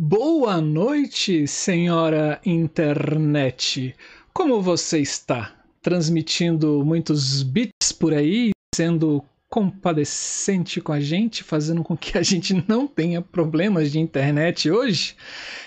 [0.00, 3.96] Boa noite, senhora internet.
[4.32, 5.60] Como você está?
[5.82, 12.54] Transmitindo muitos bits por aí, sendo compadecente com a gente, fazendo com que a gente
[12.68, 15.16] não tenha problemas de internet hoje?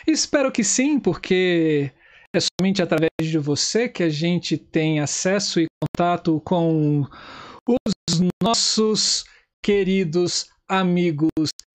[0.08, 1.92] Espero que sim, porque
[2.34, 7.06] é somente através de você que a gente tem acesso e contato com
[7.68, 9.26] os nossos
[9.62, 11.28] queridos amigos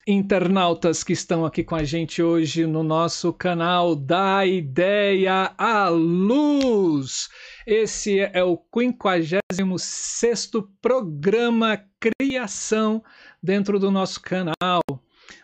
[0.07, 7.29] internautas que estão aqui com a gente hoje no nosso canal da Ideia à Luz.
[7.67, 13.03] Esse é o 56 programa Criação
[13.43, 14.81] dentro do nosso canal.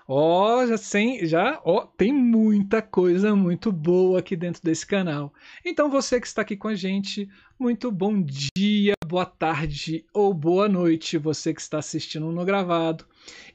[0.06, 5.32] Ó, oh, já, sem, já oh, tem muita coisa muito boa aqui dentro desse canal.
[5.64, 7.28] Então você que está aqui com a gente,
[7.58, 13.04] muito bom dia, boa tarde ou boa noite, você que está assistindo no gravado.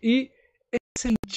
[0.04, 0.32] E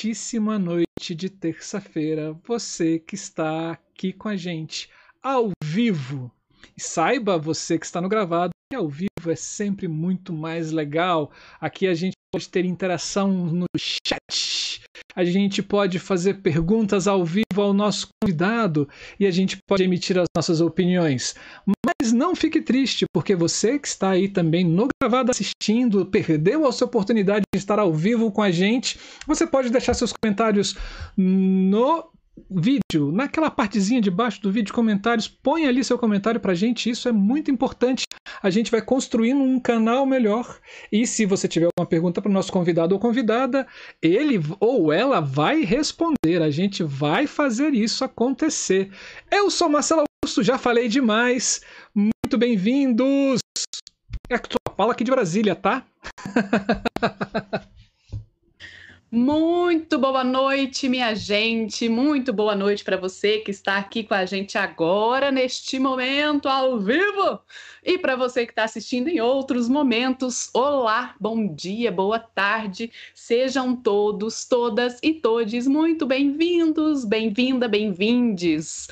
[0.01, 4.89] excelentíssima noite de terça-feira, você que está aqui com a gente
[5.23, 6.31] ao vivo.
[6.77, 11.33] E saiba você que está no gravado que ao vivo é sempre muito mais legal.
[11.61, 14.81] Aqui a gente pode ter interação no chat.
[15.17, 20.17] A gente pode fazer perguntas ao vivo ao nosso convidado e a gente pode emitir
[20.17, 21.35] as nossas opiniões.
[21.85, 26.71] Mas não fique triste, porque você que está aí também no gravado assistindo, perdeu a
[26.71, 30.77] sua oportunidade de estar ao vivo com a gente, você pode deixar seus comentários
[31.17, 32.10] no
[32.51, 37.09] vídeo, naquela partezinha de baixo do vídeo, comentários, põe ali seu comentário pra gente, isso
[37.09, 38.05] é muito importante.
[38.43, 40.59] A gente vai construindo um canal melhor.
[40.91, 43.67] E se você tiver alguma pergunta para o nosso convidado ou convidada,
[44.01, 46.43] ele ou ela vai responder.
[46.43, 48.91] A gente vai fazer isso acontecer.
[49.31, 51.61] Eu sou Marcelo Augusto, já falei demais.
[51.95, 53.41] Muito bem-vindos!
[54.29, 55.85] É que fala aqui de Brasília, tá?
[59.13, 61.89] Muito boa noite, minha gente.
[61.89, 66.79] Muito boa noite para você que está aqui com a gente agora, neste momento, ao
[66.79, 67.41] vivo.
[67.83, 72.93] E para você que está assistindo em outros momentos, olá, bom dia, boa tarde.
[73.15, 78.87] Sejam todos, todas e todes muito bem-vindos, bem-vinda, bem-vindes.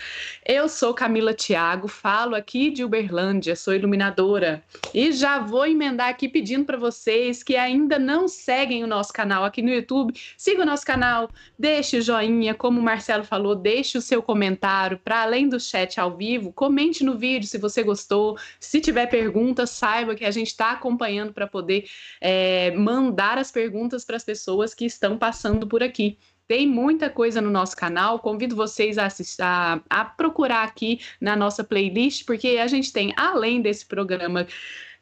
[0.44, 4.65] Eu sou Camila Thiago, falo aqui de Uberlândia, sou iluminadora.
[4.94, 9.44] E já vou emendar aqui pedindo para vocês que ainda não seguem o nosso canal
[9.44, 11.28] aqui no YouTube, siga o nosso canal,
[11.59, 16.00] deixe o joinha, como o Marcelo falou, deixe o seu comentário para além do chat
[16.00, 20.31] ao vivo, comente no vídeo se você gostou, se se tiver perguntas, saiba que a
[20.31, 21.89] gente está acompanhando para poder
[22.21, 26.16] é, mandar as perguntas para as pessoas que estão passando por aqui.
[26.47, 28.21] Tem muita coisa no nosso canal.
[28.21, 33.12] Convido vocês a, assistir, a, a, procurar aqui na nossa playlist, porque a gente tem,
[33.17, 34.47] além desse programa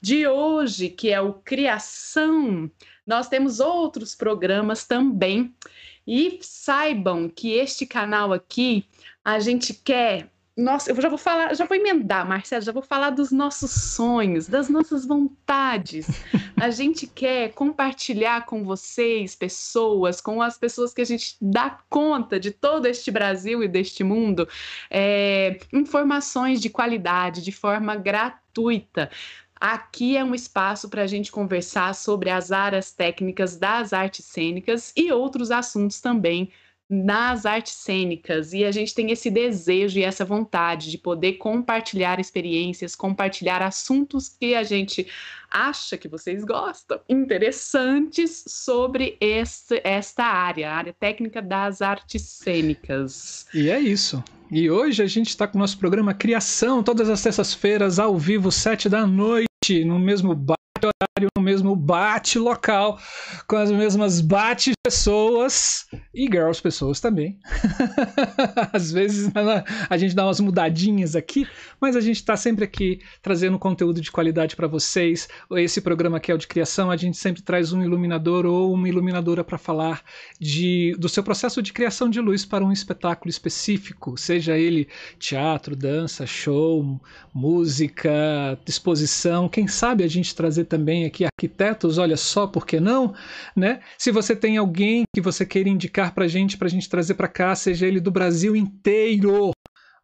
[0.01, 2.71] de hoje, que é o Criação,
[3.07, 5.55] nós temos outros programas também.
[6.07, 8.87] E saibam que este canal aqui,
[9.25, 13.11] a gente quer nossa, eu já vou falar, já vou emendar, Marcelo, já vou falar
[13.11, 16.07] dos nossos sonhos, das nossas vontades.
[16.59, 22.41] A gente quer compartilhar com vocês, pessoas, com as pessoas que a gente dá conta
[22.41, 24.49] de todo este Brasil e deste mundo,
[24.91, 29.11] é, informações de qualidade, de forma gratuita.
[29.61, 34.95] Aqui é um espaço para a gente conversar sobre as áreas técnicas das artes cênicas
[34.97, 36.51] e outros assuntos também
[36.89, 42.21] nas artes cênicas e a gente tem esse desejo e essa vontade de poder compartilhar
[42.21, 45.07] experiências, compartilhar assuntos que a gente
[45.51, 53.47] acha que vocês gostam, interessantes sobre esse, esta área, a área técnica das artes cênicas.
[53.53, 54.23] E é isso.
[54.51, 58.53] E hoje a gente está com o nosso programa Criação, todas as terças-feiras, ao vivo,
[58.53, 60.57] sete da noite, no mesmo bar
[61.25, 62.99] no mesmo bate local,
[63.47, 67.39] com as mesmas bate pessoas e girls pessoas também.
[68.73, 69.31] Às vezes
[69.89, 71.49] a gente dá umas mudadinhas aqui,
[71.81, 75.27] mas a gente está sempre aqui trazendo conteúdo de qualidade para vocês.
[75.53, 78.89] Esse programa aqui é o de criação, a gente sempre traz um iluminador ou uma
[78.89, 80.03] iluminadora para falar
[80.39, 84.87] de, do seu processo de criação de luz para um espetáculo específico, seja ele
[85.19, 87.01] teatro, dança, show,
[87.33, 89.49] música, exposição.
[89.49, 93.15] Quem sabe a gente trazer também aqui arquitetos, olha só, por que não?
[93.55, 93.81] Né?
[93.99, 97.15] Se você tem alguém que você queira indicar para a gente, para a gente trazer
[97.15, 99.53] para cá, seja ele do Brasil inteiro,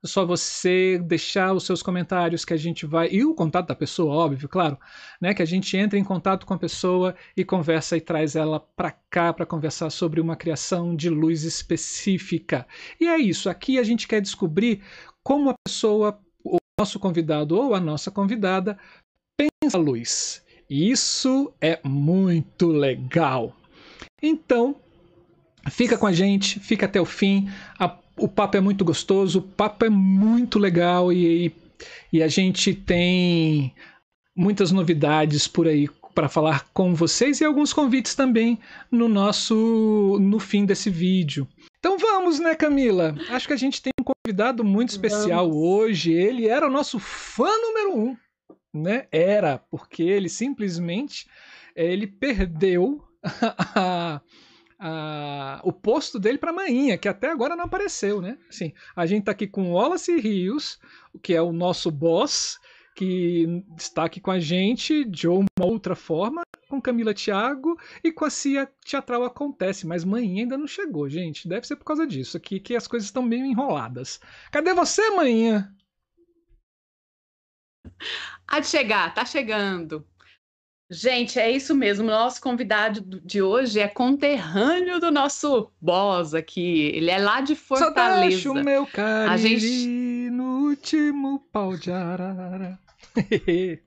[0.05, 3.75] é só você deixar os seus comentários que a gente vai e o contato da
[3.75, 4.77] pessoa, óbvio, claro,
[5.21, 8.59] né, que a gente entra em contato com a pessoa e conversa e traz ela
[8.59, 12.67] para cá para conversar sobre uma criação de luz específica.
[13.01, 14.83] E é isso, aqui a gente quer descobrir
[15.23, 18.77] como a pessoa, o nosso convidado ou a nossa convidada
[19.37, 20.45] pensa a luz.
[20.73, 23.55] Isso é muito legal.
[24.23, 24.75] Então,
[25.71, 27.51] fica com a gente, fica até o fim.
[28.17, 31.55] o papo é muito gostoso, o papo é muito legal e,
[32.11, 33.75] e a gente tem
[34.35, 38.59] muitas novidades por aí para falar com vocês e alguns convites também
[38.91, 41.47] no nosso no fim desse vídeo.
[41.81, 43.15] Então vamos, né, Camila?
[43.29, 45.63] Acho que a gente tem um convidado muito especial vamos.
[45.63, 46.13] hoje.
[46.13, 48.17] Ele era o nosso fã número um,
[48.73, 49.07] né?
[49.11, 51.27] Era porque ele simplesmente
[51.75, 53.03] ele perdeu
[53.75, 54.21] a,
[54.79, 58.39] a, o posto dele para Mainha, que até agora não apareceu, né?
[58.49, 60.79] Assim, a gente tá aqui com Wallace Rios,
[61.23, 62.59] que é o nosso boss,
[62.95, 68.25] que está aqui com a gente de uma outra forma, com Camila Thiago e com
[68.25, 71.49] a Cia Teatral Acontece, mas Mainha ainda não chegou, gente.
[71.49, 74.21] Deve ser por causa disso aqui que as coisas estão meio enroladas.
[74.51, 75.73] Cadê você, Mainha?
[78.47, 80.07] Há de chegar, tá chegando.
[80.91, 82.07] Gente, é isso mesmo.
[82.07, 86.93] Nosso convidado de hoje é conterrâneo do nosso boss aqui.
[86.95, 88.43] Ele é lá de Fortaleza.
[88.43, 90.29] Só o meu carinho a gente...
[90.31, 92.79] no último pau de arara.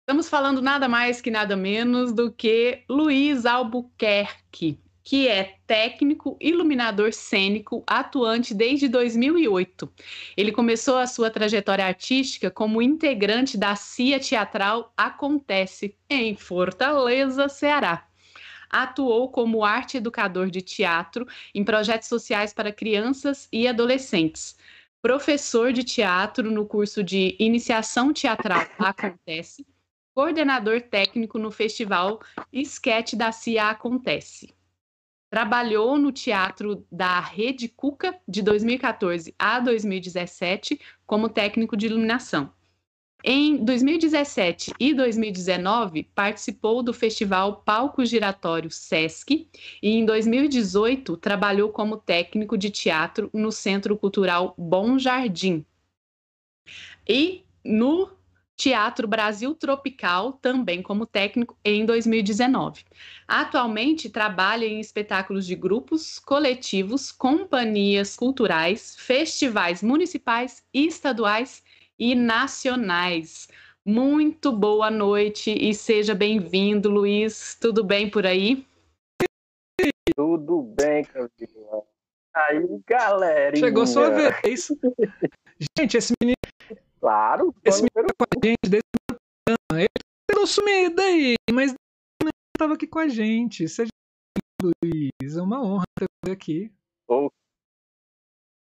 [0.00, 7.12] Estamos falando nada mais que nada menos do que Luiz Albuquerque que é técnico iluminador
[7.12, 9.88] cênico atuante desde 2008.
[10.36, 18.04] Ele começou a sua trajetória artística como integrante da CIA Teatral Acontece, em Fortaleza, Ceará.
[18.68, 21.24] Atuou como arte educador de teatro
[21.54, 24.56] em projetos sociais para crianças e adolescentes.
[25.00, 29.64] Professor de teatro no curso de Iniciação Teatral Acontece.
[30.12, 32.20] Coordenador técnico no festival
[32.52, 34.55] Esquete da CIA Acontece.
[35.28, 42.52] Trabalhou no teatro da Rede Cuca de 2014 a 2017 como técnico de iluminação.
[43.24, 49.48] Em 2017 e 2019, participou do festival Palco Giratório Sesc
[49.82, 55.66] e em 2018 trabalhou como técnico de teatro no Centro Cultural Bom Jardim.
[57.08, 58.15] E no
[58.56, 62.84] Teatro Brasil Tropical, também como técnico, em 2019.
[63.28, 71.62] Atualmente trabalha em espetáculos de grupos, coletivos, companhias culturais, festivais municipais, estaduais
[71.98, 73.48] e nacionais.
[73.84, 77.56] Muito boa noite e seja bem-vindo, Luiz.
[77.60, 78.66] Tudo bem por aí?
[80.16, 81.82] Tudo bem, Camila.
[82.34, 83.56] Aí, galera.
[83.56, 84.68] Chegou sua vez.
[85.78, 86.35] Gente, esse menino
[87.06, 87.54] Claro.
[87.64, 89.14] Esse menino com a gente desde o
[89.46, 89.80] programa.
[89.80, 91.72] Ele ficou sumido aí, mas
[92.20, 93.68] ele estava aqui com a gente.
[93.68, 93.90] Seja
[94.60, 95.36] Luiz.
[95.36, 96.74] É uma honra ter você aqui.
[97.06, 97.30] Oh.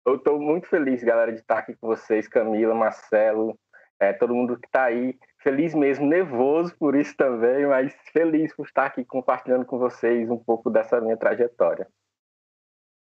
[0.08, 3.56] Eu estou muito feliz, galera, de estar aqui com vocês, Camila, Marcelo,
[4.00, 5.16] é, todo mundo que está aí.
[5.38, 10.40] Feliz mesmo, nervoso por isso também, mas feliz por estar aqui compartilhando com vocês um
[10.40, 11.88] pouco dessa minha trajetória.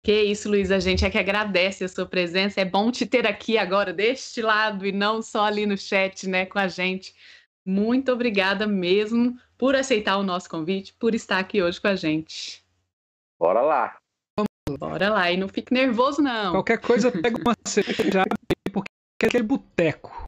[0.09, 2.59] Que isso, Luiz, a gente é que agradece a sua presença.
[2.59, 6.47] É bom te ter aqui agora deste lado e não só ali no chat, né,
[6.47, 7.13] com a gente.
[7.63, 12.65] Muito obrigada mesmo por aceitar o nosso convite, por estar aqui hoje com a gente.
[13.39, 13.97] Bora lá.
[14.79, 16.53] Bora lá, e não fique nervoso não.
[16.53, 18.23] Qualquer coisa pega uma cerveja
[18.73, 18.89] porque
[19.21, 20.25] é aquele boteco.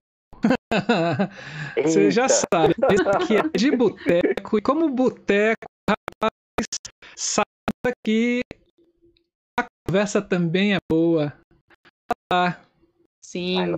[1.83, 6.67] Você já sabe, esse aqui é de boteco e como boteco, rapaz,
[7.15, 8.41] sabe que
[9.91, 11.33] conversa também é boa.
[12.31, 12.55] Ah.
[13.21, 13.75] Sim.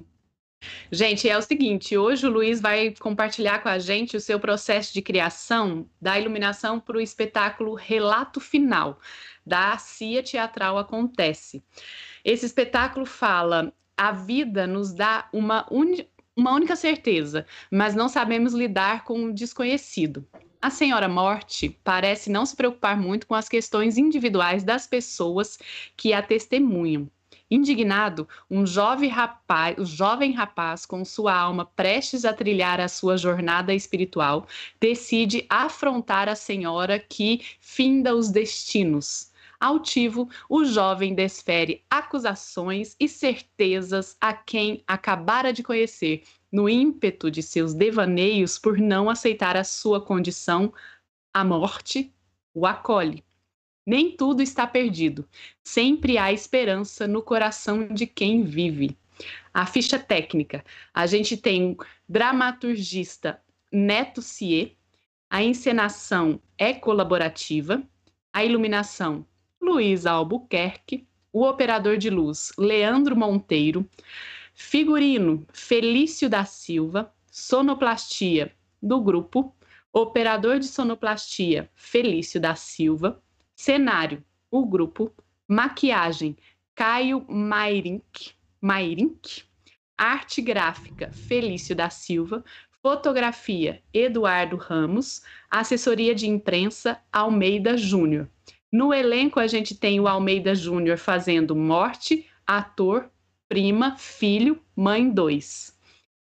[0.92, 4.94] Gente, é o seguinte: hoje o Luiz vai compartilhar com a gente o seu processo
[4.94, 9.00] de criação da iluminação para o espetáculo Relato Final,
[9.44, 11.64] da CIA Teatral Acontece.
[12.24, 15.66] Esse espetáculo fala: a vida nos dá uma,
[16.38, 20.24] uma única certeza, mas não sabemos lidar com o desconhecido.
[20.64, 25.60] A senhora Morte parece não se preocupar muito com as questões individuais das pessoas
[25.98, 27.12] que a testemunham.
[27.52, 33.18] Indignado, um jovem rapaz, um jovem rapaz com sua alma prestes a trilhar a sua
[33.18, 34.48] jornada espiritual,
[34.80, 39.34] decide afrontar a senhora que finda os destinos.
[39.60, 47.42] Altivo, o jovem desfere acusações e certezas a quem acabara de conhecer no ímpeto de
[47.42, 50.72] seus devaneios por não aceitar a sua condição,
[51.34, 52.14] a morte
[52.54, 53.24] o acolhe.
[53.84, 55.28] Nem tudo está perdido.
[55.64, 58.96] Sempre há esperança no coração de quem vive.
[59.52, 60.64] A ficha técnica.
[60.94, 61.76] A gente tem
[62.08, 63.42] dramaturgista
[63.72, 64.78] Neto Cie,
[65.28, 67.82] a encenação é colaborativa,
[68.32, 69.26] a iluminação
[69.60, 73.90] Luiz Albuquerque, o operador de luz Leandro Monteiro,
[74.54, 77.14] Figurino, Felício da Silva.
[77.32, 79.56] Sonoplastia, do grupo.
[79.92, 83.22] Operador de sonoplastia, Felício da Silva.
[83.56, 85.12] Cenário, o grupo.
[85.48, 86.38] Maquiagem,
[86.76, 88.34] Caio Mairink.
[88.62, 89.44] Mairink.
[89.98, 92.44] Arte gráfica, Felício da Silva.
[92.82, 95.24] Fotografia, Eduardo Ramos.
[95.50, 98.30] Assessoria de imprensa, Almeida Júnior.
[98.72, 103.10] No elenco, a gente tem o Almeida Júnior fazendo Morte, ator,
[103.54, 105.78] prima, filho, mãe 2.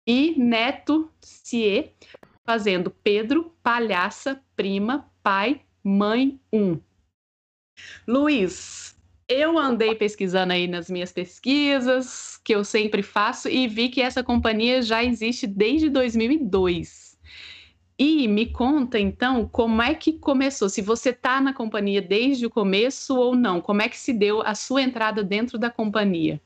[0.07, 1.95] E Neto Cie
[2.45, 6.73] fazendo Pedro, palhaça, prima, pai, mãe 1.
[6.73, 6.81] Um.
[8.07, 8.95] Luiz,
[9.27, 14.23] eu andei pesquisando aí nas minhas pesquisas, que eu sempre faço, e vi que essa
[14.23, 17.19] companhia já existe desde 2002.
[17.99, 22.51] E me conta então como é que começou, se você está na companhia desde o
[22.51, 26.43] começo ou não, como é que se deu a sua entrada dentro da companhia?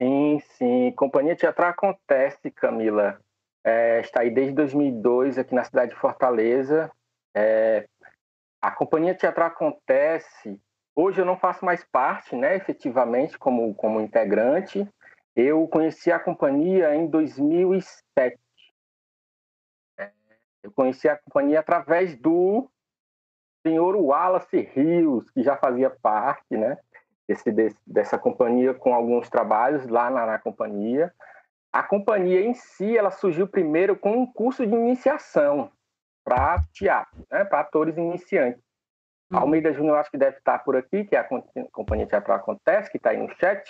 [0.00, 0.92] Sim, sim.
[0.92, 3.20] Companhia Teatral acontece, Camila.
[3.62, 6.90] É, está aí desde 2002 aqui na cidade de Fortaleza.
[7.34, 7.86] É,
[8.62, 10.58] a Companhia Teatral acontece
[10.94, 14.86] Hoje eu não faço mais parte, né, efetivamente, como, como integrante.
[15.34, 18.38] Eu conheci a companhia em 2007.
[20.62, 22.68] Eu conheci a companhia através do
[23.66, 26.76] senhor Wallace Rios, que já fazia parte, né,
[27.30, 31.12] desse, dessa companhia com alguns trabalhos lá na, na companhia.
[31.72, 35.70] A companhia em si, ela surgiu primeiro com um curso de iniciação
[36.24, 38.60] para teatro, né, para atores iniciantes.
[39.32, 39.38] Uhum.
[39.38, 41.28] Almeida Júnior, acho que deve estar por aqui, que é a
[41.70, 43.62] Companhia Teatral Acontece, que está aí no chat.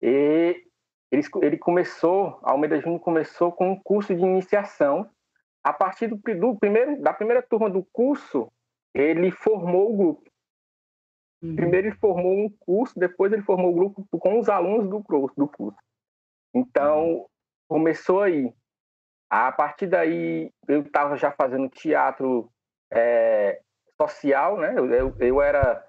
[0.00, 0.64] E
[1.10, 5.10] ele, ele começou, Almeida Júnior começou com um curso de iniciação.
[5.64, 8.48] A partir do, do primeiro, da primeira turma do curso,
[8.94, 10.25] ele formou o grupo.
[11.42, 11.56] Uhum.
[11.56, 15.34] Primeiro ele formou um curso, depois ele formou o grupo com os alunos do curso.
[15.36, 15.78] Do curso.
[16.54, 17.26] Então,
[17.68, 18.52] começou aí.
[19.28, 22.50] A partir daí, eu estava já fazendo teatro
[22.92, 23.60] é,
[24.00, 24.74] social, né?
[24.76, 25.84] Eu, eu, eu era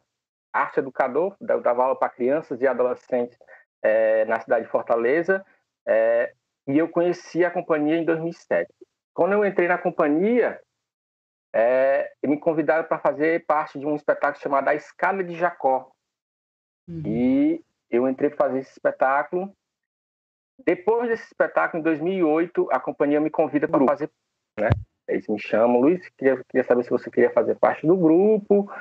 [0.52, 3.38] arte educador, eu dava aula para crianças e adolescentes
[3.82, 5.46] é, na cidade de Fortaleza,
[5.88, 6.34] é,
[6.68, 8.74] e eu conheci a companhia em 2007.
[9.14, 10.60] Quando eu entrei na companhia,
[11.60, 15.90] é, me convidaram para fazer parte de um espetáculo chamado A Escada de Jacó.
[16.88, 17.02] Uhum.
[17.04, 19.52] E eu entrei para fazer esse espetáculo.
[20.64, 24.08] Depois desse espetáculo, em 2008, a companhia me convida para fazer,
[24.60, 24.70] né?
[25.08, 28.72] Eles me chamam, Luiz, queria, queria saber se você queria fazer parte do grupo.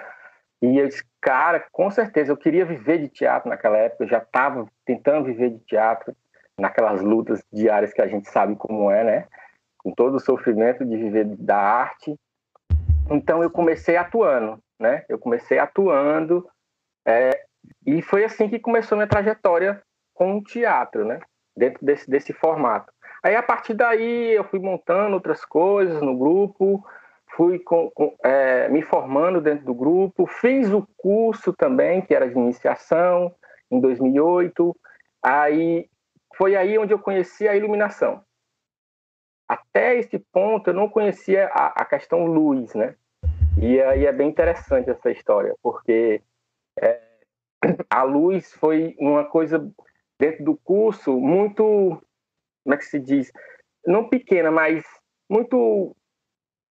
[0.60, 4.18] E eu disse, cara, com certeza, eu queria viver de teatro naquela época, eu já
[4.18, 6.14] estava tentando viver de teatro,
[6.58, 9.28] naquelas lutas diárias que a gente sabe como é, né?
[9.78, 12.14] Com todo o sofrimento de viver da arte.
[13.10, 15.04] Então eu comecei atuando, né?
[15.08, 16.46] Eu comecei atuando,
[17.06, 17.44] é,
[17.86, 19.80] e foi assim que começou minha trajetória
[20.14, 21.20] com o teatro, né?
[21.56, 22.92] Dentro desse, desse formato.
[23.22, 26.84] Aí a partir daí eu fui montando outras coisas no grupo,
[27.36, 32.28] fui com, com, é, me formando dentro do grupo, fiz o curso também, que era
[32.28, 33.34] de iniciação,
[33.70, 34.76] em 2008.
[35.22, 35.88] Aí
[36.36, 38.22] foi aí onde eu conheci a iluminação.
[39.48, 42.94] Até esse ponto eu não conhecia a, a questão luz, né?
[43.60, 46.20] E aí é bem interessante essa história, porque
[46.80, 47.00] é,
[47.88, 49.70] a luz foi uma coisa
[50.18, 52.02] dentro do curso muito
[52.66, 53.32] como é que se diz?
[53.86, 54.84] Não pequena, mas
[55.30, 55.96] muito.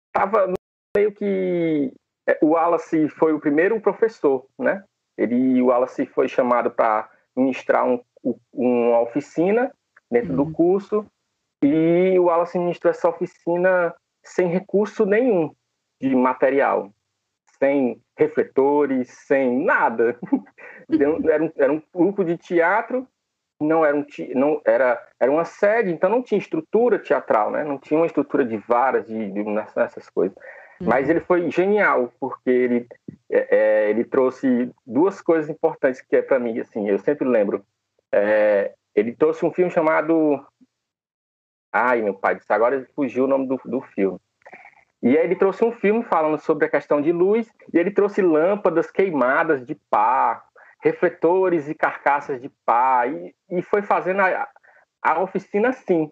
[0.08, 0.50] Estava
[0.96, 1.92] meio que.
[2.26, 4.82] É, o Wallace foi o primeiro professor, né?
[5.18, 8.02] Ele, o Wallace foi chamado para ministrar um,
[8.50, 9.70] uma oficina
[10.10, 10.36] dentro uhum.
[10.36, 11.06] do curso
[11.62, 15.54] e o Wallace ministrou essa oficina sem recurso nenhum
[16.00, 16.92] de material,
[17.58, 20.18] sem refletores, sem nada.
[20.90, 23.06] era, um, era um grupo de teatro
[23.62, 24.04] não era um
[24.34, 27.64] não era era uma sede, então não tinha estrutura teatral, né?
[27.64, 30.36] Não tinha uma estrutura de varas de, de nessas coisas.
[30.80, 30.88] Uhum.
[30.88, 32.86] Mas ele foi genial porque ele
[33.30, 37.64] é, é ele trouxe duas coisas importantes que é para mim assim, eu sempre lembro.
[38.12, 40.44] É, ele trouxe um filme chamado
[41.72, 44.20] Ai, meu pai, agora fugiu o nome do, do filme.
[45.02, 48.20] E aí ele trouxe um filme falando sobre a questão de luz, e ele trouxe
[48.20, 50.44] lâmpadas queimadas de pá,
[50.80, 54.48] refletores e carcaças de pá, e, e foi fazendo a,
[55.02, 56.10] a oficina assim,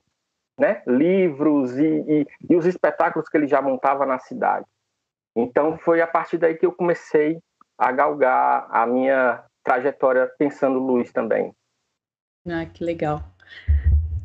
[0.59, 0.83] né?
[0.87, 4.67] livros e, e, e, os espetáculos que ele já montava na cidade.
[5.37, 7.38] Então foi a partir daí que eu comecei
[7.79, 11.55] a galgar a minha trajetória pensando luz também.
[12.49, 13.23] Ah, que legal.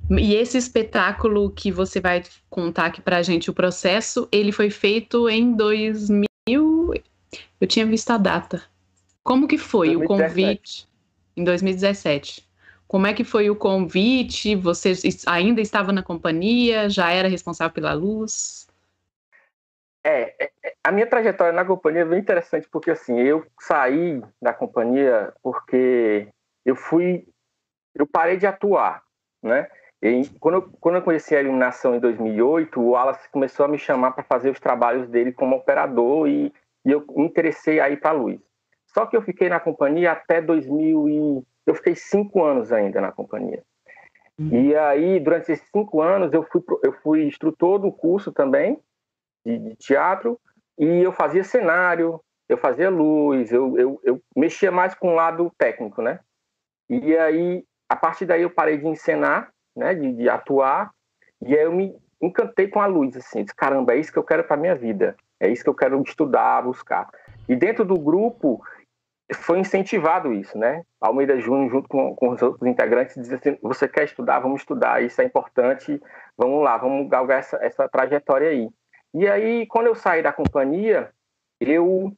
[0.10, 4.70] E esse espetáculo que você vai contar aqui para a gente, o processo, ele foi
[4.70, 6.28] feito em 2000.
[6.48, 8.62] Eu tinha visto a data.
[9.24, 10.06] Como que foi 2017.
[10.06, 10.88] o convite
[11.36, 12.48] em 2017?
[12.88, 14.56] Como é que foi o convite?
[14.56, 14.94] Você
[15.26, 16.88] ainda estava na companhia?
[16.88, 18.68] Já era responsável pela luz?
[20.04, 24.22] É, é, é, a minha trajetória na companhia é bem interessante, porque assim, eu saí
[24.40, 26.28] da companhia porque
[26.64, 27.28] eu fui,
[27.96, 29.02] eu parei de atuar,
[29.42, 29.68] né?
[30.08, 33.80] E quando, eu, quando eu conheci a iluminação em 2008, o Wallace começou a me
[33.80, 36.54] chamar para fazer os trabalhos dele como operador e,
[36.86, 38.40] e eu me interessei aí para a luz.
[38.86, 41.44] Só que eu fiquei na companhia até 2000 e...
[41.66, 43.64] Eu fiquei cinco anos ainda na companhia.
[44.38, 44.50] Uhum.
[44.52, 48.80] E aí, durante esses cinco anos, eu fui, eu fui instrutor do curso também,
[49.44, 50.40] de, de teatro,
[50.78, 55.52] e eu fazia cenário, eu fazia luz, eu, eu, eu mexia mais com o lado
[55.58, 56.20] técnico, né?
[56.88, 60.92] E aí, a partir daí, eu parei de encenar, né, de, de atuar,
[61.42, 64.24] e aí eu me encantei com a luz, assim, disse, caramba, é isso que eu
[64.24, 67.10] quero para minha vida, é isso que eu quero estudar, buscar.
[67.48, 68.62] E dentro do grupo,
[69.34, 70.84] foi incentivado isso, né?
[71.02, 75.04] Almeida Júnior, junto com, com os outros integrantes, diz assim: você quer estudar, vamos estudar,
[75.04, 76.00] isso é importante,
[76.38, 78.70] vamos lá, vamos galgar essa, essa trajetória aí.
[79.14, 81.10] E aí, quando eu saí da companhia,
[81.60, 82.14] eu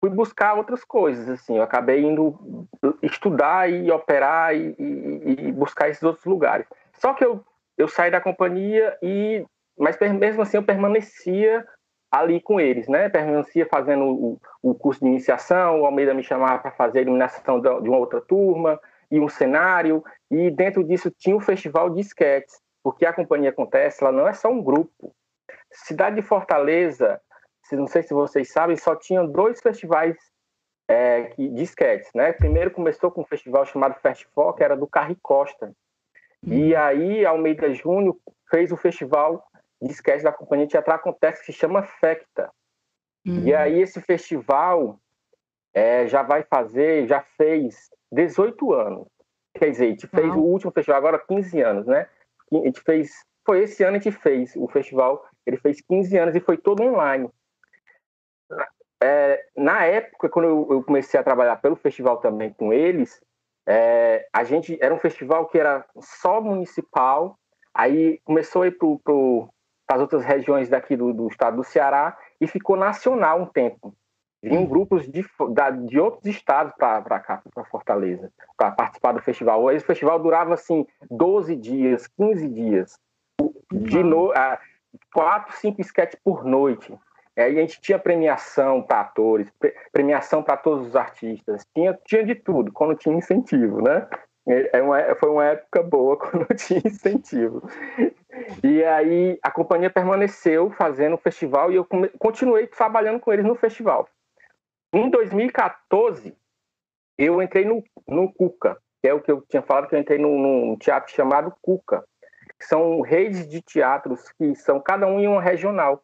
[0.00, 2.68] fui buscar outras coisas, assim, eu acabei indo
[3.02, 6.66] estudar e operar e, e, e buscar esses outros lugares.
[6.94, 7.44] Só que eu,
[7.76, 9.44] eu saí da companhia e,
[9.76, 11.66] mas mesmo assim eu permanecia
[12.10, 13.08] ali com eles, né?
[13.08, 17.60] Permanecia fazendo o, o curso de iniciação, o Almeida me chamava para fazer a iluminação
[17.60, 22.60] de uma outra turma e um cenário, e dentro disso tinha o festival de esquetes,
[22.82, 25.14] porque a companhia acontece, ela não é só um grupo.
[25.70, 27.20] Cidade de Fortaleza,
[27.76, 30.16] não sei se vocês sabem, só tinham dois festivais
[30.88, 32.32] é, de esquetes, né?
[32.32, 35.72] Primeiro começou com um festival chamado Festival, que era do Carri Costa,
[36.46, 36.80] e uhum.
[36.80, 38.16] aí Almeida Júnior
[38.50, 39.44] fez o festival
[39.82, 42.50] de sketch da Companhia Teatral acontece que se chama FECTA.
[43.26, 43.44] Uhum.
[43.44, 44.98] E aí esse festival
[45.74, 49.06] é, já vai fazer, já fez 18 anos.
[49.54, 52.08] Quer dizer, a gente fez o último festival agora 15 anos, né?
[52.52, 53.10] A gente fez,
[53.44, 56.82] foi esse ano a gente fez o festival, ele fez 15 anos e foi todo
[56.82, 57.28] online.
[59.02, 63.20] É, na época, quando eu, eu, comecei a trabalhar pelo festival também com eles,
[63.66, 67.38] é, a gente era um festival que era só municipal,
[67.72, 72.46] aí começou a ir para as outras regiões daqui do, do, estado do Ceará e
[72.46, 73.94] ficou nacional um tempo.
[74.42, 74.68] Vinham uhum.
[74.68, 75.24] grupos de,
[75.86, 79.70] de outros estados para cá, para Fortaleza, para participar do festival.
[79.70, 82.98] Esse festival durava assim 12 dias, 15 dias,
[83.70, 84.32] de no,
[85.12, 86.96] quatro, cinco sketches por noite.
[87.38, 89.48] Aí a gente tinha premiação para atores,
[89.92, 94.08] premiação para todos os artistas, tinha, tinha de tudo, quando tinha incentivo, né?
[94.48, 97.62] É, é uma, foi uma época boa quando tinha incentivo.
[98.64, 101.86] E aí a companhia permaneceu fazendo o festival e eu
[102.18, 104.08] continuei trabalhando com eles no festival.
[104.92, 106.34] Em 2014,
[107.18, 110.18] eu entrei no, no Cuca, que é o que eu tinha falado que eu entrei
[110.18, 112.02] num, num teatro chamado Cuca,
[112.58, 116.02] que são redes de teatros que são cada um em uma regional.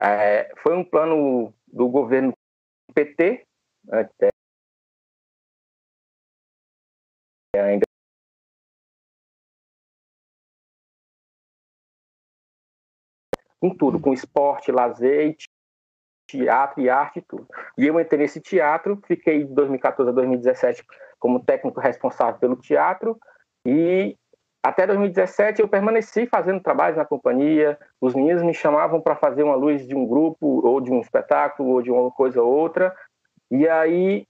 [0.00, 2.32] É, foi um plano do governo
[2.94, 3.46] PT,
[7.54, 7.86] ainda
[13.60, 15.36] com tudo, com esporte, lazer,
[16.28, 17.46] teatro e arte tudo.
[17.78, 20.84] E eu entrei nesse teatro, fiquei de 2014 a 2017
[21.18, 23.18] como técnico responsável pelo teatro
[23.66, 24.16] e
[24.68, 29.54] até 2017 eu permaneci fazendo trabalhos na companhia, os meninos me chamavam para fazer uma
[29.54, 32.92] luz de um grupo ou de um espetáculo ou de uma coisa ou outra
[33.50, 34.26] e aí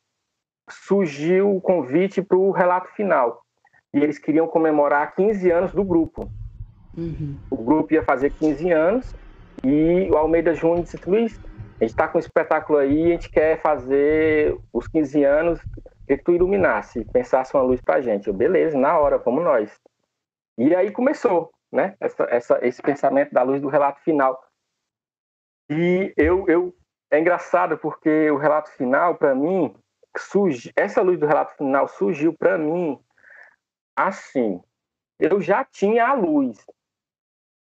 [0.69, 3.43] surgiu o convite para o relato final.
[3.95, 6.31] E eles queriam comemorar 15 anos do grupo.
[6.97, 7.37] Uhum.
[7.51, 9.15] O grupo ia fazer 15 anos
[9.65, 11.41] e o Almeida Júnior disse: Luiz,
[11.81, 15.61] a gente está com um espetáculo aí, a gente quer fazer os 15 anos,
[16.07, 18.29] que tu iluminasse, pensasse uma luz para a gente.
[18.29, 19.71] Eu, beleza, na hora, vamos nós.
[20.59, 21.97] E aí começou, né?
[22.01, 24.43] Essa, essa, esse pensamento da luz do relato final.
[25.71, 26.77] E eu, eu
[27.11, 29.75] é engraçado porque o relato final, para mim,
[30.17, 32.99] surge, essa luz do relato final surgiu para mim
[33.97, 34.63] assim.
[35.19, 36.65] Eu já tinha a luz.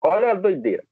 [0.04, 0.84] Olha a doideira.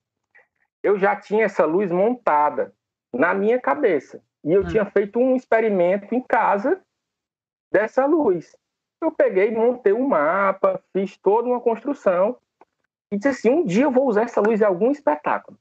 [0.83, 2.75] Eu já tinha essa luz montada
[3.13, 4.23] na minha cabeça.
[4.43, 4.67] E eu hum.
[4.67, 6.83] tinha feito um experimento em casa
[7.73, 8.57] dessa luz.
[9.05, 12.39] Eu peguei, montei um mapa, fiz toda uma construção
[13.13, 15.59] e disse assim: um dia eu vou usar essa luz em algum espetáculo.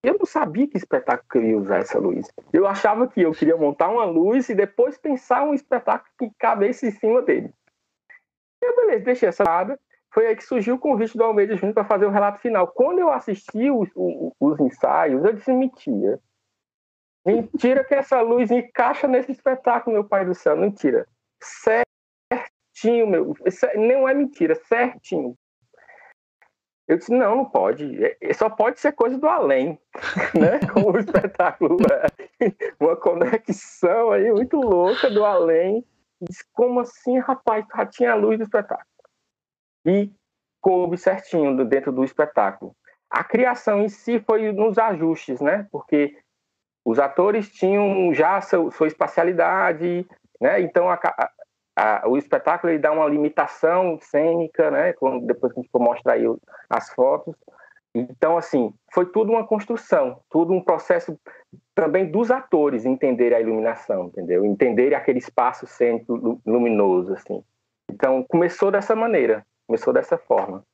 [0.00, 2.30] Eu não sabia que espetáculo eu queria usar essa luz.
[2.52, 6.86] Eu achava que eu queria montar uma luz e depois pensar um espetáculo que cabesse
[6.86, 7.52] em cima dele.
[8.62, 9.80] Eu, beleza, deixei essa nada.
[10.12, 12.68] Foi aí que surgiu o convite do Almeida Júnior para fazer o relato final.
[12.68, 16.20] Quando eu assisti os, os, os ensaios, eu disse mentira.
[17.26, 20.56] Mentira que essa luz encaixa nesse espetáculo, meu pai do céu.
[20.56, 21.08] Mentira.
[22.74, 23.36] Certinho, meu.
[23.76, 25.36] Não é mentira, certinho.
[26.86, 28.04] Eu disse, não, não pode.
[28.04, 29.78] É, é, só pode ser coisa do além,
[30.38, 30.60] né?
[30.72, 32.52] Como o espetáculo é.
[32.78, 35.84] Uma conexão aí muito louca do além.
[36.20, 37.64] Disse, como assim, rapaz?
[37.74, 38.86] Já tinha a luz do espetáculo.
[39.86, 40.10] E
[40.60, 42.76] coube certinho dentro do espetáculo.
[43.08, 45.66] A criação em si foi nos ajustes, né?
[45.70, 46.18] Porque
[46.84, 50.06] os atores tinham já sua, sua espacialidade,
[50.40, 50.60] né?
[50.60, 51.30] Então a, a,
[52.06, 54.92] o espetáculo ele dá uma limitação cênica, né?
[54.92, 56.24] Quando, depois que a gente for mostrar aí
[56.70, 57.34] as fotos.
[57.94, 61.18] Então, assim, foi tudo uma construção, tudo um processo
[61.74, 64.44] também dos atores entenderem a iluminação, entendeu?
[64.44, 67.42] Entenderem aquele espaço cênico luminoso, assim.
[67.88, 70.64] Então, começou dessa maneira, começou dessa forma.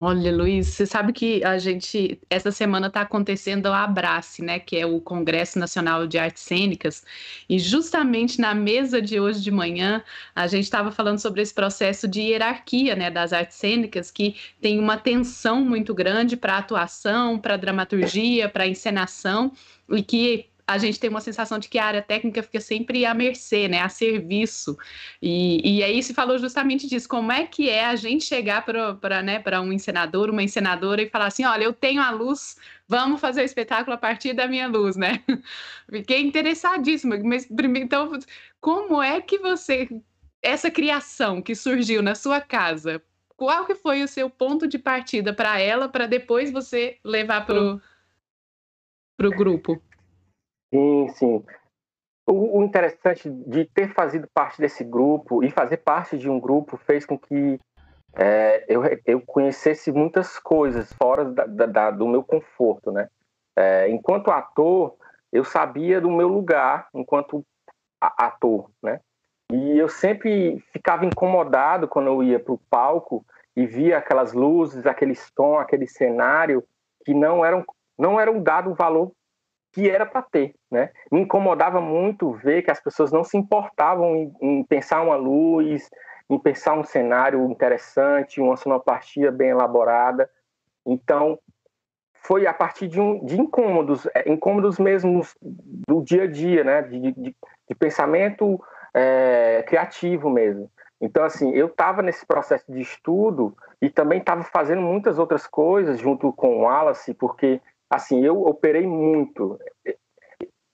[0.00, 4.76] Olha, Luiz, você sabe que a gente, essa semana está acontecendo o Abrace, né, que
[4.76, 7.04] é o Congresso Nacional de Artes Cênicas,
[7.48, 10.02] e justamente na mesa de hoje de manhã,
[10.34, 14.78] a gente estava falando sobre esse processo de hierarquia, né, das artes cênicas, que tem
[14.78, 19.52] uma tensão muito grande para atuação, para dramaturgia, para encenação,
[19.88, 23.12] e que a gente tem uma sensação de que a área técnica fica sempre à
[23.12, 24.76] mercê, né, a serviço.
[25.20, 29.22] E, e aí se falou justamente disso, como é que é a gente chegar para
[29.22, 32.56] né, um encenador, uma encenadora e falar assim, olha, eu tenho a luz,
[32.88, 35.22] vamos fazer o espetáculo a partir da minha luz, né?
[35.90, 37.46] Fiquei interessadíssima, mas
[37.76, 38.18] então,
[38.58, 39.88] como é que você,
[40.42, 43.02] essa criação que surgiu na sua casa,
[43.36, 47.80] qual que foi o seu ponto de partida para ela, para depois você levar para
[49.20, 49.82] o grupo?
[50.74, 51.44] Sim, sim.
[52.26, 56.76] O, o, interessante de ter fazido parte desse grupo e fazer parte de um grupo
[56.76, 57.60] fez com que
[58.16, 63.08] é, eu, eu conhecesse muitas coisas fora da, da, do meu conforto, né?
[63.56, 64.96] É, enquanto ator,
[65.32, 67.46] eu sabia do meu lugar enquanto
[68.00, 69.00] ator, né?
[69.52, 74.86] E eu sempre ficava incomodado quando eu ia para o palco e via aquelas luzes,
[74.86, 76.64] aquele som, aquele cenário
[77.04, 77.64] que não eram
[77.96, 79.12] não eram dado o valor
[79.74, 80.90] que era para ter, né?
[81.10, 85.90] Me incomodava muito ver que as pessoas não se importavam em, em, pensar uma luz,
[86.30, 90.30] em pensar um cenário interessante, uma sonoplastia bem elaborada.
[90.86, 91.40] Então,
[92.22, 96.82] foi a partir de, um, de incômodos, é, incômodos mesmo do dia a dia, né?
[96.82, 97.36] De, de,
[97.68, 98.62] de pensamento
[98.94, 100.70] é, criativo mesmo.
[101.00, 105.98] Então, assim, eu estava nesse processo de estudo e também estava fazendo muitas outras coisas
[105.98, 107.60] junto com o Wallace, porque
[107.94, 109.58] assim, eu operei muito.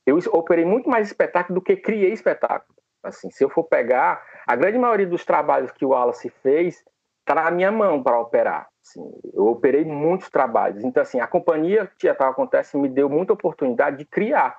[0.07, 2.75] Eu operei muito mais espetáculo do que criei espetáculo.
[3.03, 6.85] Assim, se eu for pegar, a grande maioria dos trabalhos que o Wallace fez
[7.21, 8.69] está na minha mão para operar.
[8.85, 9.01] Assim,
[9.33, 10.83] eu operei muitos trabalhos.
[10.85, 14.59] Então, assim, a companhia Teatral Acontece me deu muita oportunidade de criar.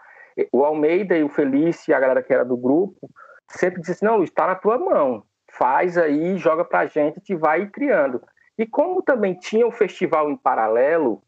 [0.51, 3.09] O Almeida e o Felício e a galera que era do grupo
[3.49, 5.23] sempre disse: não, Luiz, está na tua mão.
[5.51, 8.23] Faz aí, joga para a gente, te vai criando.
[8.57, 11.21] E como também tinha o festival em paralelo,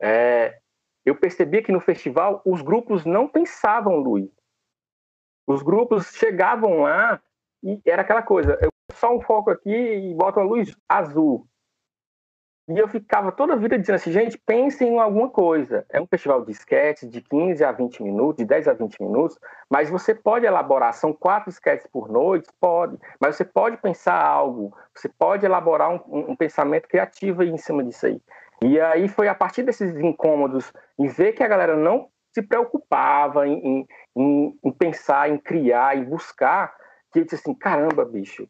[0.00, 0.58] é,
[1.04, 4.30] eu percebia que no festival os grupos não pensavam Luiz.
[5.46, 7.20] Os grupos chegavam lá
[7.62, 11.46] e era aquela coisa, eu só um foco aqui e boto a luz azul.
[12.66, 15.84] E eu ficava toda a vida dizendo assim, gente, pensem em alguma coisa.
[15.90, 19.38] É um festival de sketches de 15 a 20 minutos, de 10 a 20 minutos,
[19.68, 24.74] mas você pode elaborar, são quatro sketches por noite, pode, mas você pode pensar algo,
[24.94, 28.18] você pode elaborar um, um pensamento criativo em cima disso aí.
[28.62, 33.46] E aí foi a partir desses incômodos, em ver que a galera não se preocupava
[33.46, 33.86] em,
[34.16, 36.74] em, em pensar, em criar, em buscar,
[37.12, 38.48] que eu disse assim, caramba, bicho,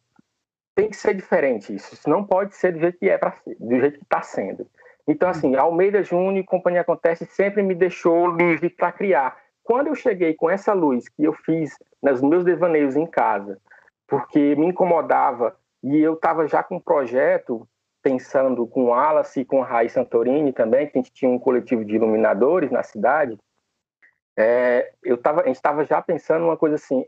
[0.75, 1.93] tem que ser diferente isso.
[1.93, 4.67] Isso não pode ser do jeito que é para ser, do jeito que está sendo.
[5.07, 9.37] Então, assim, Almeida Júnior e Companhia Acontece sempre me deixou livre para criar.
[9.63, 13.59] Quando eu cheguei com essa luz que eu fiz nos meus devaneios em casa,
[14.07, 17.67] porque me incomodava e eu estava já com um projeto
[18.05, 21.83] pensando com Wallace e com a Raiz Santorini também, que a gente tinha um coletivo
[21.83, 23.35] de iluminadores na cidade,
[24.37, 27.03] é, eu tava, a gente estava já pensando uma coisa assim,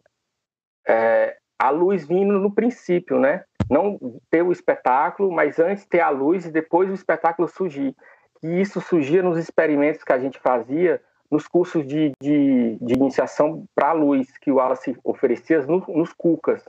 [0.88, 3.44] é, a luz vindo no princípio, né?
[3.70, 4.00] Não
[4.32, 7.96] ter o espetáculo, mas antes ter a luz e depois o espetáculo surgir.
[8.42, 13.66] E isso surgia nos experimentos que a gente fazia nos cursos de, de, de iniciação
[13.76, 16.68] para a luz que o Wallace oferecia nos, nos cucas.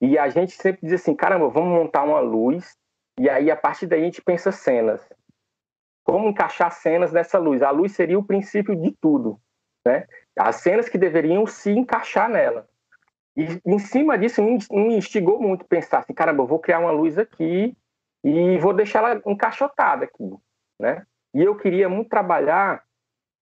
[0.00, 2.76] E a gente sempre dizia assim, caramba, vamos montar uma luz
[3.18, 5.06] e aí, a partir daí, a gente pensa cenas.
[6.04, 7.62] Como encaixar cenas nessa luz?
[7.62, 9.40] A luz seria o princípio de tudo,
[9.86, 10.06] né?
[10.36, 12.66] As cenas que deveriam se encaixar nela.
[13.36, 17.18] E em cima disso, me instigou muito pensar assim, caramba, eu vou criar uma luz
[17.18, 17.76] aqui
[18.24, 20.30] e vou deixar ela encaixotada aqui,
[20.80, 21.06] né?
[21.34, 22.82] E eu queria muito trabalhar...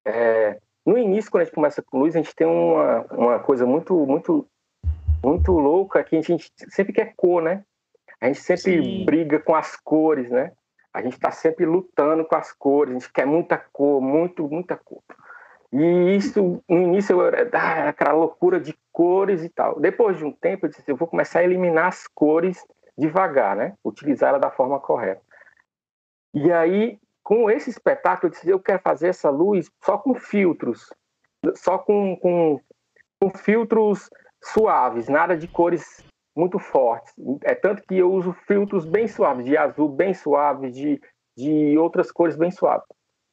[0.07, 0.61] É...
[0.87, 3.95] no início, quando a gente começa com luz, a gente tem uma, uma coisa muito,
[4.07, 4.47] muito,
[5.23, 7.65] muito louca que a gente sempre quer cor, né?
[8.21, 9.05] A gente sempre Sim.
[9.05, 10.53] briga com as cores, né?
[10.93, 14.77] A gente está sempre lutando com as cores, a gente quer muita cor, muito, muita
[14.77, 15.03] cor.
[15.73, 19.79] E isso, no início, eu era ah, aquela loucura de cores e tal.
[19.79, 22.67] Depois de um tempo, eu disse: eu vou começar a eliminar as cores
[22.99, 23.75] devagar, né?
[23.85, 25.23] Utilizar ela da forma correta.
[26.35, 30.93] E aí, com esse espetáculo, eu disse: eu quero fazer essa luz só com filtros,
[31.55, 32.61] só com, com,
[33.21, 34.11] com filtros
[34.43, 36.05] suaves, nada de cores
[36.41, 37.15] muito fortes.
[37.45, 41.01] É tanto que eu uso filtros bem suaves, de azul bem suave, de,
[41.37, 42.87] de outras cores bem suaves.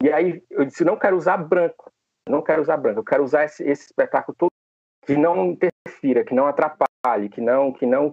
[0.04, 1.92] E aí eu disse: não quero usar branco
[2.30, 4.52] não quero usar branco, eu quero usar esse, esse espetáculo todo
[5.06, 8.12] que não interfira, que não atrapalhe, que não, que não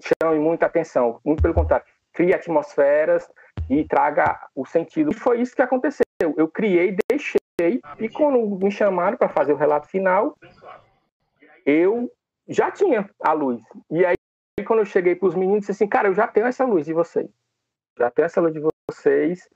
[0.00, 1.20] chame muita atenção.
[1.24, 3.30] Muito pelo contrário, crie atmosferas
[3.68, 5.12] e traga o sentido.
[5.12, 6.04] E foi isso que aconteceu.
[6.20, 10.36] Eu criei, deixei, e quando me chamaram para fazer o relato final,
[11.64, 12.10] eu
[12.50, 13.62] já tinha a luz.
[13.90, 14.16] E aí,
[14.66, 16.92] quando eu cheguei para os meninos, disse assim: Cara, eu já tenho essa luz de
[16.92, 17.30] vocês.
[17.98, 18.60] Já tenho essa luz de
[18.90, 19.48] vocês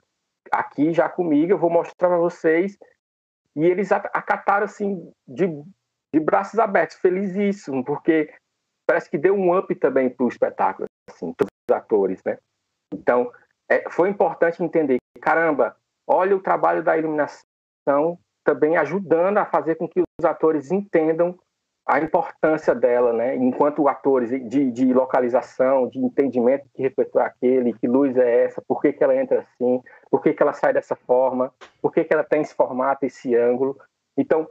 [0.53, 2.79] aqui já comigo, eu vou mostrar para vocês
[3.57, 5.47] e eles acataram assim de,
[6.13, 8.33] de braços abertos, felizíssimo, porque
[8.87, 12.39] parece que deu um up também para o espetáculo, assim, todos os atores, né?
[12.93, 13.33] Então,
[13.69, 15.77] é, foi importante entender caramba,
[16.07, 21.39] olha o trabalho da iluminação também ajudando a fazer com que os atores entendam
[21.87, 23.37] a importância dela, né?
[23.37, 28.63] Enquanto atores de, de localização, de entendimento que refletor é aquele, que luz é essa,
[28.63, 32.05] por que, que ela entra assim, por que, que ela sai dessa forma, por que,
[32.05, 33.79] que ela tem esse formato, esse ângulo.
[34.17, 34.49] Então,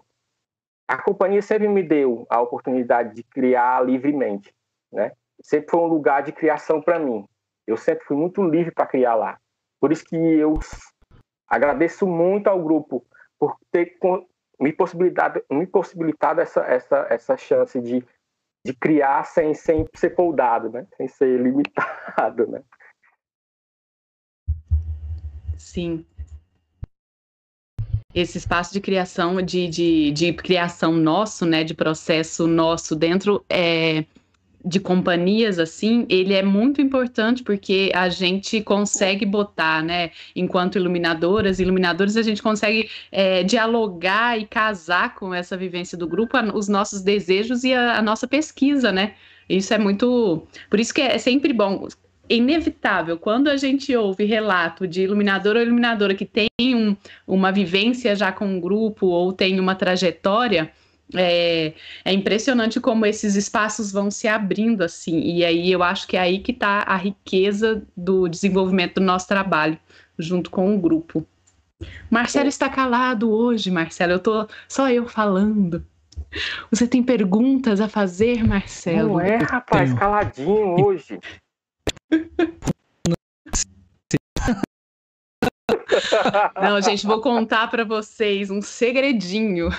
[0.88, 4.54] a companhia sempre me deu a oportunidade de criar livremente,
[4.92, 5.12] né?
[5.42, 7.28] Sempre foi um lugar de criação para mim.
[7.66, 9.40] Eu sempre fui muito livre para criar lá.
[9.80, 10.60] Por isso que eu
[11.48, 13.04] agradeço muito ao grupo
[13.40, 13.98] por ter
[14.64, 18.02] me possibilitado, me possibilitado essa, essa, essa chance de,
[18.66, 20.88] de criar sem, sem ser poldado, né?
[20.96, 22.48] sem ser limitado.
[22.48, 22.64] Né?
[25.58, 26.06] Sim.
[28.16, 34.06] Esse espaço de criação, de, de, de criação nosso, né, de processo nosso dentro, é,
[34.64, 41.60] de companhias assim, ele é muito importante porque a gente consegue botar, né, enquanto iluminadoras,
[41.60, 47.02] iluminadores, a gente consegue é, dialogar e casar com essa vivência do grupo os nossos
[47.02, 49.14] desejos e a, a, nossa pesquisa, né?
[49.48, 50.48] Isso é muito.
[50.70, 51.88] Por isso que é sempre bom.
[52.30, 56.96] Inevitável, quando a gente ouve relato de iluminador ou iluminadora que tem um,
[57.28, 60.72] uma vivência já com um grupo ou tem uma trajetória,
[61.16, 61.74] é,
[62.04, 66.20] é, impressionante como esses espaços vão se abrindo assim, e aí eu acho que é
[66.20, 69.78] aí que está a riqueza do desenvolvimento do nosso trabalho,
[70.18, 71.26] junto com o grupo.
[72.10, 75.86] Marcelo está calado hoje, Marcelo, eu tô só eu falando.
[76.72, 79.14] Você tem perguntas a fazer, Marcelo?
[79.14, 81.20] Não é, rapaz, caladinho hoje.
[86.62, 89.70] Não, gente, vou contar para vocês um segredinho.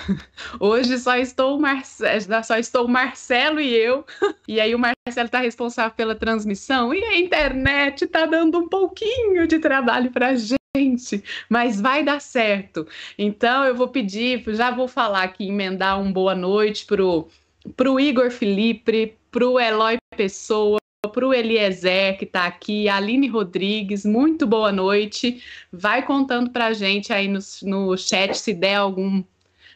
[0.59, 2.03] Hoje só estou, Marce...
[2.43, 4.05] só estou Marcelo e eu.
[4.47, 9.47] E aí o Marcelo está responsável pela transmissão e a internet está dando um pouquinho
[9.47, 12.87] de trabalho para gente, mas vai dar certo.
[13.17, 17.27] Então eu vou pedir, já vou falar aqui, emendar um boa noite pro
[17.75, 20.77] pro Igor Felipe, pro Eloy Pessoa,
[21.09, 25.43] para o Eliezer, que está aqui, Aline Rodrigues, muito boa noite.
[25.71, 29.23] Vai contando para a gente aí no, no chat se der algum,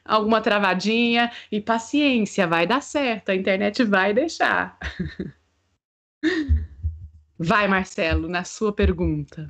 [0.05, 1.31] alguma travadinha.
[1.51, 4.77] E paciência, vai dar certo, a internet vai deixar.
[7.41, 9.49] Vai, Marcelo, na sua pergunta.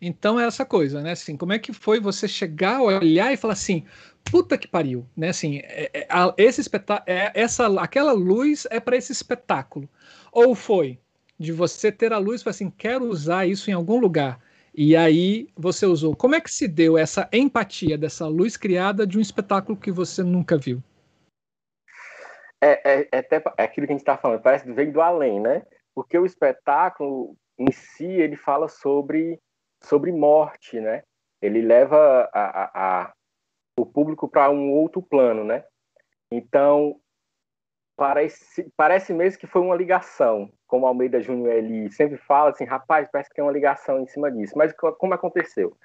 [0.00, 1.12] Então é essa coisa, né?
[1.12, 3.84] Assim, como é que foi você chegar, olhar e falar assim,
[4.24, 5.28] puta que pariu, né?
[5.28, 9.88] Assim, é, é, a, esse espetáculo, é, essa, aquela luz é para esse espetáculo.
[10.32, 10.98] Ou foi
[11.38, 14.40] de você ter a luz falar assim, quero usar isso em algum lugar.
[14.74, 16.14] E aí você usou.
[16.14, 20.22] Como é que se deu essa empatia dessa luz criada de um espetáculo que você
[20.22, 20.82] nunca viu?
[22.62, 25.00] É, é, é até é aquilo que a gente está falando, parece que veio do
[25.00, 25.62] além, né?
[25.94, 29.40] Porque o espetáculo em si ele fala sobre
[29.82, 31.02] sobre morte, né?
[31.40, 33.12] Ele leva a, a
[33.76, 35.64] o público para um outro plano, né?
[36.30, 37.00] Então
[37.96, 43.08] parece parece mesmo que foi uma ligação, como Almeida Júnior ele sempre fala assim, rapaz,
[43.10, 44.56] parece que tem uma ligação em cima disso.
[44.56, 45.76] Mas como aconteceu?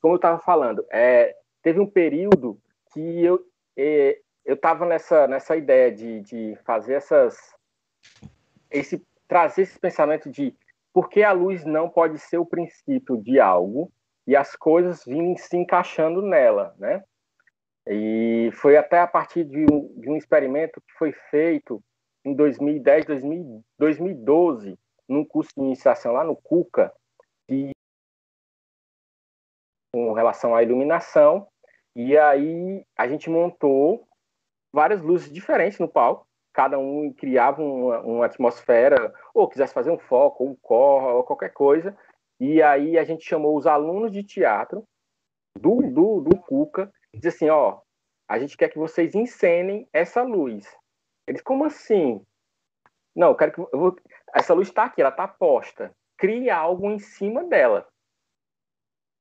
[0.00, 2.58] Como eu estava falando, é, teve um período
[2.92, 3.42] que eu
[3.76, 7.36] é, eu estava nessa nessa ideia de, de fazer essas
[8.70, 10.54] esse trazer esse pensamento de
[10.92, 13.90] porque a luz não pode ser o princípio de algo
[14.26, 17.02] e as coisas virem se encaixando nela, né?
[17.88, 21.82] E foi até a partir de um, de um experimento que foi feito
[22.24, 23.06] em 2010,
[23.78, 26.92] 2012, num curso de iniciação lá no Cuca,
[29.92, 31.46] com relação à iluminação,
[31.94, 34.08] e aí a gente montou
[34.72, 39.98] várias luzes diferentes no palco, cada um criava uma, uma atmosfera, ou quisesse fazer um
[39.98, 41.96] foco, um corra, ou qualquer coisa,
[42.40, 44.84] e aí a gente chamou os alunos de teatro
[45.58, 47.80] do, do, do Cuca, disse assim, ó,
[48.28, 50.66] a gente quer que vocês encenem essa luz.
[51.26, 52.24] Eles, como assim?
[53.14, 53.96] Não, eu quero que eu vou...
[54.34, 55.94] essa luz está aqui, ela está posta.
[56.16, 57.86] Crie algo em cima dela.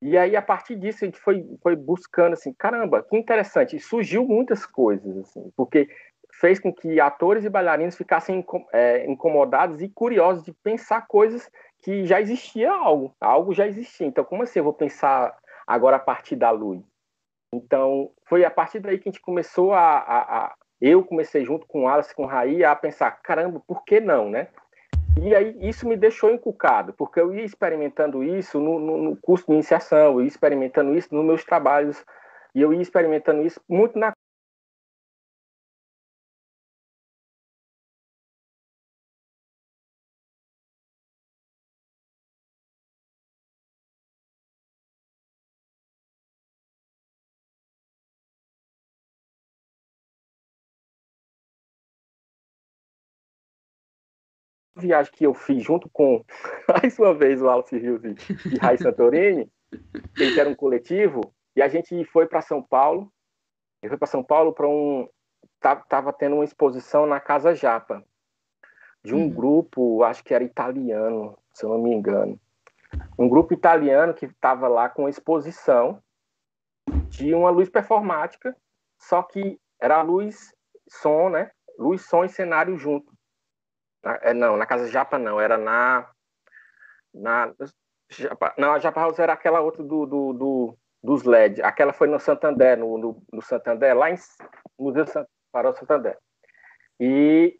[0.01, 3.75] E aí, a partir disso, a gente foi, foi buscando assim, caramba, que interessante.
[3.75, 5.88] E surgiu muitas coisas, assim, porque
[6.34, 11.51] fez com que atores e bailarinos ficassem é, incomodados e curiosos de pensar coisas
[11.84, 14.08] que já existia algo, algo já existia.
[14.08, 16.82] Então, como assim eu vou pensar agora a partir da luz?
[17.54, 21.68] Então, foi a partir daí que a gente começou a, a, a eu comecei junto
[21.68, 24.48] com o Alice, com o Raí, a pensar, caramba, por que não, né?
[25.22, 29.46] E aí isso me deixou encucado, porque eu ia experimentando isso no, no, no curso
[29.46, 32.04] de iniciação, eu ia experimentando isso nos meus trabalhos,
[32.56, 34.14] e eu ia experimentando isso muito na
[54.82, 56.24] viagem que eu fiz junto com,
[56.67, 58.15] mais uma vez, o Alce Rios e,
[58.54, 59.50] e Rai Santorini,
[60.17, 63.12] eles eram um coletivo, e a gente foi para São Paulo,
[63.82, 65.08] eu fui para São Paulo para um...
[65.88, 68.04] Tava tendo uma exposição na Casa Japa,
[69.04, 69.30] de um uhum.
[69.30, 72.39] grupo, acho que era italiano, se eu não me engano.
[73.17, 76.02] Um grupo italiano que estava lá com exposição
[77.10, 78.56] de uma luz performática,
[79.00, 80.54] só que era luz,
[80.88, 81.52] som, né?
[81.78, 83.12] Luz, som e cenário junto.
[84.04, 86.10] Na, é, não, na casa Japa não, era na.
[87.14, 87.54] na
[88.10, 91.62] Japa, não, a Japa House era aquela outra do, do, do dos LED.
[91.62, 94.16] Aquela foi no Santander, no, no, no Santander, lá em
[94.80, 95.06] Museu
[95.52, 96.18] Farol Santander.
[97.00, 97.60] E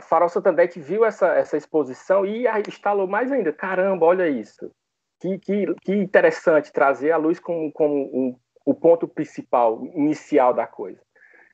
[0.00, 3.52] Farol Santander que viu essa, essa exposição e instalou mais ainda.
[3.52, 4.70] Caramba, olha isso.
[5.20, 10.66] Que, que, que interessante trazer a luz como, como um, o ponto principal, inicial da
[10.66, 11.00] coisa.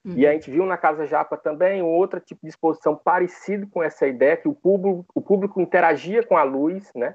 [0.04, 0.14] Uhum.
[0.16, 4.06] E a gente viu na Casa Japa também outro tipo de exposição parecido com essa
[4.06, 7.14] ideia, que o público, o público interagia com a luz, né?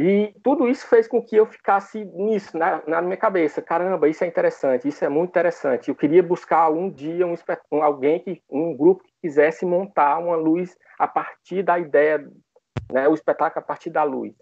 [0.00, 3.60] E tudo isso fez com que eu ficasse nisso, na, na minha cabeça.
[3.60, 5.88] Caramba, isso é interessante, isso é muito interessante.
[5.88, 7.34] Eu queria buscar um dia um,
[7.72, 12.24] um, alguém, que, um grupo que quisesse montar uma luz a partir da ideia,
[12.92, 14.32] né, o espetáculo a partir da luz.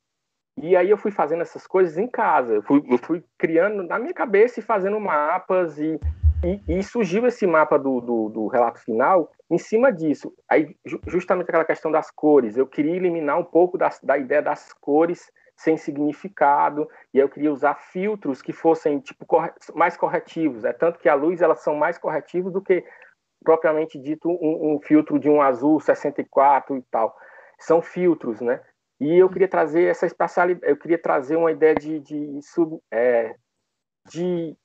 [0.60, 2.56] E aí eu fui fazendo essas coisas em casa.
[2.56, 5.98] Eu fui, eu fui criando na minha cabeça e fazendo mapas e
[6.44, 10.32] e, e, surgiu esse mapa do, do, do, relato final em cima disso.
[10.48, 12.56] Aí, justamente aquela questão das cores.
[12.56, 17.50] Eu queria eliminar um pouco da, da ideia das cores sem significado, e eu queria
[17.50, 20.64] usar filtros que fossem tipo corre mais corretivos.
[20.64, 22.84] É tanto que a luz elas são mais corretivos do que
[23.42, 27.16] propriamente dito um, um, filtro de um azul 64 e tal.
[27.58, 28.60] São filtros, né?
[29.00, 33.34] E eu queria trazer essa espacialidade, eu queria trazer uma ideia de, de, sub, é,
[34.08, 34.56] de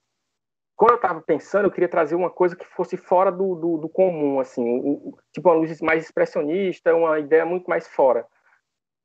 [0.81, 3.87] quando eu estava pensando, eu queria trazer uma coisa que fosse fora do, do, do
[3.87, 8.25] comum, assim, o, tipo uma luz mais expressionista, uma ideia muito mais fora,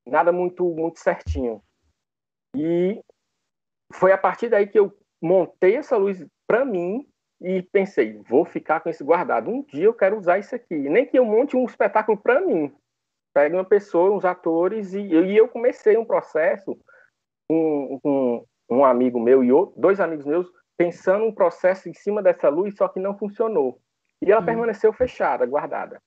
[0.07, 1.63] nada muito muito certinho.
[2.57, 2.99] E
[3.93, 7.07] foi a partir daí que eu montei essa luz para mim
[7.43, 9.51] e pensei, vou ficar com isso guardado.
[9.51, 10.75] Um dia eu quero usar isso aqui.
[10.75, 12.75] Nem que eu monte um espetáculo para mim.
[13.35, 16.75] Pegue uma pessoa, uns atores, e, e eu comecei um processo
[17.51, 22.23] um, um, um, amigo meu e outro, dois amigos meus pensando um processo em cima
[22.23, 23.81] dessa luz, só que não funcionou.
[24.23, 24.45] E ela hum.
[24.45, 26.01] permaneceu fechada, guardada.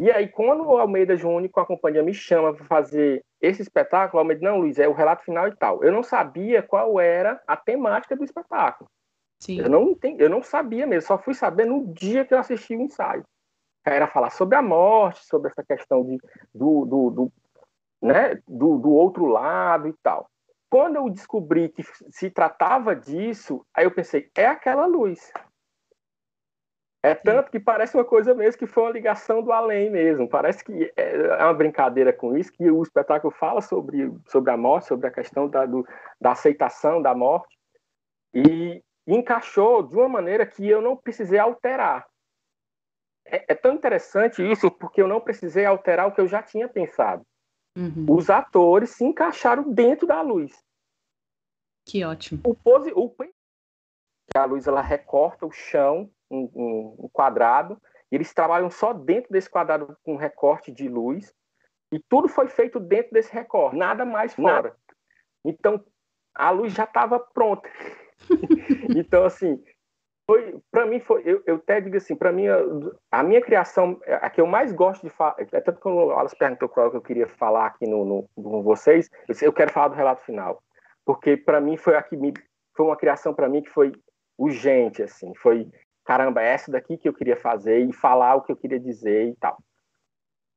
[0.00, 4.18] E aí, quando o Almeida Júnior, com a companhia, me chama para fazer esse espetáculo,
[4.18, 5.84] o Almeida, não, Luiz, é o relato final e tal.
[5.84, 8.88] Eu não sabia qual era a temática do espetáculo.
[9.40, 9.60] Sim.
[9.60, 12.76] Eu, não entendi, eu não sabia mesmo, só fui saber no dia que eu assisti
[12.76, 13.24] o ensaio.
[13.84, 16.18] Era falar sobre a morte, sobre essa questão de,
[16.54, 17.32] do, do, do,
[18.02, 20.28] né, do, do outro lado e tal.
[20.70, 25.32] Quando eu descobri que se tratava disso, aí eu pensei, é aquela luz.
[27.02, 30.28] É tanto que parece uma coisa mesmo que foi uma ligação do além mesmo.
[30.28, 34.56] Parece que é, é uma brincadeira com isso, que o espetáculo fala sobre, sobre a
[34.56, 35.84] morte, sobre a questão da, do,
[36.20, 37.58] da aceitação da morte,
[38.32, 42.06] e encaixou de uma maneira que eu não precisei alterar.
[43.26, 46.68] É, é tão interessante isso, porque eu não precisei alterar o que eu já tinha
[46.68, 47.26] pensado.
[47.76, 48.06] Uhum.
[48.08, 50.52] Os atores se encaixaram dentro da luz.
[51.86, 52.40] Que ótimo.
[52.44, 53.08] O pose, o
[54.34, 59.32] a luz ela recorta o chão, um, um, um, quadrado, e eles trabalham só dentro
[59.32, 61.34] desse quadrado com recorte de luz.
[61.92, 64.68] E tudo foi feito dentro desse recorde, nada mais fora.
[64.68, 64.76] Nada.
[65.44, 65.84] Então,
[66.34, 67.68] a luz já estava pronta.
[68.96, 69.60] então, assim,
[70.30, 72.58] foi para mim foi eu, eu até digo assim para mim a,
[73.10, 76.68] a, minha criação a que eu mais gosto de falar é tanto o Alice perguntou
[76.68, 79.88] qual é que eu queria falar aqui no, no com vocês eu, eu quero falar
[79.88, 80.62] do relato final
[81.04, 82.32] porque para mim foi aqui me
[82.76, 83.92] foi uma criação para mim que foi
[84.38, 85.68] urgente assim foi
[86.04, 89.28] caramba é essa daqui que eu queria fazer e falar o que eu queria dizer
[89.28, 89.58] e tal.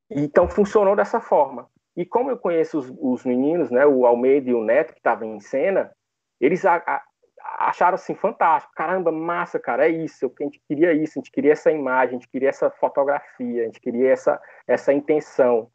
[0.09, 1.69] Então funcionou dessa forma.
[1.95, 5.35] E como eu conheço os, os meninos né o Almeida e o Neto que estavam
[5.35, 5.91] em cena
[6.41, 7.03] eles a, a,
[7.43, 11.51] acharam assim fantástico, caramba, massa, cara, é isso, a gente queria isso, a gente queria
[11.51, 15.69] essa imagem, a gente queria essa fotografia, a gente queria essa essa intenção.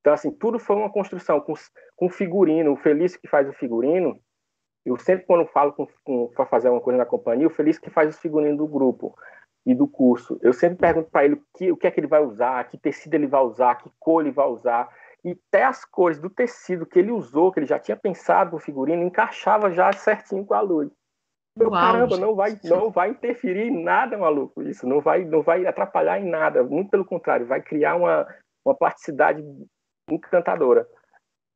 [0.00, 1.54] Então assim, tudo foi uma construção com,
[1.96, 4.18] com figurino, o Felício que faz o figurino,
[4.84, 7.90] eu sempre quando falo com, com para fazer uma coisa na companhia, o Felício que
[7.90, 9.14] faz os figurinos do grupo
[9.66, 12.06] e do curso, eu sempre pergunto para ele o que, o que é que ele
[12.06, 14.88] vai usar, que tecido ele vai usar, que cor ele vai usar,
[15.24, 18.58] e até as cores do tecido que ele usou, que ele já tinha pensado no
[18.58, 20.90] figurino, encaixava já certinho com a luz.
[21.56, 24.86] Meu Uau, caramba, não vai, não vai interferir em nada, maluco, isso.
[24.86, 26.62] Não vai, não vai atrapalhar em nada.
[26.64, 28.26] Muito pelo contrário, vai criar uma,
[28.66, 29.42] uma plasticidade
[30.10, 30.86] encantadora.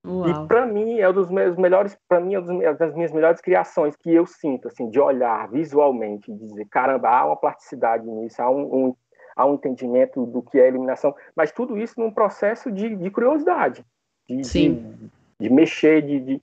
[0.07, 0.29] Uau.
[0.29, 3.41] E para mim é um dos meus melhores, para mim é uma das minhas melhores
[3.41, 8.41] criações que eu sinto, assim, de olhar visualmente, de dizer, caramba, há uma plasticidade nisso,
[8.41, 8.97] há um, um
[9.39, 13.87] há um entendimento do que é eliminação, mas tudo isso num processo de, de curiosidade,
[14.29, 16.43] de, de, de, mexer, de,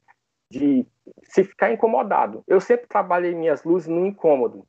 [0.49, 0.87] de,
[1.23, 2.41] se ficar incomodado.
[2.47, 4.65] Eu sempre trabalhei minhas luzes no incômodo.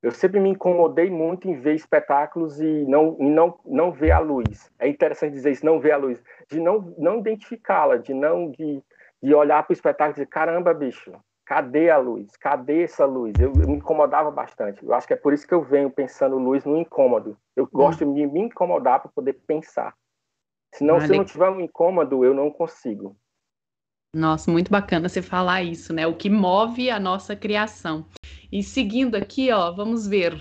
[0.00, 4.20] Eu sempre me incomodei muito em ver espetáculos e não, e não, não ver a
[4.20, 4.70] luz.
[4.78, 6.22] É interessante dizer isso, não ver a luz.
[6.48, 8.80] De não, não identificá-la, de não de,
[9.20, 11.12] de olhar para o espetáculo e dizer, caramba, bicho,
[11.48, 12.36] cadê a luz?
[12.36, 13.32] Cadê essa luz?
[13.40, 14.84] Eu, eu, me incomodava bastante.
[14.84, 17.38] Eu acho que é por isso que eu venho pensando luz no incômodo.
[17.56, 17.68] Eu hum.
[17.72, 19.94] gosto de me incomodar para poder pensar.
[20.74, 23.16] Senão, ah, se eu não tiver um incômodo, eu não consigo.
[24.14, 26.06] Nossa, muito bacana você falar isso, né?
[26.06, 28.06] O que move a nossa criação.
[28.52, 30.34] E seguindo aqui, ó, vamos ver.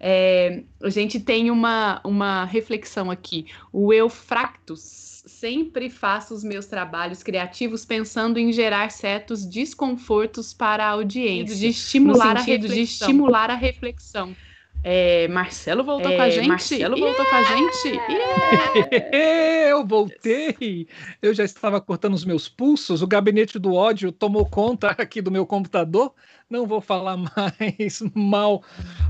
[0.00, 3.46] É, a gente tem uma, uma reflexão aqui.
[3.70, 10.90] O Eufractus sempre faço os meus trabalhos criativos pensando em gerar certos desconfortos para a
[10.90, 12.74] audiência, de estimular, a, reflexão.
[12.74, 14.34] de estimular a reflexão.
[14.82, 16.48] É, Marcelo voltou é, com a gente.
[16.48, 17.30] Marcelo voltou yeah!
[17.30, 17.88] com a gente.
[18.10, 19.68] Yeah!
[19.70, 20.88] Eu voltei.
[21.20, 23.02] Eu já estava cortando os meus pulsos.
[23.02, 26.14] O gabinete do ódio tomou conta aqui do meu computador.
[26.48, 27.16] Não vou falar
[27.60, 28.62] mais mal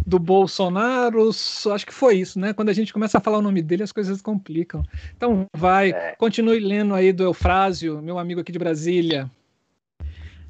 [0.05, 1.29] do Bolsonaro.
[1.29, 2.53] Acho que foi isso, né?
[2.53, 4.83] Quando a gente começa a falar o nome dele, as coisas complicam.
[5.17, 5.91] Então, vai.
[5.91, 6.15] É.
[6.19, 9.31] Continue lendo aí do Eufrásio, meu amigo aqui de Brasília.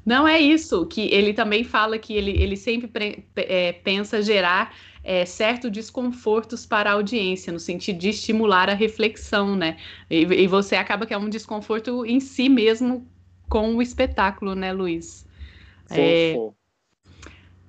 [0.03, 2.89] Não é isso, que ele também fala que ele, ele sempre
[3.35, 4.73] é, pensa gerar
[5.03, 9.77] é, certo desconfortos para a audiência, no sentido de estimular a reflexão, né?
[10.09, 13.07] E, e, você acaba que é um desconforto em si mesmo
[13.49, 15.25] com o espetáculo, né, Luiz?
[15.87, 16.35] Sim, é.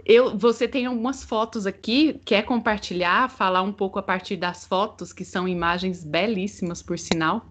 [0.05, 5.13] Eu, você tem algumas fotos aqui, quer compartilhar, falar um pouco a partir das fotos,
[5.13, 7.47] que são imagens belíssimas, por sinal?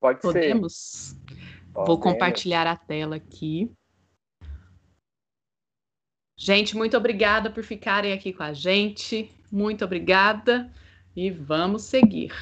[0.00, 0.74] Pode Podemos?
[0.74, 1.14] ser.
[1.72, 1.86] Podemos?
[1.86, 3.70] Vou compartilhar a tela aqui.
[6.38, 9.34] Gente, muito obrigada por ficarem aqui com a gente.
[9.50, 10.70] Muito obrigada.
[11.14, 12.32] E vamos seguir.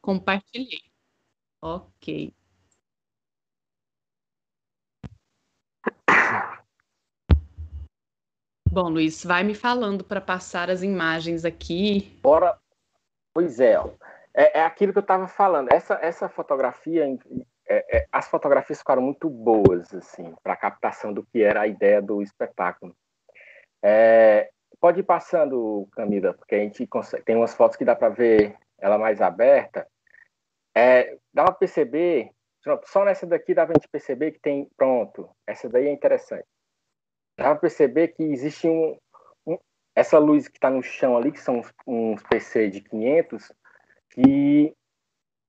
[0.00, 0.80] Compartilhei.
[1.62, 2.34] Ok.
[8.68, 12.18] Bom, Luiz, vai me falando para passar as imagens aqui.
[12.22, 12.58] Bora.
[13.32, 13.90] Pois é, ó.
[14.34, 15.72] é, é aquilo que eu estava falando.
[15.72, 17.04] Essa, essa fotografia,
[17.68, 21.66] é, é, as fotografias ficaram muito boas, assim, para a captação do que era a
[21.68, 22.96] ideia do espetáculo.
[23.82, 28.08] É, pode ir passando, Camila, porque a gente consegue, tem umas fotos que dá para
[28.08, 29.86] ver ela mais aberta.
[30.74, 32.30] É, dá para perceber,
[32.84, 36.46] só nessa daqui dá para a gente perceber que tem, pronto, essa daí é interessante.
[37.36, 38.96] Dá para perceber que existe um,
[39.46, 39.58] um
[39.94, 43.52] essa luz que está no chão ali, que são uns, uns PC de 500,
[44.10, 44.74] que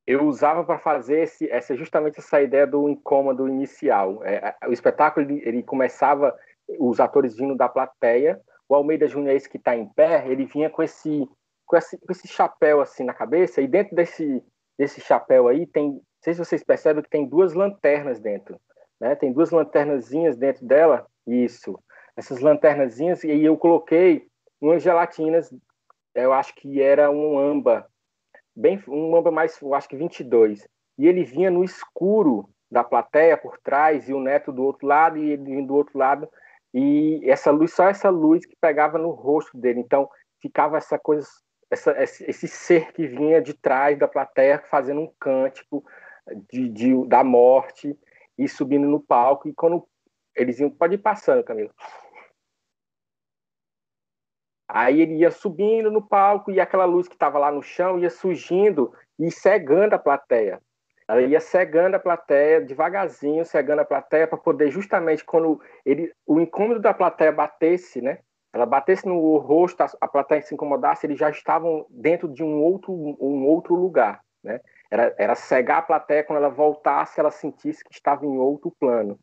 [0.06, 4.24] eu usava para fazer esse, essa justamente essa ideia do incômodo inicial.
[4.24, 6.38] É, o espetáculo ele, ele começava
[6.80, 8.40] os atores vindo da plateia.
[8.68, 11.28] O Almeida Júnior, esse que está em pé, ele vinha com esse,
[11.66, 14.44] com esse, com esse chapéu assim na cabeça, e dentro desse,
[14.78, 18.60] desse chapéu aí tem, não sei se vocês percebem que tem duas lanternas dentro,
[19.00, 19.16] né?
[19.16, 21.78] Tem duas lanternazinhas dentro dela, isso.
[22.16, 24.28] Essas lanternazinhas, e eu coloquei
[24.62, 25.54] umas gelatinas,
[26.16, 27.88] eu acho que era um amba,
[28.56, 30.68] bem, um amba mais, eu acho que 22.
[30.98, 35.18] E ele vinha no escuro da plateia por trás e o neto do outro lado
[35.18, 36.28] e ele vindo do outro lado
[36.74, 39.80] e essa luz, só essa luz que pegava no rosto dele.
[39.80, 40.10] Então,
[40.42, 41.28] ficava essa coisa,
[41.70, 45.86] essa, esse ser que vinha de trás da plateia fazendo um cântico
[46.52, 47.98] de, de, da morte
[48.38, 49.48] e subindo no palco.
[49.48, 49.88] E quando
[50.36, 51.72] eles iam, pode ir passando, Camilo.
[54.68, 58.10] Aí ele ia subindo no palco e aquela luz que estava lá no chão ia
[58.10, 60.60] surgindo e cegando a plateia.
[61.08, 66.40] Ela ia cegando a plateia, devagarzinho, cegando a plateia, para poder, justamente quando ele, o
[66.40, 68.20] incômodo da plateia batesse, né?
[68.54, 72.62] Ela batesse no rosto, a, a plateia se incomodasse, eles já estavam dentro de um
[72.62, 74.62] outro, um outro lugar, né?
[74.90, 79.20] Era, era cegar a plateia quando ela voltasse, ela sentisse que estava em outro plano.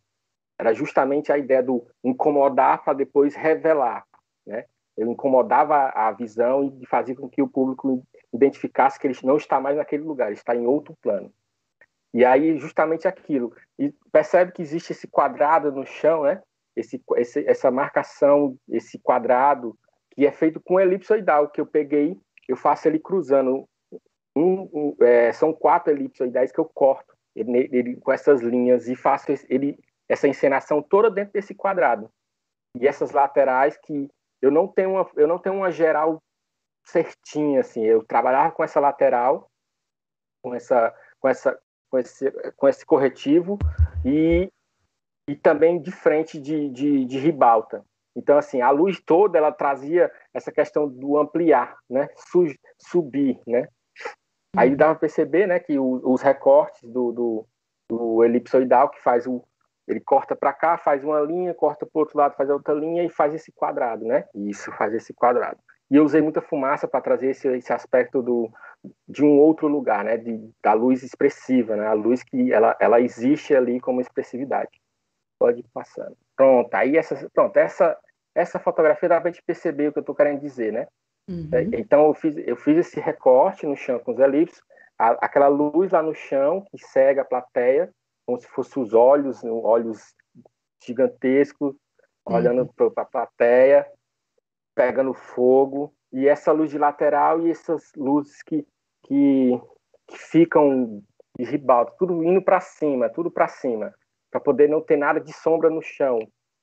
[0.59, 4.05] Era justamente a ideia do incomodar para depois revelar,
[4.47, 4.65] né?
[4.97, 8.03] Ele incomodava a visão e fazia com que o público
[8.33, 11.33] identificasse que ele não está mais naquele lugar, ele está em outro plano.
[12.13, 13.55] E aí, justamente aquilo.
[13.79, 16.43] E percebe que existe esse quadrado no chão, né?
[16.77, 19.77] Esse, esse, essa marcação, esse quadrado,
[20.11, 22.17] que é feito com elipsoidal, que eu peguei,
[22.49, 23.69] eu faço ele cruzando.
[24.37, 28.97] Um, um, é, são quatro elipsoidais que eu corto ele, ele, com essas linhas e
[28.97, 32.11] faço ele, essa encenação toda dentro desse quadrado.
[32.79, 34.09] E essas laterais que
[34.41, 36.23] eu não tenho uma, eu não tenho uma geral
[36.85, 37.85] certinha assim.
[37.85, 39.51] Eu trabalhava com essa lateral,
[40.43, 41.61] com essa, com essa,
[41.91, 43.59] com esse, com esse corretivo
[44.05, 44.51] e,
[45.29, 47.85] e também de frente de, de, de ribalta.
[48.17, 52.09] Então, assim, a luz toda ela trazia essa questão do ampliar, né?
[52.17, 52.47] Su
[52.79, 53.69] subir, né?
[54.57, 54.77] Aí uhum.
[54.77, 57.47] dava para perceber, né, que o, os recortes do, do,
[57.89, 59.45] do, elipsoidal que faz o
[59.87, 63.03] ele corta para cá, faz uma linha, corta para o outro lado, faz outra linha
[63.03, 64.25] e faz esse quadrado, né?
[64.35, 65.59] Isso, faz esse quadrado.
[65.91, 68.51] E eu usei muita fumaça para trazer esse, esse aspecto do,
[69.09, 70.17] de um outro lugar, né?
[70.17, 71.87] De, da luz expressiva, né?
[71.87, 74.71] A luz que ela, ela existe ali como expressividade.
[75.39, 76.17] Pode ir passando.
[76.37, 77.99] Pronto, aí essa, pronto, essa,
[78.35, 80.87] essa fotografia dá para gente perceber o que eu estou querendo dizer, né?
[81.29, 81.49] Uhum.
[81.53, 84.61] É, então eu fiz, eu fiz esse recorte no chão com os elipses,
[84.99, 87.91] a, aquela luz lá no chão que cega a plateia,
[88.27, 90.15] como se fossem os olhos, olhos
[90.85, 91.75] gigantescos,
[92.27, 92.37] uhum.
[92.37, 93.87] olhando para a plateia,
[94.81, 98.67] pegando fogo, e essa luz de lateral e essas luzes que,
[99.03, 99.61] que,
[100.07, 101.03] que ficam
[101.39, 103.93] de ribalta, tudo indo para cima, tudo para cima,
[104.31, 106.19] para poder não ter nada de sombra no chão.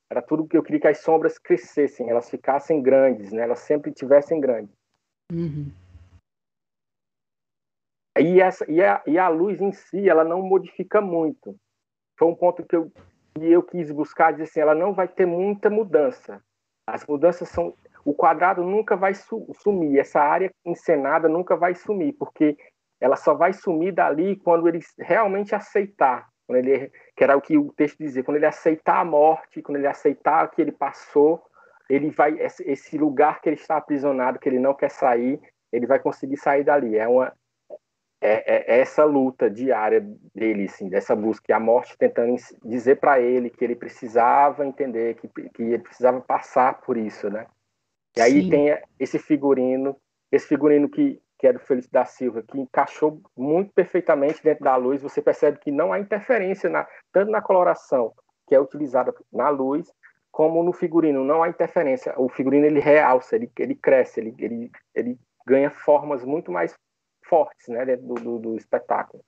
[0.09, 3.43] Era tudo que eu queria que as sombras crescessem, elas ficassem grandes, né?
[3.43, 4.73] elas sempre tivessem grandes.
[5.31, 5.71] Uhum.
[8.17, 11.55] E, essa, e, a, e a luz em si, ela não modifica muito.
[12.17, 12.91] Foi um ponto que eu,
[13.35, 16.41] que eu quis buscar, dizer assim, ela não vai ter muita mudança.
[16.87, 17.75] As mudanças são
[18.07, 22.57] o quadrado nunca vai sumir, essa área encenada nunca vai sumir, porque
[23.01, 27.57] ela só vai sumir dali quando ele realmente aceitar, quando ele, que era o que
[27.57, 31.43] o texto dizia, quando ele aceitar a morte, quando ele aceitar o que ele passou,
[31.89, 35.37] ele vai esse lugar que ele está aprisionado, que ele não quer sair,
[35.69, 36.97] ele vai conseguir sair dali.
[36.97, 37.33] É uma
[38.21, 39.99] é, é, é essa luta diária
[40.33, 45.27] dele, assim, dessa busca, a morte tentando dizer para ele que ele precisava entender, que,
[45.27, 47.45] que ele precisava passar por isso, né?
[48.17, 48.49] E aí Sim.
[48.49, 49.95] tem esse figurino,
[50.31, 54.75] esse figurino que, que é do Felício da Silva, que encaixou muito perfeitamente dentro da
[54.75, 55.01] luz.
[55.01, 58.13] Você percebe que não há interferência, na, tanto na coloração
[58.47, 59.91] que é utilizada na luz,
[60.31, 61.23] como no figurino.
[61.23, 62.13] Não há interferência.
[62.17, 66.73] O figurino ele realça, ele, ele cresce, ele, ele, ele ganha formas muito mais
[67.23, 69.23] fortes né, dentro do, do, do espetáculo.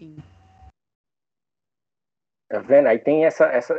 [0.00, 0.16] Sim.
[2.48, 2.88] Tá vendo?
[2.88, 3.74] Aí tem essa, essa,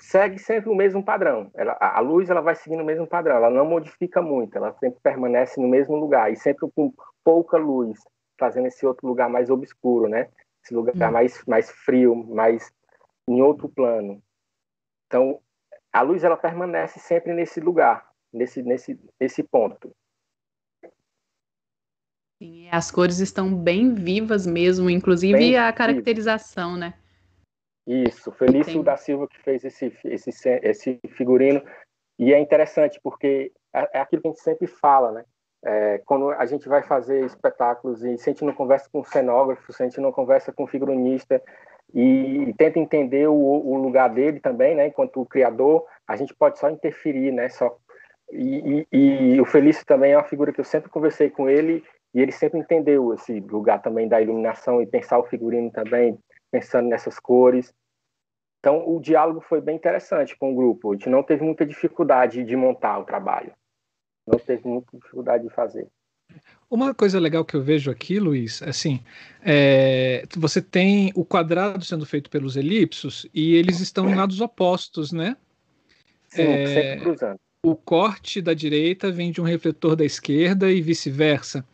[0.00, 1.50] segue sempre o mesmo padrão.
[1.54, 5.00] Ela, a luz ela vai seguindo o mesmo padrão, ela não modifica muito, ela sempre
[5.02, 6.92] permanece no mesmo lugar e sempre com
[7.24, 7.98] pouca luz,
[8.38, 10.28] fazendo esse outro lugar mais obscuro, né?
[10.64, 11.12] Esse lugar hum.
[11.12, 12.72] mais mais frio, mais
[13.28, 14.22] em outro plano.
[15.06, 15.40] Então,
[15.92, 19.92] a luz ela permanece sempre nesse lugar, nesse nesse nesse ponto.
[22.40, 26.80] Sim, as cores estão bem vivas mesmo, inclusive bem a caracterização, vivo.
[26.80, 26.94] né?
[27.88, 28.82] Isso, Felício Sim.
[28.82, 30.30] da Silva que fez esse, esse,
[30.62, 31.62] esse figurino.
[32.18, 35.24] E é interessante porque é, é aquilo que a gente sempre fala, né?
[35.64, 39.04] É, quando a gente vai fazer espetáculos e se a gente não conversa com o
[39.04, 41.42] cenógrafo, se a gente não conversa com o figurinista
[41.94, 44.88] e, e tenta entender o, o, lugar dele também, né?
[44.88, 47.48] Enquanto criador, a gente pode só interferir, né?
[47.48, 47.74] Só
[48.30, 51.82] e, e, e, o Felício também é uma figura que eu sempre conversei com ele
[52.14, 56.18] e ele sempre entendeu esse lugar também da iluminação e pensar o figurino também,
[56.50, 57.74] pensando nessas cores.
[58.60, 60.92] Então, o diálogo foi bem interessante com o grupo.
[60.92, 63.52] A gente não teve muita dificuldade de montar o trabalho.
[64.26, 65.88] Não teve muita dificuldade de fazer.
[66.70, 69.00] Uma coisa legal que eu vejo aqui, Luiz, assim,
[69.42, 75.10] é, você tem o quadrado sendo feito pelos elipsos e eles estão em lados opostos,
[75.10, 75.34] né?
[76.28, 77.40] Sim, é, sempre cruzando.
[77.64, 81.64] o corte da direita vem de um refletor da esquerda e vice-versa.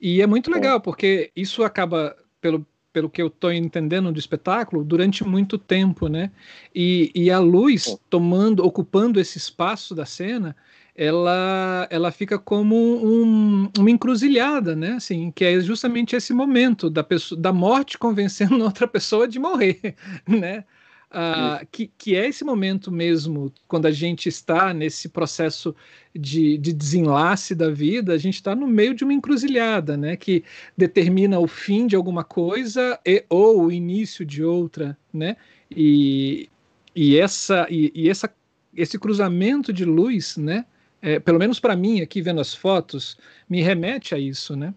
[0.00, 4.84] E é muito legal, porque isso acaba, pelo, pelo que eu estou entendendo do espetáculo,
[4.84, 6.30] durante muito tempo, né?
[6.74, 10.54] E, e a luz tomando, ocupando esse espaço da cena,
[10.94, 14.92] ela, ela fica como um, uma encruzilhada, né?
[14.92, 19.96] Assim, que é justamente esse momento da, pessoa, da morte convencendo outra pessoa de morrer,
[20.28, 20.64] né?
[21.12, 25.76] Uh, que, que é esse momento mesmo, quando a gente está nesse processo
[26.14, 30.42] de, de desenlace da vida, a gente está no meio de uma encruzilhada, né, que
[30.74, 35.36] determina o fim de alguma coisa e, ou o início de outra, né,
[35.70, 36.48] e,
[36.96, 38.34] e, essa, e, e essa,
[38.74, 40.64] esse cruzamento de luz, né,
[41.02, 43.18] é, pelo menos para mim, aqui vendo as fotos,
[43.50, 44.72] me remete a isso, né?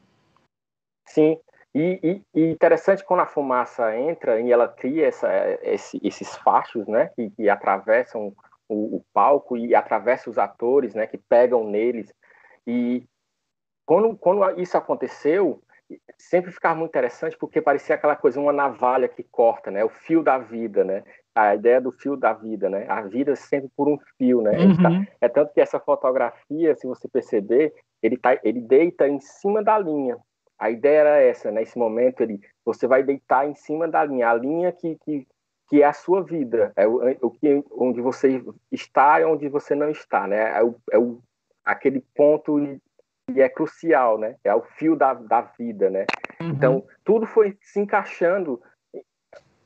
[1.07, 1.37] Sim,
[1.75, 5.29] e, e, e, interessante quando a fumaça entra e ela cria essa,
[5.61, 8.33] esse, esses fachos, né, que, que atravessam
[8.69, 12.13] o, o, palco e atravessam os atores, né, que pegam neles.
[12.65, 13.03] E
[13.85, 15.61] quando, quando isso aconteceu,
[16.17, 20.23] sempre ficava muito interessante porque parecia aquela coisa, uma navalha que corta, né, o fio
[20.23, 21.03] da vida, né,
[21.35, 24.51] a ideia do fio da vida, né, a vida sempre por um fio, né.
[24.53, 25.03] Tá uhum.
[25.03, 29.61] Tá, é tanto que essa fotografia, se você perceber, ele tá, ele deita em cima
[29.61, 30.17] da linha,
[30.57, 31.83] a ideia era essa, nesse né?
[31.83, 35.27] momento ele, você vai deitar em cima da linha, a linha que, que,
[35.69, 39.75] que é a sua vida, é o, o que onde você está e onde você
[39.75, 40.57] não está, né?
[40.57, 41.19] É, o, é o,
[41.63, 42.57] aquele ponto
[43.31, 44.35] que é crucial, né?
[44.43, 46.05] É o fio da, da vida, né?
[46.39, 46.49] Uhum.
[46.49, 48.61] Então tudo foi se encaixando.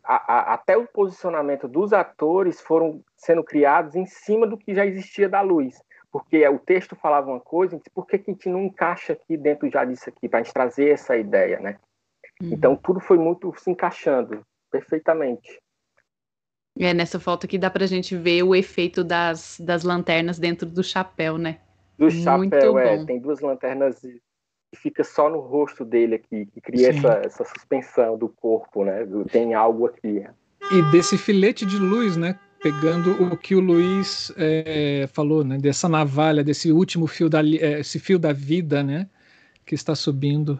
[0.03, 4.83] A, a, até o posicionamento dos atores foram sendo criados em cima do que já
[4.83, 5.79] existia da luz
[6.11, 9.69] porque o texto falava uma coisa, por que, que a gente não encaixa aqui dentro
[9.69, 11.77] já disso aqui, para a gente trazer essa ideia, né?
[12.41, 12.49] Uhum.
[12.53, 14.41] Então tudo foi muito se encaixando
[14.71, 15.59] perfeitamente.
[16.79, 20.83] É, nessa foto aqui dá pra gente ver o efeito das, das lanternas dentro do
[20.83, 21.59] chapéu, né?
[21.97, 23.03] Do muito chapéu, é.
[23.05, 28.17] Tem duas lanternas que fica só no rosto dele aqui, que cria essa, essa suspensão
[28.17, 29.05] do corpo, né?
[29.31, 30.25] Tem algo aqui.
[30.71, 32.39] E desse filete de luz, né?
[32.61, 37.79] Pegando o que o Luiz é, falou, né, dessa navalha, desse último fio da, é,
[37.79, 39.07] esse fio da vida, né,
[39.65, 40.59] que está subindo.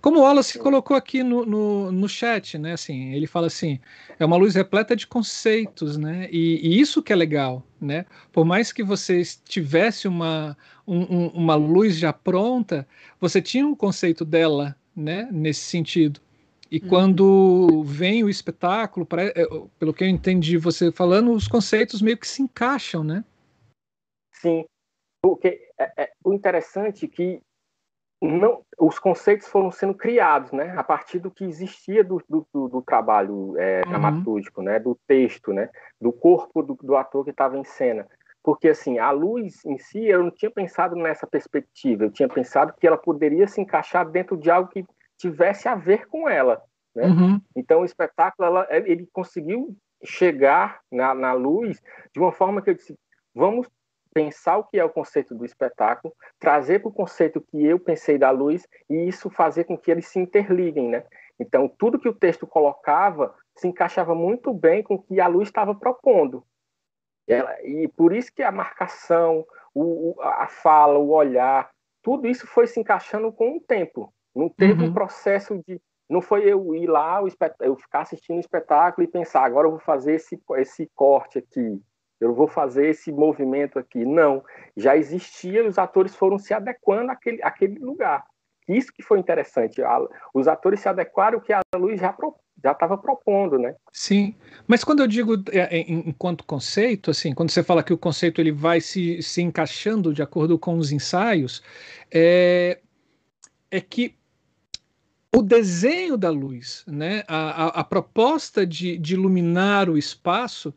[0.00, 3.80] Como o Wallace colocou aqui no, no, no, chat, né, assim, ele fala assim,
[4.18, 8.44] é uma luz repleta de conceitos, né, e, e isso que é legal, né, por
[8.44, 10.56] mais que você tivesse uma,
[10.86, 12.86] um, uma luz já pronta,
[13.20, 16.20] você tinha um conceito dela, né, nesse sentido.
[16.74, 16.88] E uhum.
[16.88, 19.46] quando vem o espetáculo, é,
[19.78, 23.24] pelo que eu entendi você falando, os conceitos meio que se encaixam, né?
[24.32, 24.64] Sim,
[25.22, 27.40] porque é, é, o interessante é que
[28.20, 32.82] não, os conceitos foram sendo criados, né, a partir do que existia do, do, do
[32.82, 33.90] trabalho é, uhum.
[33.90, 35.70] dramatúrgico, né, do texto, né,
[36.00, 38.04] do corpo do, do ator que estava em cena.
[38.42, 42.04] Porque assim, a luz em si, eu não tinha pensado nessa perspectiva.
[42.04, 44.84] Eu tinha pensado que ela poderia se encaixar dentro de algo que
[45.18, 46.62] tivesse a ver com ela.
[46.94, 47.06] Né?
[47.06, 47.40] Uhum.
[47.56, 52.74] Então, o espetáculo ela, ele conseguiu chegar na, na luz de uma forma que eu
[52.74, 52.98] disse:
[53.34, 53.68] vamos
[54.12, 58.16] pensar o que é o conceito do espetáculo, trazer para o conceito que eu pensei
[58.16, 61.04] da luz e isso fazer com que eles se interliguem, né?
[61.38, 65.48] Então, tudo que o texto colocava se encaixava muito bem com o que a luz
[65.48, 66.44] estava propondo.
[67.26, 69.44] Ela, e por isso que a marcação,
[69.74, 71.70] o, a fala, o olhar,
[72.02, 74.12] tudo isso foi se encaixando com o tempo.
[74.34, 74.88] Não teve uhum.
[74.88, 75.80] um processo de.
[76.08, 77.20] Não foi eu ir lá,
[77.60, 81.80] eu ficar assistindo o espetáculo e pensar, agora eu vou fazer esse, esse corte aqui,
[82.20, 84.04] eu vou fazer esse movimento aqui.
[84.04, 84.44] Não.
[84.76, 88.24] Já existia e os atores foram se adequando àquele, àquele lugar.
[88.68, 89.82] Isso que foi interessante.
[90.32, 92.14] Os atores se adequaram ao que a Luiz já
[92.62, 93.74] já estava propondo, né?
[93.92, 94.34] Sim,
[94.66, 98.40] mas quando eu digo é, é, enquanto conceito, assim, quando você fala que o conceito
[98.40, 101.62] ele vai se, se encaixando de acordo com os ensaios,
[102.10, 102.80] é,
[103.70, 104.16] é que
[105.34, 110.72] o desenho da luz, né, a, a, a proposta de, de, iluminar o espaço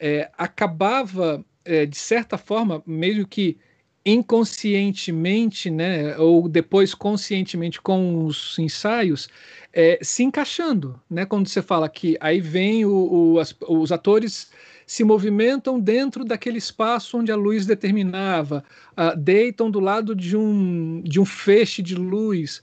[0.00, 3.56] é, acabava, é, de certa forma, meio que
[4.04, 9.28] inconscientemente, né, ou depois conscientemente com os ensaios,
[9.72, 11.24] é, se encaixando, né?
[11.24, 14.50] Quando você fala que aí vem o, o as, os atores
[14.86, 21.00] se movimentam dentro daquele espaço onde a luz determinava, uh, deitam do lado de um,
[21.02, 22.60] de um feixe de luz,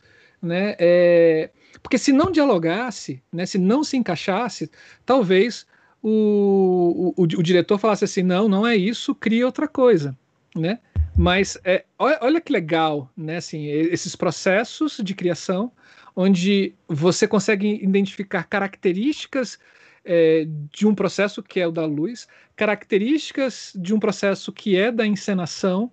[0.48, 0.76] né?
[0.80, 1.50] É,
[1.84, 4.72] porque se não dialogasse, né, se não se encaixasse,
[5.06, 5.66] talvez
[6.02, 10.18] o, o, o, diretor falasse assim, não, não é isso, cria outra coisa,
[10.56, 10.80] né?
[11.16, 13.38] Mas é, olha, olha que legal, né?
[13.38, 15.72] Assim, esses processos de criação,
[16.16, 19.60] onde você consegue identificar características
[20.06, 24.92] é, de um processo que é o da luz, características de um processo que é
[24.92, 25.92] da encenação,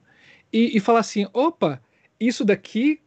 [0.55, 1.83] e, e falar assim: opa,
[2.21, 3.01] isso daqui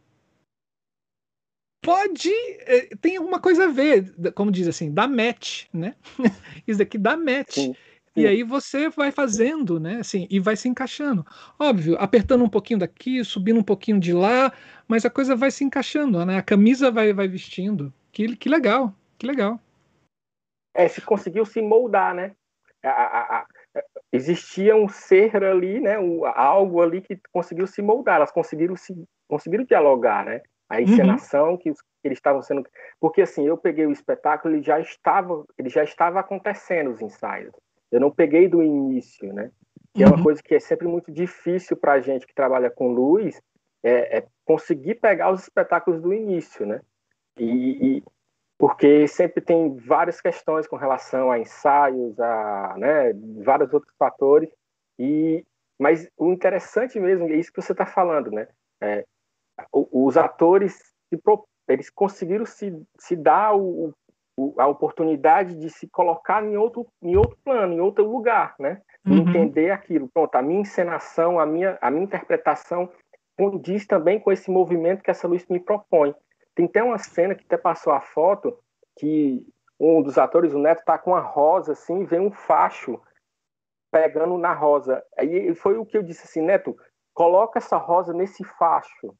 [1.80, 5.94] pode é, tem alguma coisa a ver, como diz assim, dá match, né?
[6.66, 7.54] isso daqui dá match.
[7.54, 7.74] Sim.
[8.16, 9.98] E aí você vai fazendo, né?
[10.00, 11.24] Assim, e vai se encaixando.
[11.58, 14.52] Óbvio, apertando um pouquinho daqui, subindo um pouquinho de lá,
[14.88, 16.38] mas a coisa vai se encaixando, né?
[16.38, 17.92] A camisa vai, vai vestindo.
[18.10, 19.60] Que, que legal, que legal.
[20.74, 22.34] É, se conseguiu se moldar, né?
[22.82, 23.46] A, a, a,
[24.12, 25.98] existia um ser ali, né?
[25.98, 28.16] Um, algo ali que conseguiu se moldar.
[28.16, 28.94] Elas conseguiram se
[29.28, 30.42] conseguiram dialogar, né?
[30.68, 30.82] A uhum.
[30.82, 31.56] encenação uhum.
[31.56, 31.72] que,
[32.04, 32.64] eles estavam sendo,
[33.00, 37.52] porque assim eu peguei o espetáculo, ele já estava, ele já estava acontecendo os ensaios.
[37.90, 39.50] Eu não peguei do início, né?
[39.94, 40.08] Que uhum.
[40.08, 40.24] é uma uhum.
[40.24, 43.40] coisa que é sempre muito difícil para a gente que trabalha com luz,
[43.82, 46.80] é, é, conseguir pegar os espetáculos do início, né?
[47.38, 48.04] E, e,
[48.58, 53.12] porque sempre tem várias questões com relação a ensaios, a né,
[53.42, 54.50] vários outros fatores.
[54.98, 55.44] E
[55.78, 58.48] mas o interessante mesmo é isso que você está falando, né?
[58.80, 59.06] É,
[59.72, 60.78] os atores
[61.68, 63.92] eles conseguiram se, se dar o,
[64.56, 68.80] a oportunidade de se colocar em outro, em outro plano, em outro lugar, né?
[69.06, 69.18] Uhum.
[69.18, 70.08] Entender aquilo.
[70.08, 72.90] Pronto, a minha encenação, a minha, a minha interpretação
[73.36, 76.14] condiz também com esse movimento que essa luz me propõe.
[76.54, 78.58] Tem até uma cena que até passou a foto
[78.98, 79.46] que
[79.78, 83.00] um dos atores, o Neto, tá com uma rosa assim, vem um facho
[83.92, 85.04] pegando na rosa.
[85.16, 86.76] Aí foi o que eu disse assim, Neto,
[87.14, 89.14] coloca essa rosa nesse facho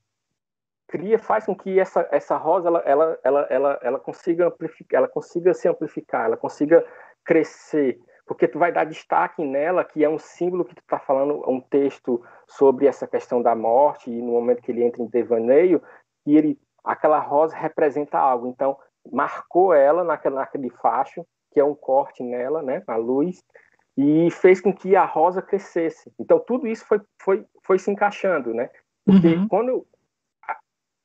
[0.89, 5.09] cria, faz com que essa, essa rosa ela, ela, ela, ela, ela consiga amplificar, ela
[5.09, 6.85] consiga se amplificar, ela consiga
[7.25, 11.43] crescer, porque tu vai dar destaque nela, que é um símbolo que tu está falando,
[11.49, 15.83] um texto sobre essa questão da morte e no momento que ele entra em devaneio,
[16.27, 18.77] e ele, aquela rosa representa algo, então
[19.13, 23.43] marcou ela naquele, naquele facho, que é um corte nela, né, na luz,
[23.97, 26.11] e fez com que a rosa crescesse.
[26.19, 28.71] Então tudo isso foi, foi, foi se encaixando, né?
[29.05, 29.49] Porque uhum.
[29.49, 29.87] quando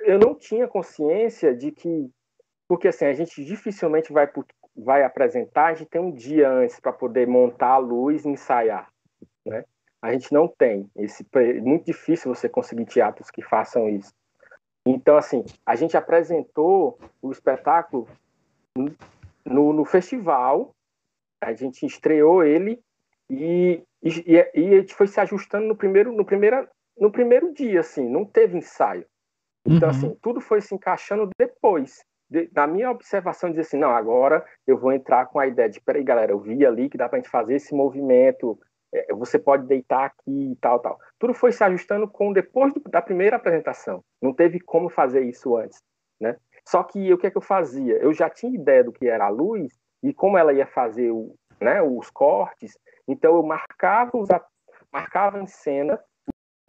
[0.04, 2.10] eu não tinha consciência de que,
[2.68, 4.30] porque assim, a gente dificilmente vai,
[4.76, 8.89] vai apresentar, a gente tem um dia antes para poder montar a luz e ensaiar,
[9.45, 9.66] né?
[10.01, 10.89] A gente não tem.
[10.97, 14.14] Esse, é muito difícil você conseguir teatros que façam isso.
[14.86, 18.06] Então, assim, a gente apresentou o espetáculo
[19.45, 20.76] no, no festival,
[21.41, 22.82] a gente estreou ele
[23.30, 27.80] e, e, e, a gente foi se ajustando no primeiro, no, primeiro, no primeiro dia,
[27.80, 29.06] assim, não teve ensaio.
[29.66, 29.95] Então, uhum.
[29.95, 32.03] assim, tudo foi se encaixando depois.
[32.30, 35.80] De, na minha observação, dizer assim, não, agora eu vou entrar com a ideia de,
[35.80, 38.59] peraí, galera, eu vi ali que dá pra gente fazer esse movimento,
[38.93, 40.99] é, você pode deitar aqui e tal, tal.
[41.20, 44.03] Tudo foi se ajustando com depois do, da primeira apresentação.
[44.22, 45.82] Não teve como fazer isso antes,
[46.20, 46.38] né?
[46.66, 47.95] Só que o que é que eu fazia?
[47.97, 51.36] Eu já tinha ideia do que era a luz e como ela ia fazer o,
[51.59, 54.30] né, os cortes, então eu marcava, os,
[54.91, 55.99] marcava em cena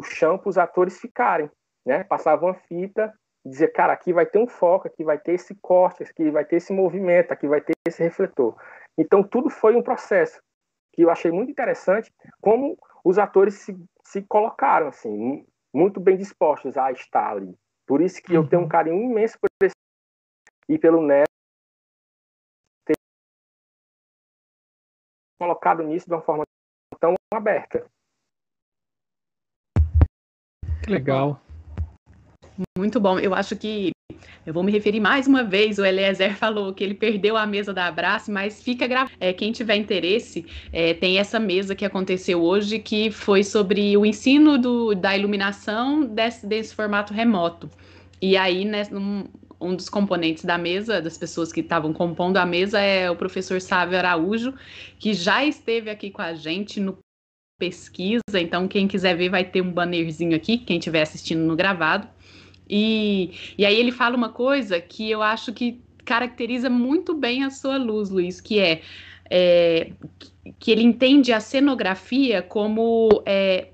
[0.01, 1.49] o chão para os atores ficarem
[1.85, 2.05] né?
[2.05, 3.13] Passava uma fita
[3.45, 6.45] e dizia, cara, aqui vai ter um foco, aqui vai ter esse corte, aqui vai
[6.45, 8.57] ter esse movimento, aqui vai ter esse refletor.
[8.97, 10.41] Então tudo foi um processo
[10.93, 16.77] que eu achei muito interessante como os atores se, se colocaram assim, muito bem dispostos
[16.77, 17.55] a estar ali.
[17.87, 18.69] Por isso que eu tenho um uhum.
[18.69, 19.75] carinho imenso por esse
[20.69, 21.29] e pelo Neto
[22.87, 22.95] ter
[25.39, 26.45] colocado nisso de uma forma
[26.99, 27.87] tão aberta.
[30.83, 31.44] Que legal.
[32.79, 33.19] Muito bom.
[33.19, 33.91] Eu acho que
[34.47, 35.79] eu vou me referir mais uma vez.
[35.79, 39.13] O Eliezer falou que ele perdeu a mesa da Abraço, mas fica gravado.
[39.19, 44.05] É, quem tiver interesse, é, tem essa mesa que aconteceu hoje, que foi sobre o
[44.05, 47.71] ensino do, da iluminação desse, desse formato remoto.
[48.21, 49.25] E aí, né, um,
[49.61, 53.61] um dos componentes da mesa, das pessoas que estavam compondo a mesa, é o professor
[53.61, 54.55] Sávio Araújo,
[54.99, 56.99] que já esteve aqui com a gente no
[57.59, 58.23] pesquisa.
[58.35, 62.09] Então, quem quiser ver, vai ter um bannerzinho aqui, quem estiver assistindo no gravado.
[62.69, 67.51] E, e aí ele fala uma coisa que eu acho que caracteriza muito bem a
[67.51, 68.83] sua luz, Luiz, que é,
[69.31, 69.93] é
[70.59, 73.69] que ele entende a cenografia como é,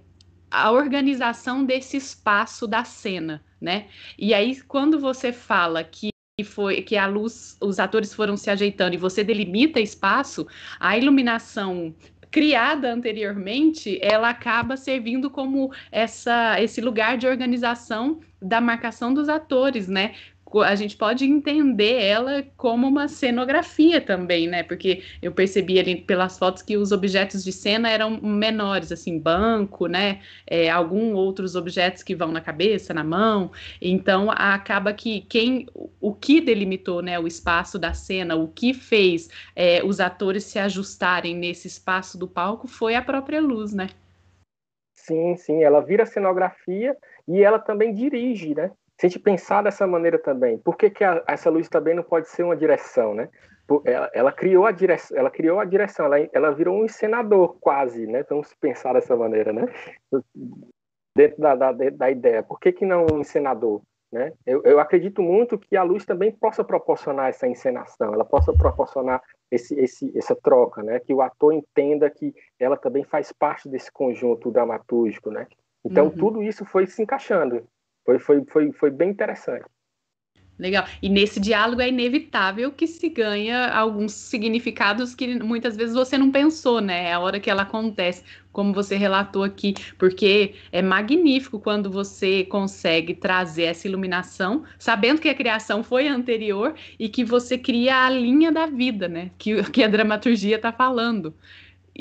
[0.50, 3.86] a organização desse espaço da cena, né?
[4.18, 6.10] E aí, quando você fala que
[6.44, 10.46] foi que a luz, os atores foram se ajeitando e você delimita espaço,
[10.78, 11.94] a iluminação
[12.30, 19.88] criada anteriormente, ela acaba servindo como essa, esse lugar de organização da marcação dos atores,
[19.88, 20.14] né?
[20.58, 24.62] A gente pode entender ela como uma cenografia também, né?
[24.62, 29.86] Porque eu percebi ali pelas fotos que os objetos de cena eram menores, assim, banco,
[29.86, 30.20] né?
[30.46, 33.52] É, alguns outros objetos que vão na cabeça, na mão.
[33.80, 35.66] Então acaba que quem
[36.00, 40.58] o que delimitou né, o espaço da cena, o que fez é, os atores se
[40.58, 43.88] ajustarem nesse espaço do palco foi a própria luz, né?
[44.94, 46.96] Sim, sim, ela vira cenografia
[47.26, 48.70] e ela também dirige, né?
[49.00, 52.02] Se a gente pensar dessa maneira também, por que, que a, essa luz também não
[52.02, 53.30] pode ser uma direção, né?
[53.86, 58.06] Ela, ela, criou a direção, ela criou a direção, ela, ela virou um encenador quase,
[58.06, 58.22] né?
[58.28, 59.64] Vamos pensar dessa maneira, né?
[61.16, 63.80] Dentro da, da, da ideia, por que, que não um encenador?
[64.12, 64.34] Né?
[64.44, 69.22] Eu, eu, acredito muito que a luz também possa proporcionar essa encenação, ela possa proporcionar
[69.50, 71.00] esse, esse, essa troca, né?
[71.00, 75.30] que o ator entenda que ela também faz parte desse conjunto dramatúrgico.
[75.30, 75.46] Né?
[75.82, 76.10] Então, uhum.
[76.10, 77.66] tudo isso foi se encaixando,
[78.04, 79.66] foi, foi, foi, foi bem interessante.
[80.60, 80.84] Legal.
[81.00, 86.30] E nesse diálogo é inevitável que se ganha alguns significados que muitas vezes você não
[86.30, 87.06] pensou, né?
[87.06, 88.22] É a hora que ela acontece,
[88.52, 95.30] como você relatou aqui, porque é magnífico quando você consegue trazer essa iluminação, sabendo que
[95.30, 99.30] a criação foi anterior e que você cria a linha da vida, né?
[99.38, 101.34] Que, que a dramaturgia está falando.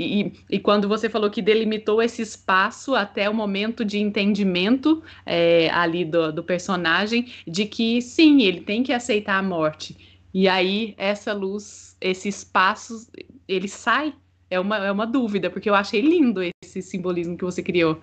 [0.01, 5.69] E, e, quando você falou que delimitou esse espaço até o momento de entendimento é,
[5.71, 10.17] ali do, do, personagem, de que sim, ele tem que aceitar a morte.
[10.33, 13.11] E aí essa luz, esse espaço,
[13.45, 14.13] ele sai.
[14.49, 18.01] É uma, é uma dúvida, porque eu achei lindo esse simbolismo que você criou.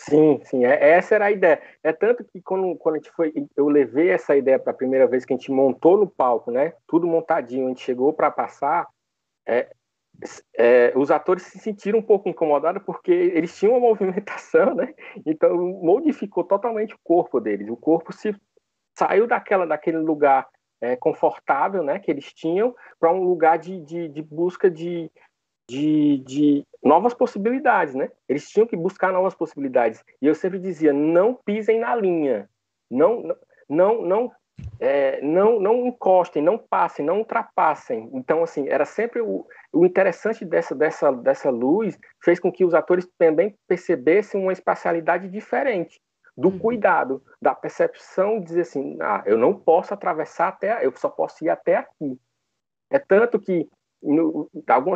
[0.00, 1.62] Sim, sim, é, essa era a ideia.
[1.84, 5.06] É tanto que quando, quando a gente foi, eu levei essa ideia para a primeira
[5.06, 6.72] vez que a gente montou no palco, né?
[6.86, 8.88] Tudo montadinho, a gente chegou para passar.
[9.46, 9.70] É,
[10.56, 14.94] é, os atores se sentiram um pouco incomodados porque eles tinham uma movimentação, né?
[15.24, 17.68] Então modificou totalmente o corpo deles.
[17.68, 18.34] O corpo se
[18.96, 20.48] saiu daquela daquele lugar
[20.80, 21.98] é, confortável, né?
[21.98, 25.10] Que eles tinham para um lugar de, de, de busca de,
[25.68, 28.10] de, de, novas possibilidades, né?
[28.28, 30.02] Eles tinham que buscar novas possibilidades.
[30.20, 32.48] E eu sempre dizia: não pisem na linha,
[32.90, 33.36] não
[33.68, 34.32] não não
[34.78, 38.08] é, não, não encostem, não passem, não ultrapassem.
[38.12, 42.74] Então, assim, era sempre o, o interessante dessa, dessa, dessa luz fez com que os
[42.74, 46.00] atores também percebessem uma espacialidade diferente
[46.36, 46.58] do uhum.
[46.58, 51.44] cuidado, da percepção de dizer assim, ah, eu não posso atravessar até, eu só posso
[51.44, 52.18] ir até aqui.
[52.90, 53.68] É tanto que
[54.02, 54.50] no,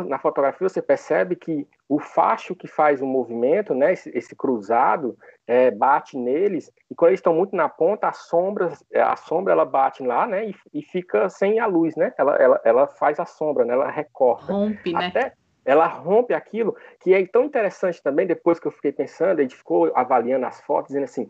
[0.07, 5.17] na fotografia você percebe que o facho que faz o movimento, né, esse, esse cruzado,
[5.45, 9.65] é, bate neles e quando eles estão muito na ponta, a sombra, a sombra ela
[9.65, 12.13] bate lá, né, e, e fica sem a luz, né?
[12.17, 13.73] Ela, ela, ela faz a sombra, né?
[13.73, 14.51] Ela recorta.
[14.51, 15.07] Rompe, né?
[15.07, 15.33] Até,
[15.63, 18.27] ela rompe aquilo que é tão interessante também.
[18.27, 21.29] Depois que eu fiquei pensando, a gente ficou avaliando as fotos, dizendo assim: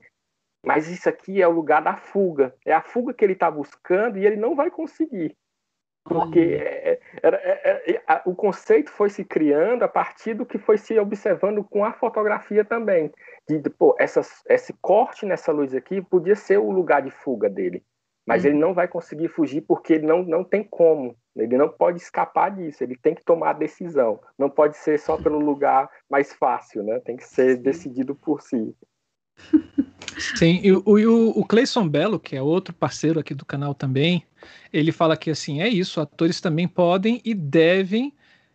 [0.65, 4.17] mas isso aqui é o lugar da fuga, é a fuga que ele está buscando
[4.17, 5.37] e ele não vai conseguir.
[6.05, 10.59] Porque é, é, é, é, a, o conceito foi se criando a partir do que
[10.59, 13.11] foi se observando com a fotografia também.
[13.49, 17.49] De, de pô, essa, esse corte nessa luz aqui podia ser o lugar de fuga
[17.49, 17.83] dele.
[18.25, 18.51] Mas uhum.
[18.51, 21.17] ele não vai conseguir fugir porque ele não, não tem como.
[21.35, 22.83] Ele não pode escapar disso.
[22.83, 24.19] Ele tem que tomar a decisão.
[24.37, 26.99] Não pode ser só pelo lugar mais fácil, né?
[26.99, 28.75] Tem que ser decidido por si.
[30.17, 34.23] Sim, e o, o Cleison Belo, que é outro parceiro aqui do canal também,
[34.71, 38.13] ele fala que assim, é isso, atores também podem e devem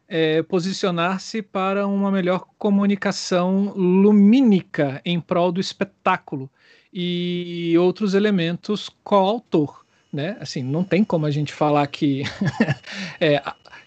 [0.09, 6.51] é, posicionar-se para uma melhor comunicação lumínica em prol do espetáculo
[6.93, 9.85] e outros elementos coautor.
[10.12, 10.37] Né?
[10.41, 12.24] Assim, não tem como a gente falar que
[13.20, 13.41] é,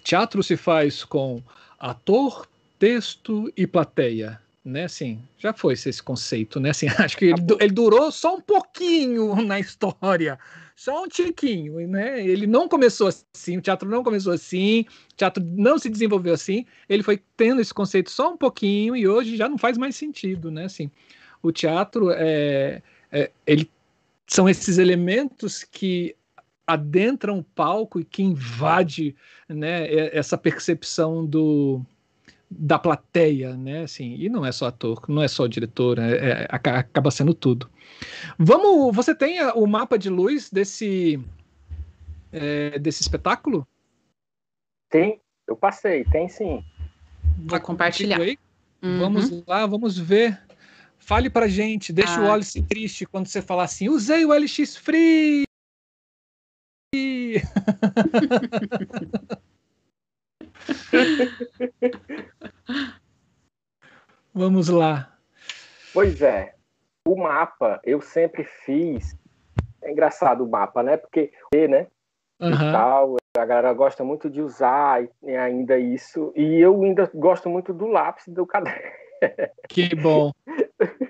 [0.04, 1.41] teatro se faz com
[1.78, 2.48] ator,
[2.80, 4.86] texto e plateia né?
[4.86, 6.70] Assim, já foi esse conceito, né?
[6.70, 10.39] Assim, acho que ele, ele, durou só um pouquinho na história,
[10.76, 12.26] só um tiquinho, né?
[12.26, 16.66] Ele não começou assim, o teatro não começou assim, o teatro não se desenvolveu assim,
[16.88, 20.49] ele foi tendo esse conceito só um pouquinho e hoje já não faz mais sentido,
[20.49, 20.66] né?
[20.66, 20.89] Assim,
[21.41, 23.70] o teatro é, é ele
[24.26, 26.16] são esses elementos que
[26.66, 29.16] adentram o palco e que invade
[29.49, 29.86] né,
[30.16, 31.86] essa percepção do,
[32.58, 33.84] da plateia, né?
[33.84, 37.70] Assim, e não é só ator, não é só diretor, é, é, acaba sendo tudo.
[38.38, 41.20] Vamos, você tem o mapa de luz desse
[42.32, 43.68] é, desse espetáculo?
[44.89, 46.64] Tem, eu passei, tem sim.
[47.45, 48.22] Vou compartilhar.
[48.22, 48.38] Aí?
[48.82, 48.99] Uhum.
[48.99, 50.39] Vamos lá, vamos ver.
[50.97, 52.22] Fale pra gente, deixa ah.
[52.22, 55.43] o Wallace triste quando você falar assim, usei o LX Free!
[64.34, 65.14] Vamos lá.
[65.93, 66.55] Pois é.
[67.07, 69.16] O mapa eu sempre fiz.
[69.82, 70.97] É engraçado o mapa, né?
[70.97, 71.32] Porque,
[71.70, 71.88] né?
[72.39, 72.51] Uhum.
[72.51, 76.34] E tal, a galera gosta muito de usar e ainda isso.
[76.36, 78.91] E eu ainda gosto muito do lápis do caderno.
[79.70, 80.32] Que bom.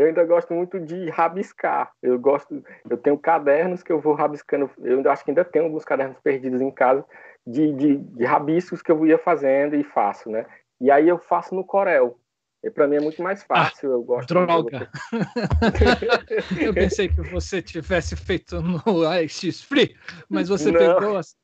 [0.00, 1.92] eu ainda gosto muito de rabiscar.
[2.02, 4.70] Eu gosto, eu tenho cadernos que eu vou rabiscando.
[4.78, 7.04] Eu acho que ainda tenho alguns cadernos perdidos em casa
[7.46, 10.46] de, de, de rabiscos que eu ia fazendo e faço, né?
[10.80, 12.18] E aí eu faço no Corel.
[12.62, 13.90] E para mim é muito mais ah, fácil.
[13.90, 14.28] Ah, eu gosto.
[14.28, 14.90] Droga!
[16.60, 19.96] eu pensei que você tivesse feito no AX Free,
[20.28, 20.78] mas você Não.
[20.78, 21.34] pegou as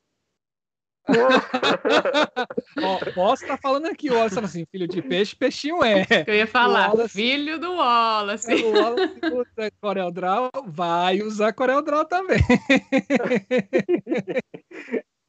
[2.83, 6.05] ó, posso estar tá falando aqui, o Wallace assim, filho de peixe, peixinho é.
[6.25, 8.53] Eu ia falar, Wallace, filho do Wallace.
[8.63, 12.39] O Wallace usa Corel Draw, vai usar Corel Draw também.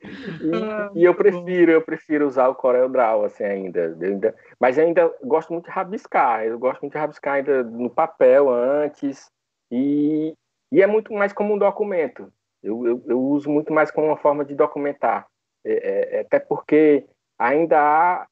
[0.00, 4.34] E, ah, e, eu prefiro, eu prefiro usar o Corel Draw, assim, ainda, ainda.
[4.58, 6.44] Mas ainda gosto muito de rabiscar.
[6.44, 9.30] Eu gosto muito de rabiscar ainda no papel antes.
[9.70, 10.34] E,
[10.72, 12.32] e é muito mais como um documento.
[12.62, 15.26] Eu, eu, eu uso muito mais como uma forma de documentar.
[15.68, 17.04] É, é, é, até porque
[17.38, 18.26] ainda há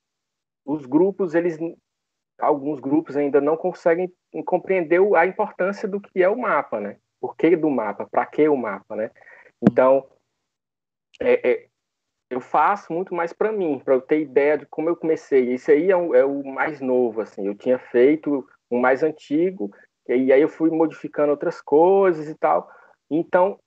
[0.64, 1.58] os grupos, eles
[2.38, 4.10] alguns grupos ainda não conseguem
[4.46, 6.96] compreender a importância do que é o mapa, né?
[7.20, 8.06] Por que do mapa?
[8.10, 9.10] Para que o mapa, né?
[9.62, 10.06] Então,
[11.20, 11.66] é, é,
[12.30, 15.52] eu faço muito mais para mim, para eu ter ideia de como eu comecei.
[15.52, 17.46] Isso aí é o, é o, mais novo, assim.
[17.46, 19.70] Eu tinha feito um mais antigo
[20.08, 22.70] e aí eu fui modificando outras coisas e tal.
[23.10, 23.58] Então,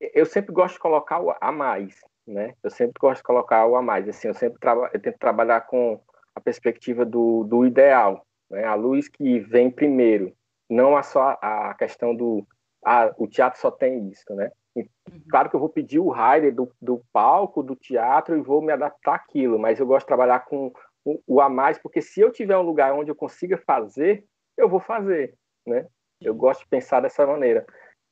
[0.00, 2.54] eu sempre gosto de colocar o a mais né?
[2.62, 4.08] Eu sempre gosto de colocar algo a mais.
[4.08, 4.58] Assim, eu sempre
[4.92, 6.00] eu tento trabalhar com
[6.34, 8.64] a perspectiva do, do ideal, né?
[8.64, 10.32] A luz que vem primeiro,
[10.68, 12.46] não a só a questão do
[12.84, 14.50] ah, o teatro só tem isso, né?
[14.76, 15.22] E, uhum.
[15.30, 18.72] claro que eu vou pedir o rider do, do palco, do teatro e vou me
[18.72, 20.72] adaptar àquilo, mas eu gosto de trabalhar com
[21.04, 24.24] o, o a mais, porque se eu tiver um lugar onde eu consiga fazer,
[24.56, 25.34] eu vou fazer,
[25.66, 25.86] né?
[26.20, 27.66] Eu gosto de pensar dessa maneira.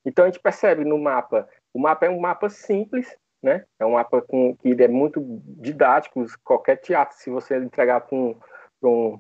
[0.05, 3.65] Então a gente percebe no mapa, o mapa é um mapa simples, né?
[3.79, 5.21] É um mapa com, que é muito
[5.61, 6.25] didático.
[6.45, 8.37] Qualquer teatro, se você entregar para um,
[8.83, 9.19] um,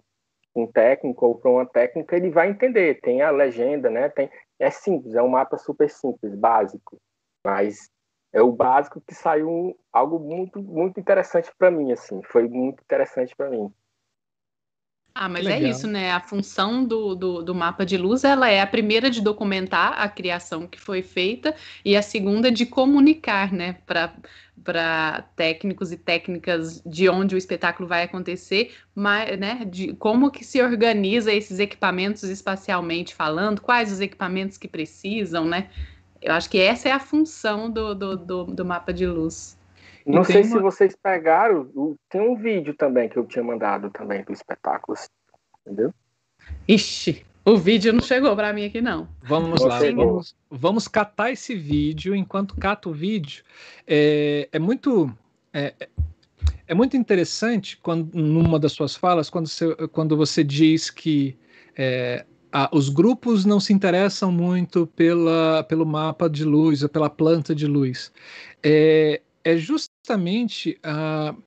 [0.54, 3.00] um, técnico ou para uma técnica, ele vai entender.
[3.00, 4.08] Tem a legenda, né?
[4.08, 6.98] Tem, é simples, é um mapa super simples, básico.
[7.44, 7.90] Mas
[8.32, 12.22] é o básico que saiu algo muito, muito interessante para mim, assim.
[12.24, 13.72] Foi muito interessante para mim.
[15.20, 15.66] Ah, mas é Legal.
[15.66, 16.12] é isso, né?
[16.12, 20.08] A função do, do, do, mapa de luz, ela é a primeira de documentar a
[20.08, 27.08] criação que foi feita e a segunda de comunicar, né, para técnicos e técnicas de
[27.08, 33.12] onde o espetáculo vai acontecer, mas, né, de como que se organiza esses equipamentos espacialmente
[33.12, 35.68] falando, quais os equipamentos que precisam, né?
[36.22, 39.57] Eu acho que essa é a função do, do, do, do mapa de luz.
[40.06, 40.56] Não sei uma...
[40.56, 41.70] se vocês pegaram,
[42.08, 44.96] tem um vídeo também que eu tinha mandado também do espetáculo,
[45.66, 45.92] entendeu?
[46.66, 49.08] Ixi, o vídeo não chegou para mim aqui não.
[49.22, 52.14] Vamos lá, vamos, vamos catar esse vídeo.
[52.14, 53.42] Enquanto cata o vídeo,
[53.86, 55.10] é, é muito
[55.52, 55.74] é,
[56.66, 61.38] é muito interessante quando numa das suas falas quando você, quando você diz que
[61.76, 67.08] é, a, os grupos não se interessam muito pela, pelo mapa de luz ou pela
[67.08, 68.12] planta de luz.
[68.62, 71.42] É, é justamente uh,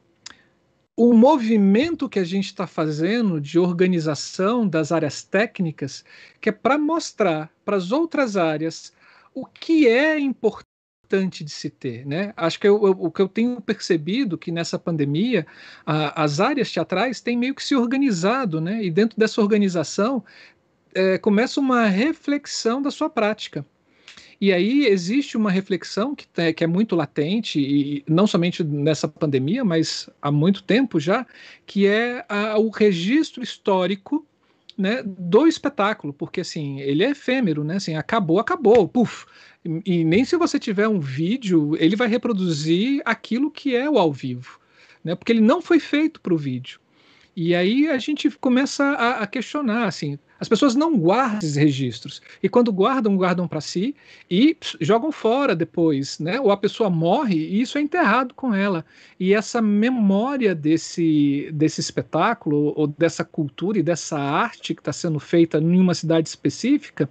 [0.97, 6.03] o movimento que a gente está fazendo de organização das áreas técnicas,
[6.39, 8.91] que é para mostrar para as outras áreas
[9.35, 12.33] o que é importante de se ter, né?
[12.35, 15.45] Acho que eu, eu, o que eu tenho percebido que nessa pandemia
[15.85, 18.83] a, as áreas teatrais têm meio que se organizado, né?
[18.83, 20.23] E dentro dessa organização
[20.95, 23.63] é, começa uma reflexão da sua prática.
[24.41, 29.07] E aí existe uma reflexão que, é, que é muito latente, e não somente nessa
[29.07, 31.27] pandemia, mas há muito tempo já,
[31.63, 34.25] que é a, o registro histórico
[34.75, 37.75] né, do espetáculo, porque assim, ele é efêmero, né?
[37.75, 39.27] Assim, acabou, acabou, puf.
[39.63, 43.99] E, e nem se você tiver um vídeo, ele vai reproduzir aquilo que é o
[43.99, 44.59] ao vivo,
[45.03, 45.13] né?
[45.13, 46.79] Porque ele não foi feito para o vídeo.
[47.35, 52.19] E aí a gente começa a, a questionar, assim, as pessoas não guardam esses registros.
[52.41, 53.95] E quando guardam, guardam para si
[54.27, 56.39] e jogam fora depois, né?
[56.39, 58.83] Ou a pessoa morre e isso é enterrado com ela.
[59.19, 65.19] E essa memória desse, desse espetáculo, ou dessa cultura e dessa arte que está sendo
[65.19, 67.07] feita em uma cidade específica,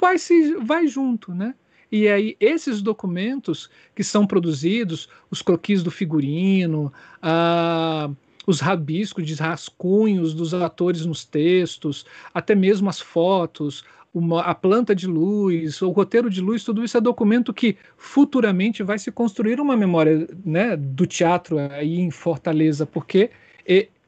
[0.00, 1.54] vai, se, vai junto, né?
[1.92, 6.92] E aí, esses documentos que são produzidos, os croquis do figurino,
[7.22, 8.10] a
[8.48, 14.94] os rabiscos de rascunhos dos atores nos textos, até mesmo as fotos, uma, a planta
[14.94, 19.60] de luz, o roteiro de luz, tudo isso é documento que futuramente vai se construir
[19.60, 23.30] uma memória né, do teatro aí em Fortaleza, porque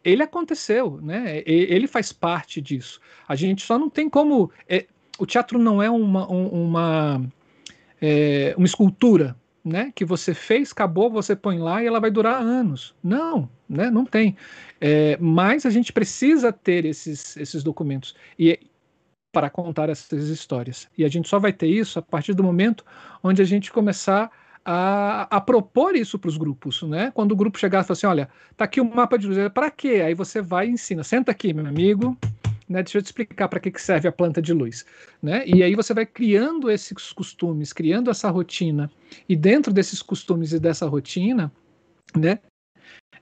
[0.02, 1.42] ele aconteceu, né?
[1.44, 2.98] Ele faz parte disso.
[3.28, 4.50] A gente só não tem como.
[4.66, 4.86] É,
[5.18, 7.22] o teatro não é uma, uma,
[8.00, 12.40] é, uma escultura, né, que você fez, acabou, você põe lá e ela vai durar
[12.40, 12.94] anos.
[13.02, 14.36] Não, né, não tem.
[14.80, 18.14] É, mas a gente precisa ter esses, esses documentos.
[18.38, 18.58] E,
[19.32, 20.88] para contar essas histórias.
[20.98, 22.84] E a gente só vai ter isso a partir do momento
[23.22, 24.30] onde a gente começar
[24.64, 27.10] a, a propor isso para os grupos, né?
[27.14, 29.70] Quando o grupo chegar e falar assim, olha, tá aqui o mapa de luz, para
[29.70, 30.02] quê?
[30.04, 32.16] Aí você vai e ensina, senta aqui, meu amigo,
[32.70, 32.84] né?
[32.84, 34.86] Deixa eu te explicar para que, que serve a planta de luz,
[35.20, 35.42] né?
[35.44, 38.88] E aí você vai criando esses costumes, criando essa rotina,
[39.28, 41.52] e dentro desses costumes e dessa rotina,
[42.16, 42.38] né?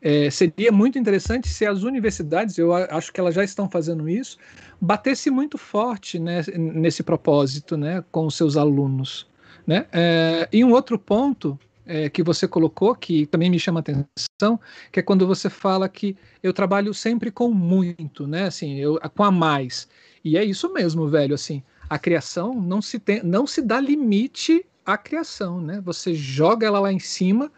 [0.00, 4.38] É, seria muito interessante se as universidades, eu acho que elas já estão fazendo isso,
[4.80, 9.26] batesse muito forte né, nesse propósito né, com os seus alunos.
[9.66, 9.86] Né?
[9.92, 14.60] É, e um outro ponto é, que você colocou, que também me chama atenção,
[14.92, 18.44] que é quando você fala que eu trabalho sempre com muito, né?
[18.44, 19.88] Assim, eu, com a mais.
[20.22, 21.34] E é isso mesmo, velho.
[21.34, 25.80] Assim, a criação não se tem, não se dá limite à criação, né?
[25.84, 27.50] Você joga ela lá em cima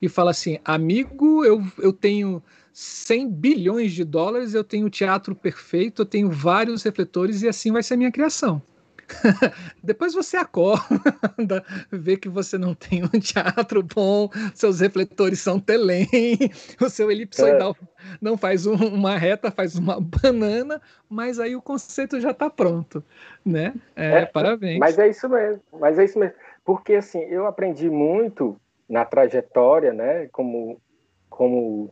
[0.00, 6.02] e fala assim, amigo, eu, eu tenho 100 bilhões de dólares, eu tenho teatro perfeito,
[6.02, 8.62] eu tenho vários refletores e assim vai ser a minha criação.
[9.82, 16.06] Depois você acorda, vê que você não tem um teatro bom, seus refletores são telém,
[16.80, 17.86] o seu elipsoidal é.
[18.20, 23.02] não faz um, uma reta, faz uma banana, mas aí o conceito já está pronto,
[23.44, 23.74] né?
[23.96, 24.78] É, é, parabéns.
[24.78, 26.34] Mas é isso mesmo, mas é isso mesmo.
[26.64, 28.56] Porque assim, eu aprendi muito
[28.88, 30.80] na trajetória, né, como,
[31.28, 31.90] como,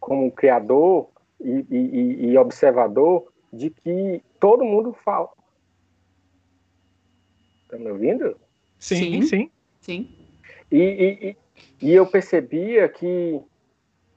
[0.00, 1.08] como criador
[1.40, 5.28] e, e, e observador, de que todo mundo fala,
[7.68, 8.36] Tá me ouvindo?
[8.78, 9.50] Sim, sim.
[9.80, 10.08] Sim.
[10.70, 11.36] E, e,
[11.86, 13.40] e eu percebia que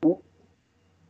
[0.04, 0.20] o,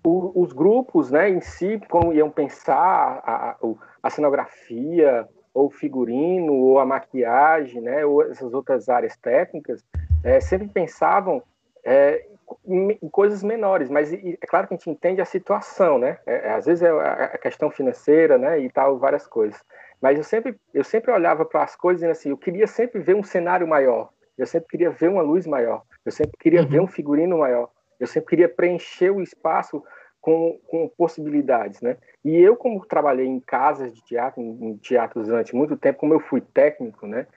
[0.04, 3.58] o, os grupos, né, em si, como iam pensar a,
[4.04, 9.84] a cenografia, ou o figurino, ou a maquiagem, né, ou essas outras áreas técnicas,
[10.24, 11.44] é, sempre pensavam
[11.84, 12.26] é,
[12.66, 16.20] em, em, coisas menores, mas e, é claro que a gente entende a situação, né?
[16.26, 19.60] É, é às vezes é a questão financeira, né, e tal, várias coisas.
[20.02, 23.24] Mas eu sempre, eu sempre olhava para as coisas assim, eu queria sempre ver um
[23.24, 26.68] cenário maior, eu sempre queria ver uma luz maior, eu sempre queria uhum.
[26.68, 29.84] ver um figurino maior, eu sempre queria preencher o espaço
[30.20, 31.98] com, com possibilidades, né?
[32.24, 36.14] E eu, como trabalhei em casas de teatro, em, em teatros durante muito tempo, como
[36.14, 37.28] eu fui técnico, né?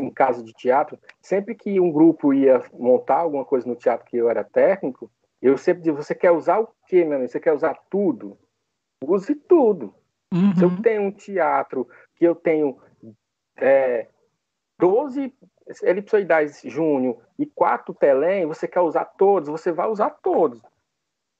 [0.00, 4.16] Em casa de teatro, sempre que um grupo ia montar alguma coisa no teatro que
[4.16, 5.10] eu era técnico,
[5.40, 7.30] eu sempre dizia, você quer usar o quê, meu amigo?
[7.30, 8.36] Você quer usar tudo?
[9.02, 9.94] Use tudo.
[10.32, 10.54] Uhum.
[10.54, 10.82] Se eu uhum.
[10.82, 11.88] tenho um teatro
[12.20, 12.76] que eu tenho
[13.56, 14.06] é,
[14.78, 15.32] 12
[15.82, 20.60] elipsoidais júnior e 4 telém, você quer usar todos, você vai usar todos.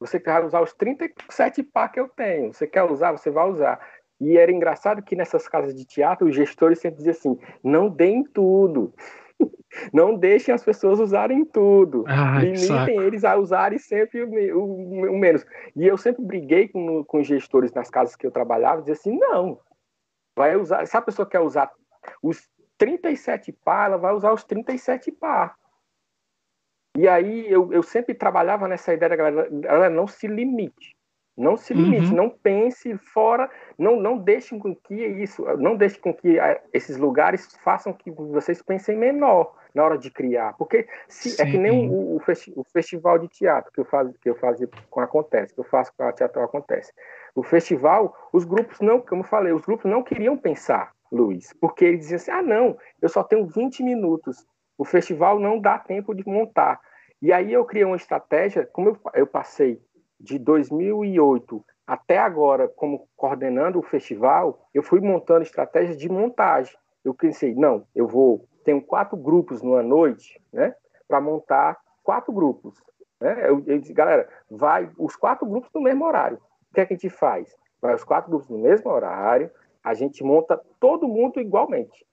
[0.00, 2.54] Você quer usar os 37 par que eu tenho.
[2.54, 3.78] Você quer usar, você vai usar.
[4.18, 8.24] E era engraçado que nessas casas de teatro, os gestores sempre diziam assim: não deem
[8.24, 8.94] tudo.
[9.90, 12.04] Não deixem as pessoas usarem tudo.
[12.06, 15.46] Ai, Limitem eles a usarem sempre o, o, o, menos.
[15.74, 19.16] E eu sempre briguei com, com os gestores nas casas que eu trabalhava, dizia assim:
[19.16, 19.58] não,
[20.36, 20.86] vai usar.
[20.86, 21.70] Se a pessoa quer usar
[22.22, 25.56] os 37 par, ela vai usar os 37 par.
[26.96, 30.96] E aí eu, eu sempre trabalhava nessa ideia da galera, ela não se limite.
[31.36, 32.16] Não se limite, uhum.
[32.16, 36.98] não pense fora, não, não deixe com que isso, não deixe com que ah, esses
[36.98, 41.70] lugares façam que vocês pensem menor na hora de criar, porque se, é que nem
[41.70, 45.54] o, o, festi o, festival de teatro que eu fazia que eu fazia com acontece,
[45.54, 46.92] que eu faço com a teatro acontece.
[47.34, 51.84] O festival, os grupos não, como eu falei, os grupos não queriam pensar, Luiz, porque
[51.84, 54.46] eles diziam assim: "Ah, não, eu só tenho 20 minutos.
[54.76, 56.80] O festival não dá tempo de montar".
[57.22, 59.80] E aí eu criei uma estratégia, como eu, eu passei
[60.18, 66.72] de 2008 até agora, como coordenando o festival, eu fui montando estratégias de montagem.
[67.04, 70.74] Eu pensei, não, eu vou, tenho quatro grupos numa noite, né,
[71.08, 72.82] para montar quatro grupos.
[73.20, 73.48] Né?
[73.48, 76.38] Eu, eu disse, galera, vai os quatro grupos no mesmo horário.
[76.70, 77.54] O que, é que a gente faz?
[77.80, 79.50] Vai os quatro grupos no mesmo horário,
[79.82, 82.06] a gente monta todo mundo igualmente.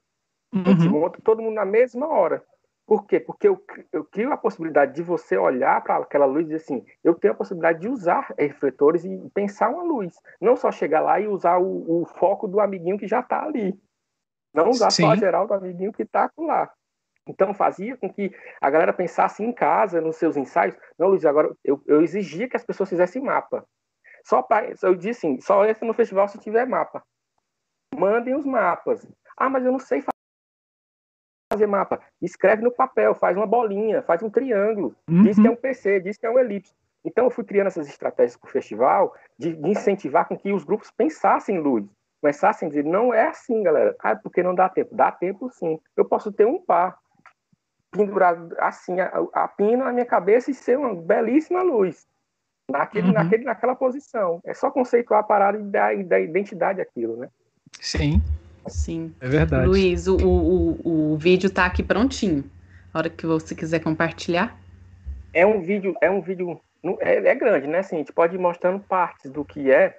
[0.54, 0.64] Uhum.
[0.66, 1.00] A gente uhum.
[1.02, 2.44] monta todo mundo na mesma hora.
[2.88, 3.20] Por quê?
[3.20, 3.62] Porque eu,
[3.92, 7.34] eu crio a possibilidade de você olhar para aquela luz e dizer assim: eu tenho
[7.34, 10.16] a possibilidade de usar refletores e pensar uma luz.
[10.40, 13.78] Não só chegar lá e usar o, o foco do amiguinho que já está ali.
[14.58, 15.04] Não usar Sim.
[15.04, 16.72] só a geral do amiguinho que está lá.
[17.28, 20.76] Então fazia com que a galera pensasse em casa, nos seus ensaios.
[20.98, 23.64] Não, Luiz, agora eu, eu exigia que as pessoas fizessem mapa.
[24.24, 24.74] Só para.
[24.82, 27.04] Eu disse assim: só entra no festival se tiver mapa.
[27.96, 29.06] Mandem os mapas.
[29.38, 30.04] Ah, mas eu não sei
[31.52, 32.02] fazer mapa.
[32.22, 35.24] Escreve no papel, faz uma bolinha, faz um triângulo, uhum.
[35.24, 36.74] diz que é um PC, diz que é um elipse.
[37.06, 40.64] Então eu fui criando essas estratégias para o festival de, de, incentivar com que os
[40.64, 41.86] grupos pensassem luz.
[42.22, 43.96] Começassem a dizer, não é assim, galera.
[44.00, 44.96] Ah, porque não dá tempo?
[44.96, 45.80] Dá tempo sim.
[45.96, 46.98] Eu posso ter um par
[47.92, 52.06] pendurado assim, a, a pino na minha cabeça e ser uma belíssima luz.
[52.70, 53.14] Naquele, uhum.
[53.14, 54.42] naquele, naquela posição.
[54.44, 57.30] É só conceituar a parada e dar, dar identidade àquilo, né?
[57.80, 58.22] Sim.
[58.68, 59.16] Sim.
[59.22, 59.68] É verdade.
[59.68, 62.44] Luiz, o, o, o vídeo tá aqui prontinho.
[62.94, 64.58] A hora que você quiser compartilhar.
[65.34, 66.60] É um vídeo, é um vídeo.
[67.00, 67.80] É, é grande, né?
[67.80, 69.98] Assim, a gente pode ir mostrando partes do que é,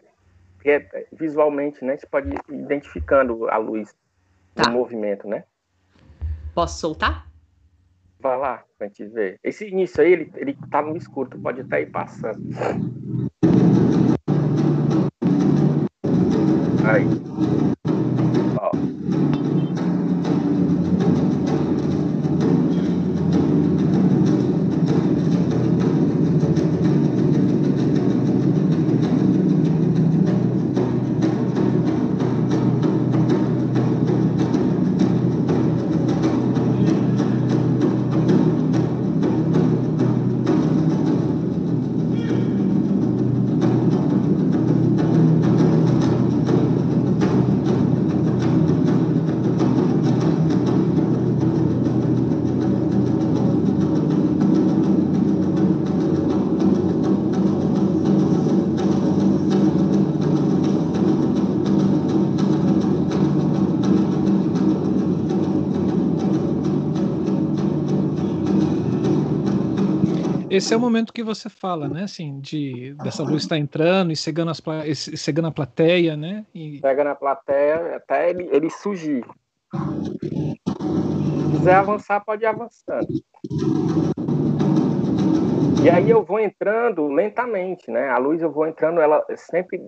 [0.61, 1.93] que é visualmente, né?
[1.93, 3.95] A gente pode ir identificando a luz
[4.55, 4.65] tá.
[4.65, 5.45] do movimento, né?
[6.55, 7.29] Posso soltar?
[8.21, 9.39] Vai lá, pra gente ver.
[9.45, 12.43] Esse início aí, ele, ele tá no escuro, tu pode estar aí passando.
[16.85, 17.38] Aí.
[70.59, 72.03] Esse é o momento que você fala, né?
[72.03, 74.61] Assim, de dessa luz estar tá entrando e cegando, as,
[75.17, 76.45] cegando a plateia, né?
[76.53, 76.81] E...
[76.81, 79.25] Cegando plateia até ele, ele surgir.
[79.73, 83.07] Se quiser avançar, pode ir avançando.
[85.85, 88.09] E aí eu vou entrando lentamente, né?
[88.09, 89.81] A luz eu vou entrando, ela sempre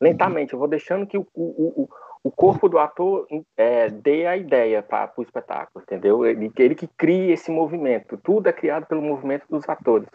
[0.00, 0.52] lentamente.
[0.52, 1.88] Eu vou deixando que o, o
[2.30, 3.26] corpo do ator
[3.56, 6.26] é, dê a ideia para o espetáculo, entendeu?
[6.26, 8.18] Ele, ele que cria esse movimento.
[8.18, 10.08] Tudo é criado pelo movimento dos atores.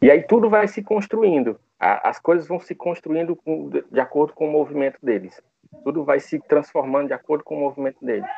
[0.00, 4.32] E aí tudo vai se construindo a, as coisas vão se construindo com, de acordo
[4.34, 5.42] com o movimento deles.
[5.82, 8.30] Tudo vai se transformando de acordo com o movimento deles.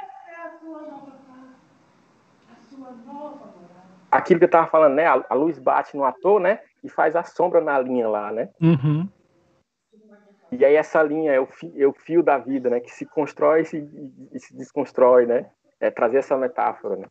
[4.11, 5.07] Aquilo que eu estava falando, né?
[5.07, 6.61] A, a, luz bate no ator, né?
[6.83, 8.49] E faz a sombra na linha lá, né?
[8.62, 9.07] Uhum.
[10.51, 12.81] E aí essa linha é o, fio, é o fio da vida, né?
[12.81, 15.51] Que se constrói e se, e se desconstrói, né?
[15.79, 17.07] É trazer essa metáfora, né?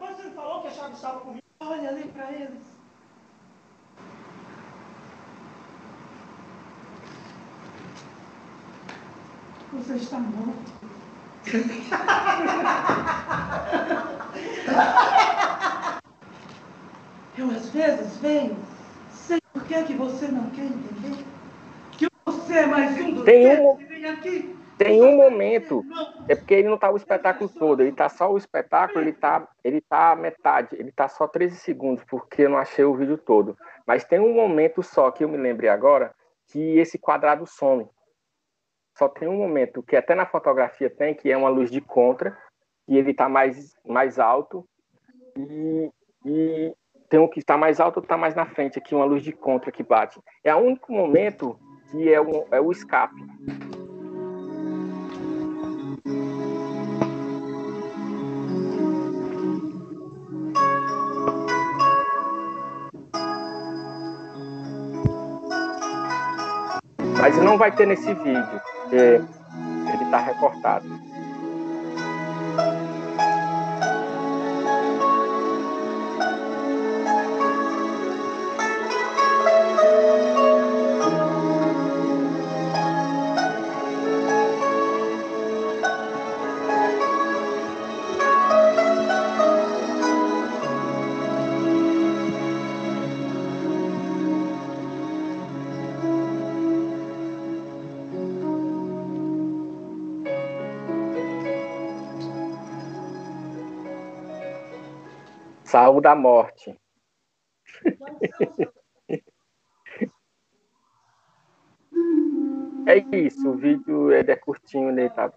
[0.00, 1.42] Você falou que a chave estava comigo?
[1.60, 2.73] Olha ali para eles.
[9.74, 10.72] Você está morto.
[17.36, 18.56] Eu às vezes venho,
[19.10, 21.24] sei por que, é que você não quer entender.
[21.92, 24.56] Que você é mais um dos tem um, que vem aqui.
[24.78, 25.84] Tem um momento,
[26.28, 29.48] é porque ele não está o espetáculo todo, ele está só o espetáculo, ele está
[29.64, 33.56] ele tá metade, ele está só 13 segundos, porque eu não achei o vídeo todo.
[33.84, 36.14] Mas tem um momento só que eu me lembrei agora,
[36.46, 37.88] que esse quadrado some
[38.96, 42.36] só tem um momento que até na fotografia tem, que é uma luz de contra,
[42.86, 44.66] e ele está mais, mais alto,
[45.36, 45.90] e,
[46.24, 46.74] e
[47.08, 49.72] tem um que está mais alto, está mais na frente, aqui uma luz de contra
[49.72, 50.20] que bate.
[50.42, 51.58] É o único momento
[51.90, 53.20] que é, um, é o escape.
[67.24, 70.84] Mas não vai ter nesse vídeo porque ele está recortado.
[105.74, 106.72] Salvo da morte.
[112.86, 115.08] é isso, o vídeo é, é curtinho, né?
[115.08, 115.32] Tá?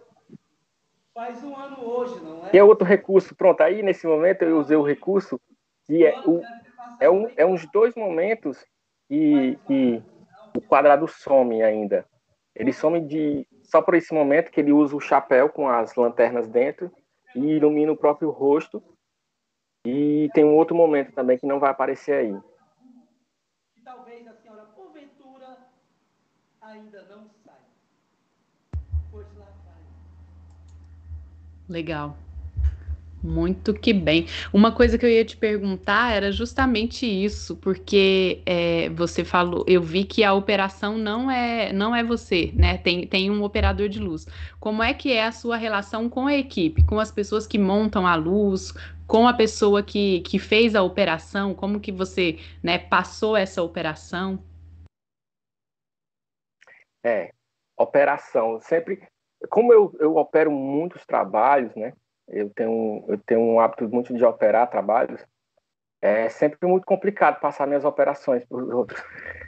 [1.11, 2.49] Faz um ano hoje, não é?
[2.51, 5.41] Tem outro recurso, pronto, aí nesse momento eu usei o recurso
[5.87, 6.39] que é, o,
[6.99, 8.63] é, um, é uns dois momentos
[9.07, 10.03] que, que
[10.55, 12.05] o quadrado some ainda.
[12.55, 16.47] Ele some de só por esse momento que ele usa o chapéu com as lanternas
[16.47, 16.91] dentro
[17.35, 18.83] e ilumina o próprio rosto
[19.87, 22.35] e tem um outro momento também que não vai aparecer aí.
[23.73, 25.57] Que talvez a senhora, porventura,
[26.61, 27.55] ainda não sai.
[29.09, 29.81] Pois lá vai.
[31.69, 32.17] Legal.
[33.23, 34.27] Muito que bem.
[34.53, 39.81] Uma coisa que eu ia te perguntar era justamente isso, porque é, você falou, eu
[39.81, 42.77] vi que a operação não é não é você, né?
[42.77, 44.27] Tem, tem um operador de luz.
[44.59, 48.05] Como é que é a sua relação com a equipe, com as pessoas que montam
[48.05, 48.73] a luz,
[49.07, 51.55] com a pessoa que, que fez a operação?
[51.55, 54.43] Como que você né, passou essa operação?
[57.03, 57.31] É,
[57.77, 58.59] operação.
[58.59, 59.01] Sempre,
[59.49, 61.93] como eu, eu opero muitos trabalhos, né?
[62.27, 65.25] Eu tenho, eu tenho um hábito muito de operar trabalhos.
[66.01, 69.01] É sempre muito complicado passar minhas operações para os outros.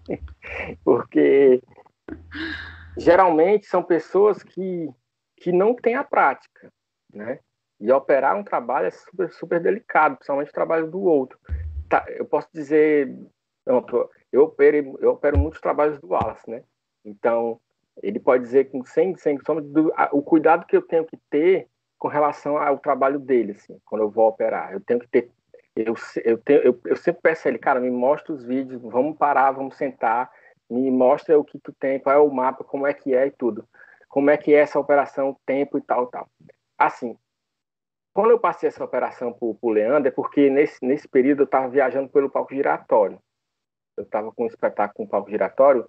[0.83, 1.61] Porque
[2.97, 4.89] geralmente são pessoas que,
[5.35, 6.71] que não têm a prática,
[7.13, 7.39] né?
[7.79, 11.39] E operar um trabalho é super, super delicado, principalmente o trabalho do outro.
[11.87, 13.15] Tá, eu posso dizer,
[14.31, 16.63] eu, opero, eu opero muitos trabalhos do Wallace, né?
[17.05, 17.59] Então,
[18.01, 22.07] ele pode dizer com 100, 100 do, o cuidado que eu tenho que ter com
[22.07, 24.73] relação ao trabalho dele, assim, quando eu vou operar.
[24.73, 25.31] Eu tenho que ter.
[25.75, 25.93] Eu,
[26.23, 29.51] eu, tenho, eu, eu sempre peço a ele, cara, me mostra os vídeos, vamos parar,
[29.51, 30.29] vamos sentar,
[30.69, 33.31] me mostra o que tu tem, qual é o mapa, como é que é e
[33.31, 33.67] tudo.
[34.07, 36.27] Como é que é essa operação, tempo e tal, tal.
[36.77, 37.17] Assim,
[38.13, 41.67] quando eu passei essa operação para o Leandro, é porque nesse, nesse período eu estava
[41.67, 43.19] viajando pelo palco giratório.
[43.97, 45.87] Eu estava com um espetáculo com palco giratório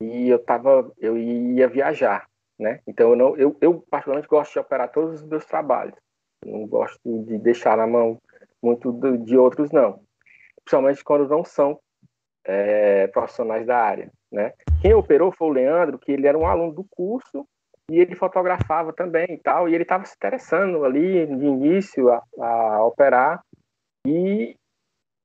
[0.00, 2.28] e eu tava, eu ia viajar
[2.58, 2.80] né?
[2.86, 5.94] Então eu não, eu, eu particularmente gosto de operar todos os meus trabalhos.
[6.44, 8.20] Não gosto de deixar na mão
[8.62, 8.92] muito
[9.24, 10.00] de outros não,
[10.64, 11.78] principalmente quando não são
[12.44, 14.52] é, profissionais da área, né?
[14.82, 17.46] Quem operou foi o Leandro, que ele era um aluno do curso
[17.90, 22.22] e ele fotografava também e tal, e ele estava se interessando ali de início a,
[22.40, 23.42] a operar
[24.06, 24.54] e,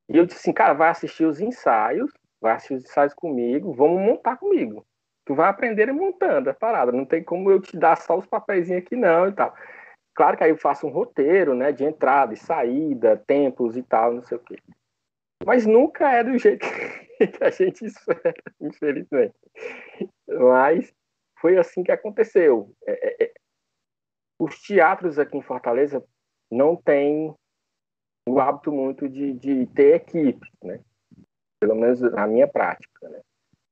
[0.09, 2.11] e eu disse assim, cara, vai assistir os ensaios,
[2.41, 4.85] vai assistir os ensaios comigo, vamos montar comigo.
[5.25, 6.91] Tu vai aprender montando a parada.
[6.91, 9.53] Não tem como eu te dar só os papéis aqui, não, e tal.
[10.13, 14.13] Claro que aí eu faço um roteiro, né, de entrada e saída, tempos e tal,
[14.13, 14.57] não sei o quê.
[15.45, 16.65] Mas nunca é do jeito
[17.17, 19.33] que a gente espera, infelizmente.
[20.27, 20.93] Mas
[21.43, 22.73] foi assim que aconteceu.
[22.87, 23.33] É, é, é,
[24.39, 26.01] os teatros aqui em Fortaleza
[26.49, 27.35] não têm
[28.25, 30.79] o hábito muito de, de ter equipe, né?
[31.59, 33.19] Pelo menos na minha prática, né?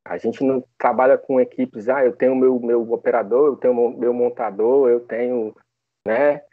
[0.03, 4.14] A gente não trabalha com equipes, ah, eu tenho meu, meu operador, eu tenho meu
[4.14, 5.56] montador, eu tenho,
[6.06, 6.43] né?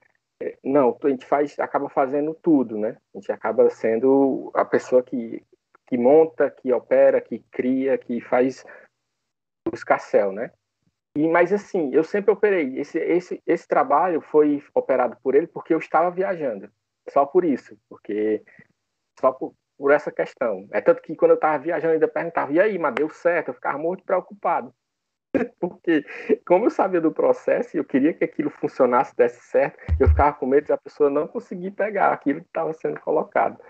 [0.63, 2.97] Não, a gente faz, acaba fazendo tudo, né?
[3.13, 5.45] A gente acaba sendo a pessoa que,
[5.89, 8.65] que monta, que opera, que cria, que faz
[9.69, 10.53] o escarcel, né?
[11.19, 12.79] E, mas assim, eu sempre operei.
[12.79, 16.71] Esse, esse, esse trabalho foi operado por ele porque eu estava viajando.
[17.11, 18.41] Só por isso, porque
[19.19, 20.69] só por, por essa questão.
[20.71, 23.49] É tanto que quando eu estava viajando, ainda perguntava, e aí, mas deu certo?
[23.49, 24.73] Eu ficava muito preocupado.
[25.59, 26.05] Porque,
[26.47, 30.33] como eu sabia do processo e eu queria que aquilo funcionasse, desse certo, eu ficava
[30.35, 33.61] com medo de a pessoa não conseguir pegar aquilo que estava sendo colocado.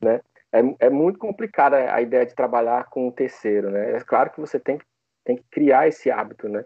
[0.00, 0.20] Né?
[0.52, 3.70] É, é muito complicada a ideia de trabalhar com um terceiro.
[3.70, 3.96] Né?
[3.96, 4.78] É claro que você tem,
[5.24, 6.48] tem que criar esse hábito.
[6.48, 6.64] Né?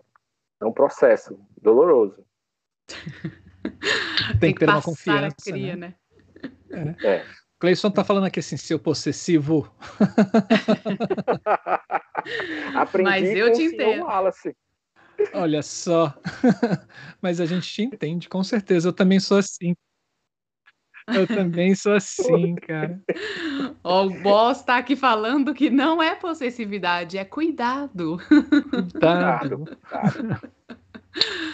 [0.60, 2.24] É um processo doloroso.
[2.86, 2.96] tem,
[4.40, 5.36] tem que ter uma confiança.
[5.44, 5.94] Cria, né?
[6.68, 6.96] né?
[7.02, 7.16] É.
[7.16, 7.26] é.
[7.58, 9.70] Cleison tá falando aqui assim, seu possessivo.
[12.74, 14.04] Aprendi Mas eu te entendo.
[14.04, 14.54] Wallace.
[15.32, 16.14] Olha só.
[17.22, 18.88] Mas a gente te entende, com certeza.
[18.88, 19.74] Eu também sou assim.
[21.14, 23.00] Eu também sou assim, cara.
[23.84, 28.18] o boss tá aqui falando que não é possessividade, é cuidado.
[28.92, 29.64] Cuidado.
[29.64, 30.52] cuidado.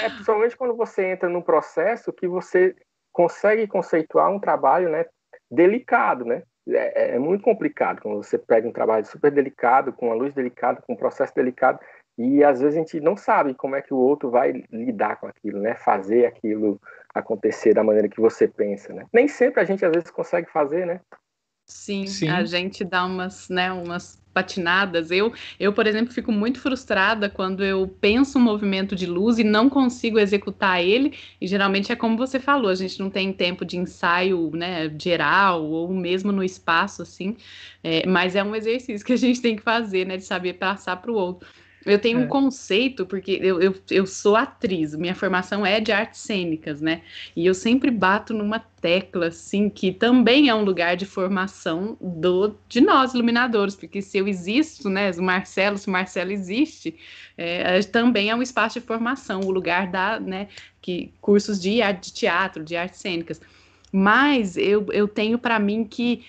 [0.00, 2.74] É principalmente quando você entra num processo que você
[3.12, 5.04] consegue conceituar um trabalho, né,
[5.50, 6.42] delicado, né?
[6.68, 10.32] É, é, é, muito complicado quando você pega um trabalho super delicado, com uma luz
[10.32, 11.80] delicada, com um processo delicado,
[12.16, 15.26] e às vezes a gente não sabe como é que o outro vai lidar com
[15.26, 15.74] aquilo, né?
[15.74, 16.80] Fazer aquilo
[17.14, 19.06] acontecer da maneira que você pensa, né?
[19.12, 21.00] Nem sempre a gente às vezes consegue fazer, né?
[21.66, 25.10] Sim, Sim, a gente dá umas, né, umas patinadas.
[25.10, 29.44] Eu, eu, por exemplo, fico muito frustrada quando eu penso um movimento de luz e
[29.44, 31.16] não consigo executar ele.
[31.40, 35.64] E geralmente é como você falou, a gente não tem tempo de ensaio, né, geral
[35.64, 37.36] ou mesmo no espaço assim.
[37.82, 40.96] É, mas é um exercício que a gente tem que fazer, né, de saber passar
[40.96, 41.48] para o outro.
[41.84, 42.24] Eu tenho é.
[42.24, 47.02] um conceito, porque eu, eu, eu sou atriz, minha formação é de artes cênicas, né?
[47.34, 52.56] E eu sempre bato numa tecla, assim, que também é um lugar de formação do,
[52.68, 56.94] de nós, iluminadores, porque se eu existo, né, o Marcelo, se o Marcelo existe,
[57.36, 60.48] é, também é um espaço de formação, o lugar da, né,
[60.80, 63.40] que, cursos de arte de teatro, de artes cênicas.
[63.92, 66.24] Mas eu, eu tenho para mim que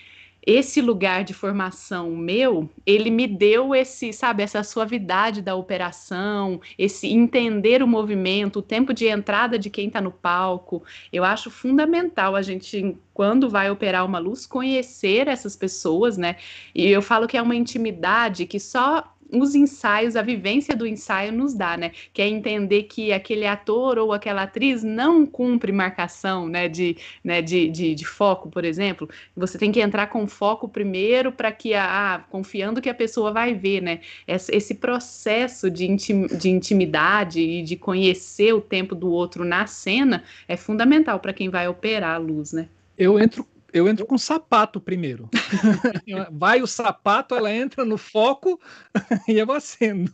[0.46, 7.08] esse lugar de formação meu, ele me deu esse, sabe, essa suavidade da operação, esse
[7.08, 10.84] entender o movimento, o tempo de entrada de quem está no palco.
[11.12, 16.36] Eu acho fundamental a gente, quando vai operar uma luz, conhecer essas pessoas, né?
[16.76, 21.32] E eu falo que é uma intimidade que só os ensaios, a vivência do ensaio
[21.32, 21.92] nos dá, né?
[22.14, 26.68] Que é entender que aquele ator ou aquela atriz não cumpre marcação, né?
[26.68, 29.10] De, né, de, de, de foco, por exemplo.
[29.36, 33.32] Você tem que entrar com foco primeiro para que, a, ah, confiando que a pessoa
[33.32, 34.00] vai ver, né?
[34.28, 40.24] Esse processo de, intim, de intimidade e de conhecer o tempo do outro na cena
[40.48, 42.68] é fundamental para quem vai operar a luz, né?
[42.98, 45.30] Eu entro eu entro com sapato primeiro.
[46.32, 48.60] Vai o sapato, ela entra no foco
[49.28, 50.14] e eu acendo.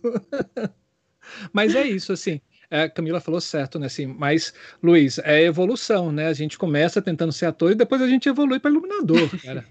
[1.54, 2.42] Mas é isso, assim.
[2.72, 3.88] É, Camila falou certo, né?
[3.88, 6.28] Assim, mas, Luiz, é evolução, né?
[6.28, 9.66] A gente começa tentando ser ator e depois a gente evolui para iluminador, cara.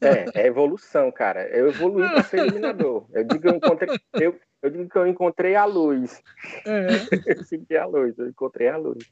[0.00, 1.48] É, é evolução, cara.
[1.48, 3.04] Eu evolui para ser iluminador.
[3.12, 6.22] Eu digo que eu encontrei, eu, eu digo que eu encontrei a luz.
[6.64, 6.86] É.
[7.26, 9.04] eu segui a luz, eu encontrei a luz.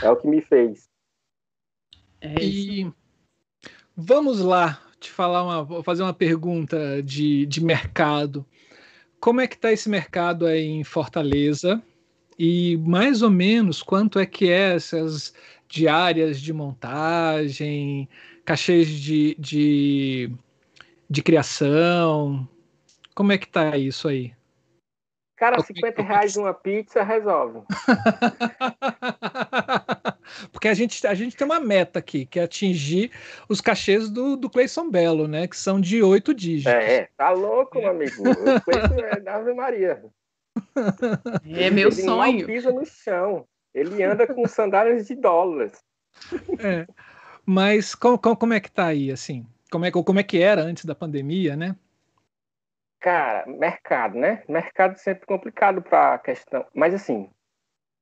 [0.00, 0.88] É o que me fez.
[2.24, 2.90] É e
[3.94, 8.46] vamos lá te falar uma, fazer uma pergunta de, de mercado.
[9.20, 11.82] Como é que está esse mercado aí em Fortaleza?
[12.38, 15.34] E mais ou menos quanto é que é essas
[15.68, 18.08] diárias de montagem,
[18.44, 20.30] cachês de, de,
[21.08, 22.48] de criação?
[23.14, 24.32] Como é que tá isso aí?
[25.36, 27.60] Cara, 50 reais uma pizza resolve.
[30.64, 33.10] Porque a gente, a gente tem uma meta aqui, que é atingir
[33.50, 35.46] os cachês do, do Cleison Belo, né?
[35.46, 36.72] Que são de oito dígitos.
[36.72, 38.22] É, tá louco, meu amigo.
[38.24, 40.02] O Cleison é da Ave Maria.
[41.44, 42.38] É meu ele sonho.
[42.38, 43.46] Ele pisa no chão.
[43.74, 45.84] Ele anda com sandálias de dólares.
[46.58, 46.86] É.
[47.44, 49.46] Mas como, como é que tá aí, assim?
[49.70, 51.76] Como é, como é que era antes da pandemia, né?
[53.00, 54.42] Cara, mercado, né?
[54.48, 56.64] Mercado sempre complicado para a questão.
[56.74, 57.28] Mas, assim,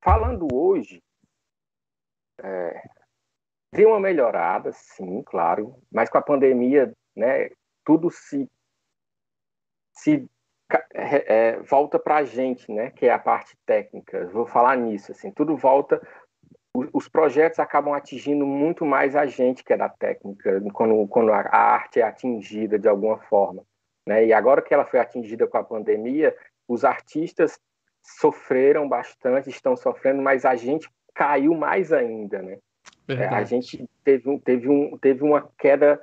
[0.01, 1.02] falando hoje,
[2.43, 2.83] é,
[3.73, 5.75] deu uma melhorada, sim, claro.
[5.91, 7.49] Mas com a pandemia, né?
[7.85, 8.49] Tudo se,
[9.93, 10.27] se
[10.93, 12.91] é, volta para a gente, né?
[12.91, 14.27] Que é a parte técnica.
[14.27, 15.31] Vou falar nisso, assim.
[15.31, 16.01] Tudo volta
[16.91, 21.55] os projetos acabam atingindo muito mais a gente que é da técnica, quando, quando a
[21.55, 23.63] arte é atingida de alguma forma.
[24.07, 24.25] Né?
[24.25, 26.35] E agora que ela foi atingida com a pandemia,
[26.67, 27.59] os artistas
[28.01, 32.57] sofreram bastante, estão sofrendo, mas a gente caiu mais ainda, né?
[33.07, 36.01] É, a gente teve, um, teve, um, teve uma queda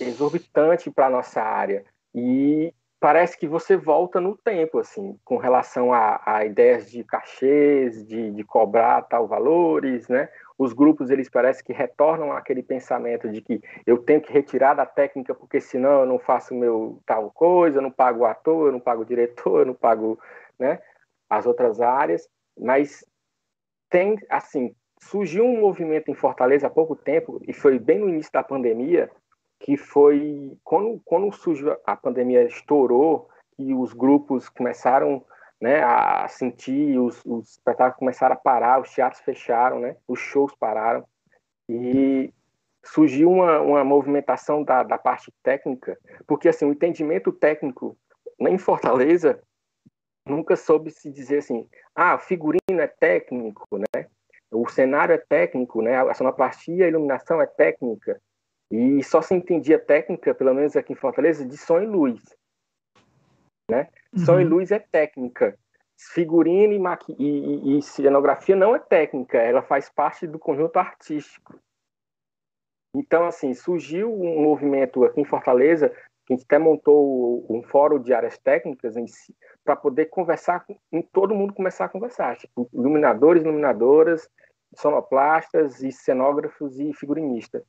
[0.00, 1.84] exorbitante para a nossa área
[2.14, 8.06] e parece que você volta no tempo, assim, com relação a, a ideias de cachês,
[8.06, 10.28] de, de cobrar tal valores, né?
[10.56, 14.86] os grupos eles parecem que retornam aquele pensamento de que eu tenho que retirar da
[14.86, 18.72] técnica porque senão eu não faço meu tal coisa, eu não pago o ator, eu
[18.72, 20.18] não pago o diretor, eu não pago
[20.58, 20.80] né,
[21.28, 22.28] as outras áreas,
[22.58, 23.04] mas
[23.94, 28.32] tem assim surgiu um movimento em Fortaleza há pouco tempo e foi bem no início
[28.32, 29.08] da pandemia
[29.60, 35.24] que foi quando quando surgiu a pandemia estourou e os grupos começaram
[35.60, 40.52] né, a sentir, os, os espetáculos começaram a parar, os teatros fecharam, né, os shows
[40.58, 41.04] pararam,
[41.68, 42.34] e
[42.84, 45.96] surgiu uma, uma movimentação da, da parte técnica,
[46.26, 47.96] porque assim, o entendimento técnico
[48.40, 49.40] em Fortaleza
[50.26, 54.08] nunca soube se dizer assim, ah, figurino é técnico, né,
[54.50, 58.20] o cenário é técnico, né, a sonoplastia, a iluminação é técnica,
[58.70, 62.20] e só se entendia técnica, pelo menos aqui em Fortaleza, de som e luz.
[63.70, 63.88] Né?
[64.12, 64.24] Uhum.
[64.24, 65.56] Som e luz é técnica.
[65.96, 67.14] Figurino e, maqui...
[67.18, 71.58] e, e, cenografia não é técnica, ela faz parte do conjunto artístico.
[72.96, 75.94] Então, assim, surgiu um movimento aqui em Fortaleza,
[76.26, 79.34] que a gente até montou um fórum de áreas técnicas si,
[79.64, 84.28] para poder conversar, com todo mundo começar a conversar, tipo, iluminadores, iluminadoras,
[84.74, 87.62] sonoplastas e cenógrafos e figurinistas.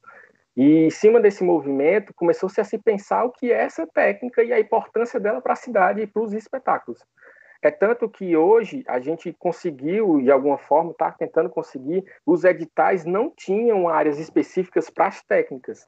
[0.55, 4.53] E em cima desse movimento, começou-se a se pensar o que é essa técnica e
[4.53, 7.03] a importância dela para a cidade e para os espetáculos.
[7.61, 13.05] É tanto que hoje a gente conseguiu, de alguma forma, está tentando conseguir, os editais
[13.05, 15.87] não tinham áreas específicas para as técnicas.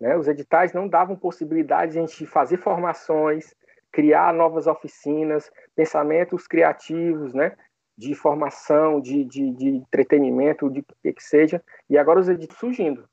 [0.00, 0.16] Né?
[0.16, 3.54] Os editais não davam possibilidade de a gente fazer formações,
[3.92, 7.56] criar novas oficinas, pensamentos criativos, né?
[8.00, 13.06] de formação, de, de, de entretenimento, de que que seja, e agora os editais surgindo.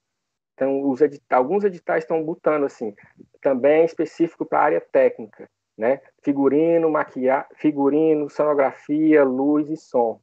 [0.53, 2.95] Então, os alguns editais estão botando assim,
[3.41, 5.99] também específico para a área técnica, né?
[6.23, 10.21] Figurino, maquiagem, figurino, sonografia, luz e som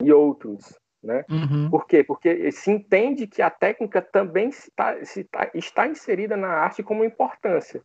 [0.00, 1.24] e outros, Né?
[1.30, 1.70] Uhum.
[1.70, 2.02] Por quê?
[2.02, 7.80] Porque se entende que a técnica também está, está, está inserida na arte como importância.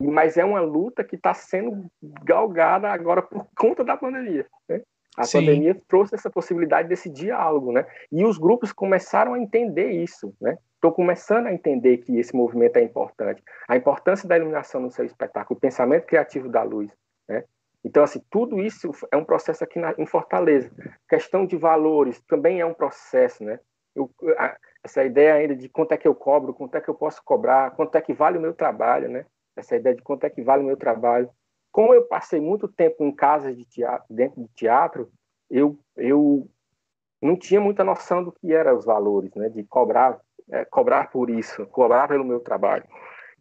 [0.00, 1.86] Mas é uma luta que está sendo
[2.24, 4.46] galgada agora por conta da pandemia.
[4.68, 4.80] Né?
[5.16, 5.40] A Sim.
[5.40, 7.86] pandemia trouxe essa possibilidade desse diálogo, né?
[8.10, 10.58] E os grupos começaram a entender isso, né?
[10.74, 13.42] Estou começando a entender que esse movimento é importante.
[13.68, 16.90] A importância da iluminação no seu espetáculo, o pensamento criativo da luz,
[17.28, 17.44] né?
[17.84, 20.70] Então, assim, tudo isso é um processo aqui na, em Fortaleza.
[21.08, 23.60] Questão de valores também é um processo, né?
[23.94, 26.94] Eu, a, essa ideia ainda de quanto é que eu cobro, quanto é que eu
[26.94, 29.26] posso cobrar, quanto é que vale o meu trabalho, né?
[29.54, 31.30] Essa ideia de quanto é que vale o meu trabalho
[31.74, 35.10] como eu passei muito tempo em casas de teatro, dentro de teatro,
[35.50, 36.48] eu, eu
[37.20, 39.48] não tinha muita noção do que eram os valores, né?
[39.48, 40.20] De cobrar,
[40.52, 42.84] é, cobrar por isso, cobrar pelo meu trabalho.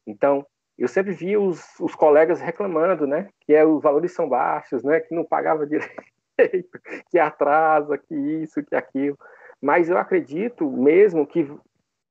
[0.08, 0.44] Então,
[0.78, 3.30] eu sempre via os, os colegas reclamando, né?
[3.42, 5.00] Que é, os valores são baixos, né?
[5.00, 6.80] Que não pagava direito,
[7.10, 9.18] que atrasa, que isso, que aquilo.
[9.62, 11.50] Mas eu acredito mesmo que,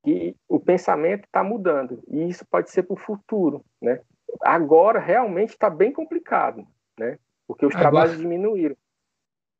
[0.04, 4.00] que o pensamento está mudando e isso pode ser para o futuro, né?
[4.40, 6.66] agora realmente está bem complicado,
[6.98, 7.18] né?
[7.46, 8.76] Porque os agora, trabalhos diminuíram.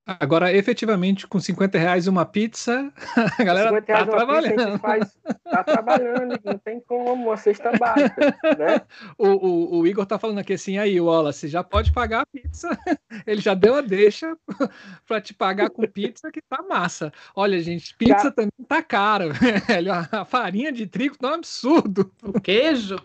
[0.04, 2.92] Agora, efetivamente, com 50 reais uma pizza,
[3.38, 4.78] a galera está trabalhando.
[4.80, 8.82] Faz, tá trabalhando, não tem como, uma cesta básica, né?
[9.16, 12.68] O, o, o Igor está falando aqui assim, aí, Wallace, já pode pagar a pizza.
[13.26, 14.36] Ele já deu a deixa
[15.06, 17.12] para te pagar com pizza, que tá massa.
[17.34, 18.30] Olha, gente, pizza Já...
[18.32, 19.92] também tá cara, velho.
[20.10, 22.10] A farinha de trigo tá um absurdo.
[22.22, 22.96] O queijo?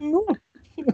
[0.00, 0.26] Não,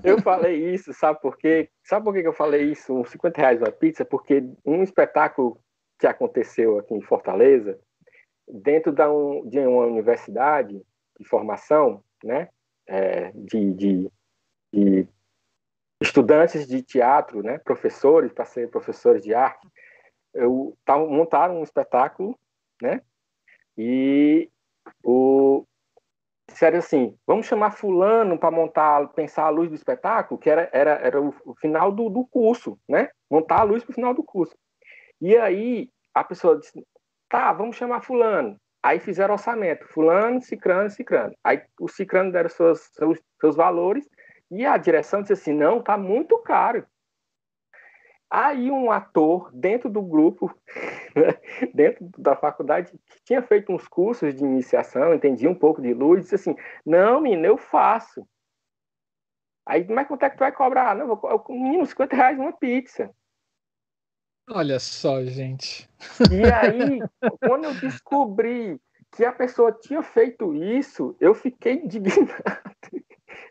[0.05, 1.69] eu falei isso, sabe por quê?
[1.85, 2.95] Sabe por que eu falei isso?
[2.95, 4.05] Uns 50 reais uma pizza?
[4.05, 5.61] Porque um espetáculo
[5.99, 7.79] que aconteceu aqui em Fortaleza,
[8.49, 10.81] dentro da um, de uma universidade
[11.19, 12.49] de formação, né?
[12.87, 14.11] É, de, de,
[14.73, 15.09] de,
[16.01, 17.59] estudantes de teatro, né?
[17.59, 19.69] Professores, para ser professores de arte,
[20.35, 22.39] eu, montaram um espetáculo,
[22.81, 23.03] né?
[23.77, 24.51] E
[25.05, 25.65] o,
[26.53, 30.93] disseram assim, vamos chamar fulano para montar, pensar a luz do espetáculo, que era, era,
[30.93, 33.09] era o, final do, do curso, né?
[33.31, 34.57] Montar a luz para o final do curso.
[35.21, 36.85] E aí a pessoa disse,
[37.29, 38.57] tá, vamos chamar fulano.
[38.83, 41.35] Aí fizeram orçamento, fulano, cicrano, cicrano.
[41.45, 44.09] Aí o cicrano deram seus, seus, seus valores
[44.51, 46.85] e a direção disse assim, não, tá muito caro.
[48.31, 50.55] Aí um ator dentro do grupo,
[51.17, 51.35] né,
[51.75, 56.23] dentro da faculdade, que tinha feito uns cursos de iniciação, entendia um pouco de luz,
[56.23, 58.25] disse assim, não, menino, eu faço.
[59.67, 60.95] Aí, mas quanto é que tu vai cobrar?
[60.95, 63.11] Não, vou, menino, 50 reais uma pizza.
[64.49, 65.89] Olha só, gente.
[66.31, 67.01] E aí,
[67.41, 68.81] quando eu descobri
[69.13, 72.33] que a pessoa tinha feito isso, eu fiquei indignado.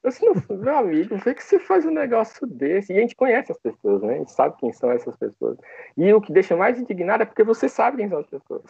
[0.04, 2.94] Eu disse, meu amigo, vê que você faz um negócio desse.
[2.94, 4.16] E a gente conhece as pessoas, né?
[4.16, 5.58] A gente sabe quem são essas pessoas.
[5.98, 8.64] E o que deixa mais indignado é porque você sabe quem são as pessoas.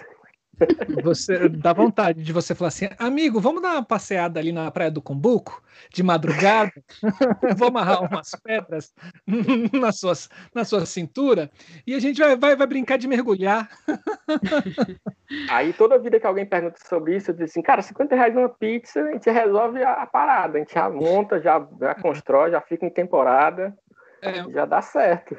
[1.03, 4.91] Você dá vontade de você falar assim, amigo, vamos dar uma passeada ali na Praia
[4.91, 5.61] do Cumbuco,
[5.93, 6.71] de madrugada,
[7.57, 8.93] vou amarrar umas pedras
[9.73, 11.49] na, suas, na sua cintura
[11.85, 13.69] e a gente vai, vai, vai brincar de mergulhar.
[15.49, 18.49] Aí toda vida que alguém pergunta sobre isso, eu digo assim, cara, 50 reais uma
[18.49, 22.61] pizza, a gente resolve a, a parada, a gente já monta, já, já constrói, já
[22.61, 23.73] fica em temporada,
[24.21, 24.43] é.
[24.51, 25.37] já dá certo.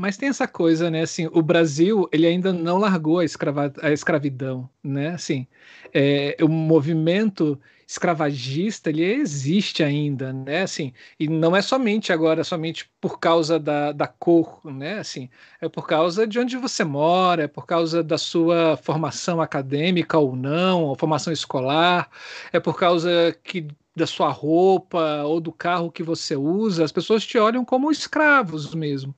[0.00, 1.02] Mas tem essa coisa, né?
[1.02, 5.08] Assim, o Brasil ele ainda não largou a, escrava, a escravidão, né?
[5.10, 5.46] Assim,
[5.92, 7.60] é, o movimento
[7.90, 10.62] escravagista ele existe ainda, né?
[10.62, 14.98] Assim, e não é somente agora, somente por causa da, da cor, né?
[14.98, 15.28] Assim,
[15.60, 20.36] é por causa de onde você mora, é por causa da sua formação acadêmica ou
[20.36, 22.08] não, ou formação escolar,
[22.52, 27.26] é por causa que da sua roupa ou do carro que você usa, as pessoas
[27.26, 29.14] te olham como escravos mesmo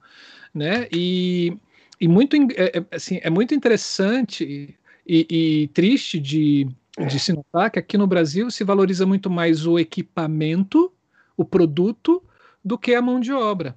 [0.54, 0.86] né?
[0.92, 1.56] E,
[2.00, 4.76] e muito, é, é, assim, é muito interessante
[5.06, 5.26] e,
[5.64, 9.78] e triste de, de se notar que aqui no Brasil se valoriza muito mais o
[9.78, 10.92] equipamento,
[11.36, 12.22] o produto,
[12.64, 13.76] do que a mão de obra,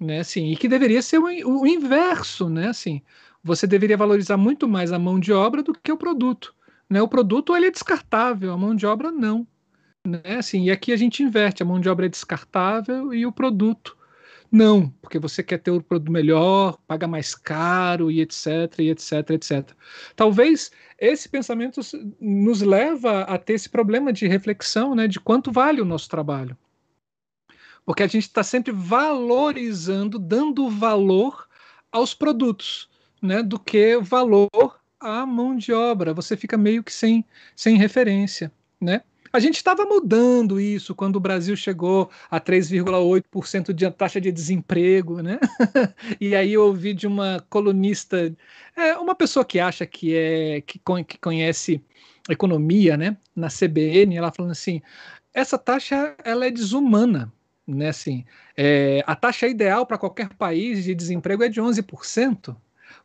[0.00, 0.20] né?
[0.20, 2.68] Assim, e que deveria ser o, o inverso, né?
[2.68, 3.02] Assim,
[3.42, 6.54] você deveria valorizar muito mais a mão de obra do que o produto,
[6.88, 7.02] né?
[7.02, 9.46] O produto ele é descartável, a mão de obra não,
[10.06, 10.36] né?
[10.38, 13.96] Assim, e aqui a gente inverte, a mão de obra é descartável e o produto
[14.52, 19.30] não, porque você quer ter o produto melhor, paga mais caro e etc, e etc,
[19.30, 19.70] etc.
[20.14, 21.80] Talvez esse pensamento
[22.20, 26.54] nos leva a ter esse problema de reflexão, né, de quanto vale o nosso trabalho.
[27.86, 31.48] Porque a gente está sempre valorizando, dando valor
[31.90, 32.90] aos produtos,
[33.22, 34.50] né, do que valor
[35.00, 36.12] à mão de obra.
[36.12, 37.24] Você fica meio que sem,
[37.56, 39.02] sem referência, né?
[39.32, 45.22] A gente estava mudando isso quando o Brasil chegou a 3,8% de taxa de desemprego,
[45.22, 45.40] né?
[46.20, 48.34] e aí eu ouvi de uma colunista,
[48.76, 51.82] é, uma pessoa que acha que é que, que conhece
[52.28, 54.80] economia, né, na CBN, ela falando assim,
[55.34, 57.32] essa taxa ela é desumana,
[57.66, 57.88] né?
[57.88, 58.24] Assim,
[58.56, 62.54] é, a taxa ideal para qualquer país de desemprego é de 11%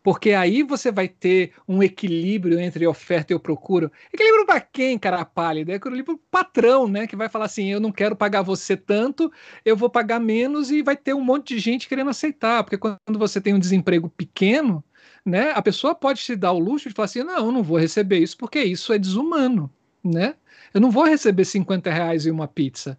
[0.08, 3.92] porque aí você vai ter um equilíbrio entre oferta e eu procuro.
[4.14, 5.74] Equilíbrio para quem, cara pálida?
[5.74, 7.06] É equilíbrio patrão, né?
[7.06, 9.30] Que vai falar assim: eu não quero pagar você tanto,
[9.66, 12.64] eu vou pagar menos e vai ter um monte de gente querendo aceitar.
[12.64, 14.82] Porque quando você tem um desemprego pequeno,
[15.26, 15.52] né?
[15.52, 18.20] A pessoa pode te dar o luxo de falar assim: não, eu não vou receber
[18.20, 19.70] isso porque isso é desumano,
[20.02, 20.36] né?
[20.74, 22.98] Eu não vou receber 50 reais em uma pizza,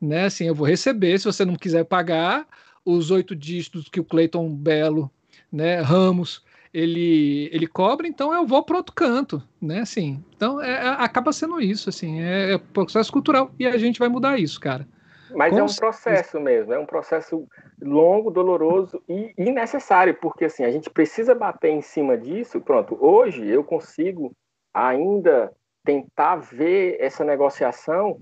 [0.00, 0.26] né?
[0.26, 2.46] Assim, eu vou receber, se você não quiser pagar,
[2.84, 5.10] os oito dígitos que o Cleiton Belo
[5.54, 9.80] né, Ramos, ele, ele cobra, então eu vou para outro canto, né?
[9.80, 14.00] Assim, então é, é, acaba sendo isso, assim, é, é processo cultural e a gente
[14.00, 14.86] vai mudar isso, cara.
[15.30, 17.46] Mas Com é um processo mesmo, é um processo
[17.80, 22.60] longo, doloroso e, e necessário, porque assim, a gente precisa bater em cima disso.
[22.60, 24.32] Pronto, hoje eu consigo
[24.72, 25.52] ainda
[25.84, 28.18] tentar ver essa negociação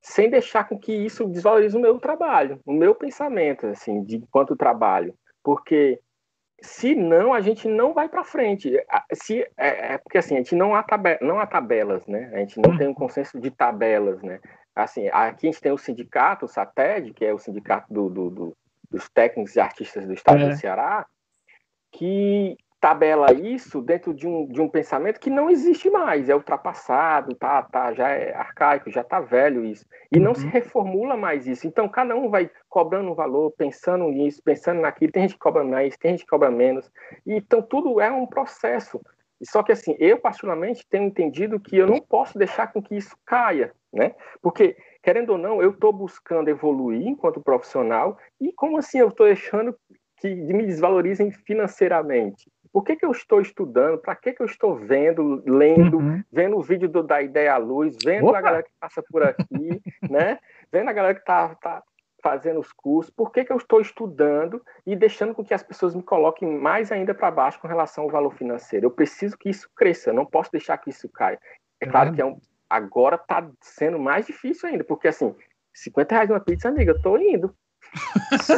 [0.00, 4.56] sem deixar com que isso desvalorize o meu trabalho, o meu pensamento, assim, de quanto
[4.56, 5.14] trabalho.
[5.42, 6.00] Porque
[6.60, 8.72] se não, a gente não vai para frente.
[9.12, 10.84] Se, é, é, porque assim, a gente não há,
[11.20, 12.30] não há tabelas, né?
[12.34, 14.40] A gente não tem um consenso de tabelas, né?
[14.74, 18.30] Assim, aqui a gente tem o sindicato, o SATED, que é o sindicato do, do,
[18.30, 18.56] do,
[18.90, 20.48] dos técnicos e artistas do estado é.
[20.48, 21.06] do Ceará,
[21.92, 27.34] que tabela isso dentro de um, de um pensamento que não existe mais, é ultrapassado,
[27.34, 29.84] tá, tá, já é arcaico, já está velho isso.
[30.12, 30.50] E não se uhum.
[30.50, 31.66] reformula mais isso.
[31.66, 35.12] Então, cada um vai cobrando um valor, pensando nisso, pensando naquilo.
[35.12, 36.90] Tem gente que cobra mais, tem gente que cobra menos.
[37.26, 39.00] E, então, tudo é um processo.
[39.42, 43.16] Só que, assim, eu, particularmente, tenho entendido que eu não posso deixar com que isso
[43.24, 44.14] caia, né?
[44.40, 49.26] Porque, querendo ou não, eu estou buscando evoluir enquanto profissional e, como assim, eu estou
[49.26, 49.76] deixando
[50.20, 52.50] que me desvalorizem financeiramente?
[52.78, 53.98] Por que, que eu estou estudando?
[53.98, 56.22] Para que, que eu estou vendo, lendo, uhum.
[56.30, 58.38] vendo o vídeo do, da Ideia à Luz, vendo Opa!
[58.38, 60.38] a galera que passa por aqui, né?
[60.70, 61.82] Vendo a galera que está tá
[62.22, 65.92] fazendo os cursos, por que, que eu estou estudando e deixando com que as pessoas
[65.92, 68.86] me coloquem mais ainda para baixo com relação ao valor financeiro?
[68.86, 71.40] Eu preciso que isso cresça, não posso deixar que isso caia.
[71.80, 72.38] É claro que é um,
[72.70, 75.34] agora está sendo mais difícil ainda, porque assim,
[75.74, 77.52] 50 reais uma pizza, amiga, eu estou indo.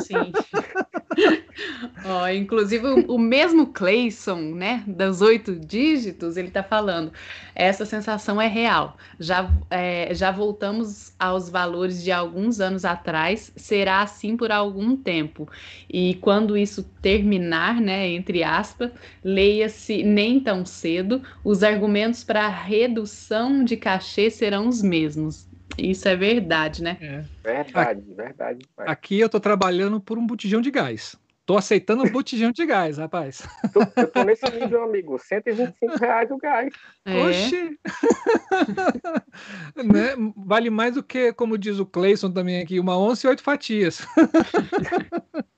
[0.07, 0.32] Sim.
[2.36, 7.12] Inclusive, o, o, mesmo Clayson, né, das oito dígitos, ele está falando,
[7.55, 8.97] essa sensação é real.
[9.19, 15.48] Já, é, já voltamos aos valores de alguns anos atrás, será assim por algum tempo.
[15.89, 18.90] E quando isso terminar, né, entre aspas,
[19.23, 25.49] leia-se nem tão cedo, os argumentos para redução de cachê serão os mesmos.
[25.78, 26.98] Isso é verdade, né?
[27.01, 27.24] É.
[27.42, 28.66] Verdade, aqui, verdade.
[28.78, 31.16] Aqui eu tô trabalhando por um botijão de gás.
[31.47, 33.47] Tô aceitando um botijão de gás, rapaz.
[33.72, 35.18] Tô, eu tô nesse nível, amigo.
[35.18, 36.72] 125 reais o gás.
[37.05, 37.24] É.
[37.24, 37.78] Oxi!
[39.76, 40.14] né?
[40.36, 44.06] Vale mais do que, como diz o Cleison também aqui, uma onça e oito fatias.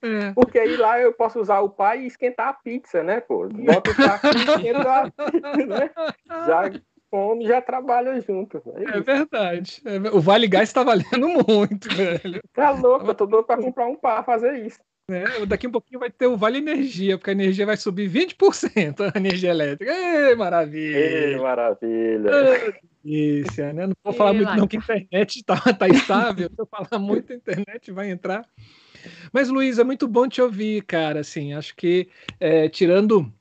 [0.00, 0.32] É.
[0.32, 3.48] Porque aí lá eu posso usar o pai e esquentar a pizza, né, pô?
[3.48, 5.12] Bota o saco e esquenta,
[5.66, 5.90] né?
[6.46, 6.70] Já
[7.10, 8.62] fome já trabalha junto.
[8.76, 9.82] É, é verdade.
[9.84, 12.40] É, o Vale Gás está valendo muito, velho.
[12.52, 14.78] Tá louco, eu tô doido para comprar um par fazer isso.
[15.10, 19.00] É, daqui um pouquinho vai ter o Vale Energia, porque a energia vai subir 20%
[19.14, 19.90] a energia elétrica.
[19.90, 20.98] Ei, maravilha!
[20.98, 22.30] Ei, maravilha!
[23.02, 23.86] Isso, né?
[23.86, 26.50] Não vou falar muito não que a internet está tá estável.
[26.54, 28.44] Se eu falar muito, a internet vai entrar.
[29.32, 31.20] Mas, Luiz, é muito bom te ouvir, cara.
[31.20, 32.08] Assim, acho que
[32.38, 33.32] é, tirando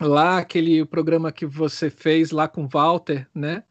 [0.00, 3.62] lá aquele programa que você fez lá com o Walter, né?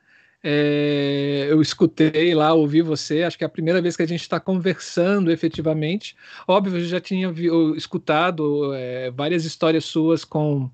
[0.42, 4.22] É, eu escutei lá, ouvi você, acho que é a primeira vez que a gente
[4.22, 6.16] está conversando efetivamente.
[6.48, 10.70] Óbvio, eu já tinha vi, escutado é, várias histórias suas com,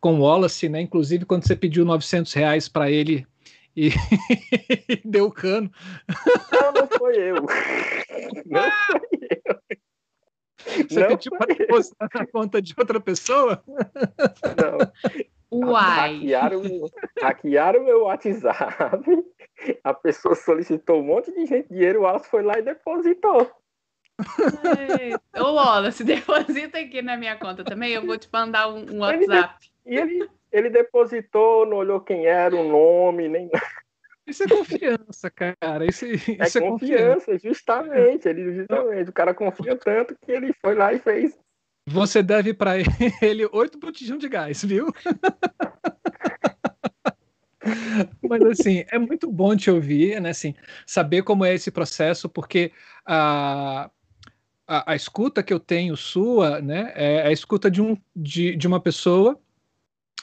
[0.00, 0.80] com Wallace, né?
[0.80, 3.26] Inclusive quando você pediu 900 reais para ele
[3.76, 3.90] e
[5.04, 5.70] deu cano.
[6.52, 7.36] Não, não foi eu.
[8.46, 9.78] Não foi eu.
[10.88, 13.62] Você não pediu para depositar na conta de outra pessoa?
[13.66, 14.92] Não.
[15.52, 16.14] Uai.
[16.14, 16.62] Hackearam,
[17.20, 19.04] hackearam o meu WhatsApp.
[19.84, 23.50] A pessoa solicitou um monte de gente dinheiro, o Wallace foi lá e depositou.
[25.38, 27.92] Ô, Wallace, deposita aqui na minha conta também.
[27.92, 29.70] Eu vou te mandar um, um WhatsApp.
[29.84, 33.81] Ele, e ele, ele depositou, não olhou quem era, o nome, nem nada.
[34.26, 35.84] Isso é confiança, cara.
[35.84, 38.28] Isso, isso é, é confiança, confiança, justamente.
[38.28, 39.10] Ele, justamente.
[39.10, 41.36] O cara confia tanto que ele foi lá e fez.
[41.88, 42.74] Você deve para
[43.20, 44.86] ele oito botijão de gás, viu?
[48.28, 50.30] Mas assim, é muito bom te ouvir, né?
[50.30, 50.54] Assim,
[50.86, 52.72] saber como é esse processo, porque
[53.04, 53.90] a,
[54.66, 58.66] a, a escuta que eu tenho sua, né, é a escuta de, um, de, de
[58.66, 59.40] uma pessoa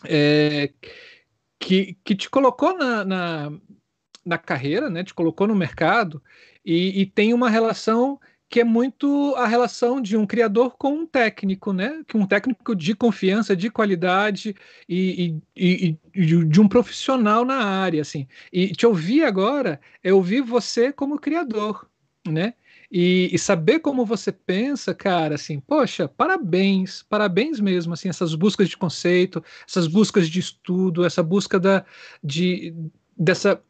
[0.06, 0.72] é,
[1.60, 3.52] que, que te colocou na, na,
[4.30, 6.22] na, carreira, né, te colocou no mercado
[6.66, 8.20] e, e tem uma relação
[8.50, 12.02] que é muito a relação de um criador com um técnico, né?
[12.08, 14.56] Que um técnico de confiança, de qualidade
[14.88, 18.28] e, e, e, de um profissional na área, assim.
[18.52, 21.88] E te ouvir agora é ouvir você como criador,
[22.28, 22.56] né?
[22.92, 28.68] E, e, saber como você pensa, cara, assim, poxa, parabéns, parabéns mesmo, assim, essas buscas
[28.68, 31.86] de conceito, essas buscas de estudo, essa busca da,
[32.24, 32.74] de,
[33.16, 33.62] dessa,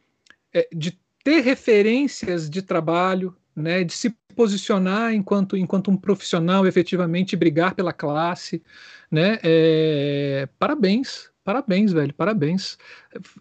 [0.74, 7.76] de ter referências de trabalho, né, de se posicionar enquanto, enquanto um profissional efetivamente brigar
[7.76, 8.64] pela classe,
[9.12, 9.38] né?
[9.44, 12.78] É, parabéns, parabéns, velho, parabéns.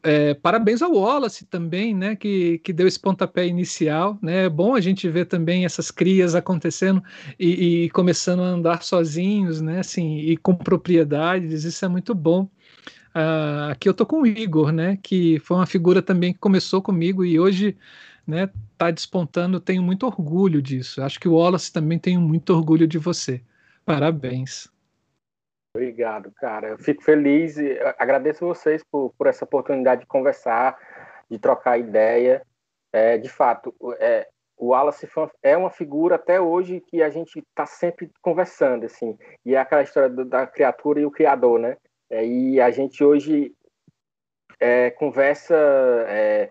[0.03, 2.17] É, parabéns ao Wallace também, né?
[2.17, 4.47] Que, que deu esse pontapé inicial, né?
[4.47, 7.01] É bom a gente ver também essas crias acontecendo
[7.39, 9.79] e, e começando a andar sozinhos, né?
[9.79, 12.51] Assim, e com propriedades, isso é muito bom.
[13.19, 14.97] Uh, aqui eu tô com o Igor, né?
[15.03, 17.77] Que foi uma figura também que começou comigo e hoje
[18.25, 21.03] né, tá despontando, tenho muito orgulho disso.
[21.03, 23.43] Acho que o Wallace também tem muito orgulho de você.
[23.85, 24.71] Parabéns.
[25.75, 26.69] Obrigado, cara.
[26.69, 27.57] Eu fico feliz
[27.99, 30.79] agradeço vocês por, por essa oportunidade de conversar,
[31.29, 32.43] de trocar ideia.
[32.93, 35.09] É, de fato, é, o Wallace
[35.43, 39.83] é uma figura até hoje que a gente está sempre conversando, assim, e é aquela
[39.83, 41.77] história do, da criatura e o criador, né?
[42.11, 43.55] É, e a gente hoje
[44.59, 45.55] é, conversa
[46.09, 46.51] é,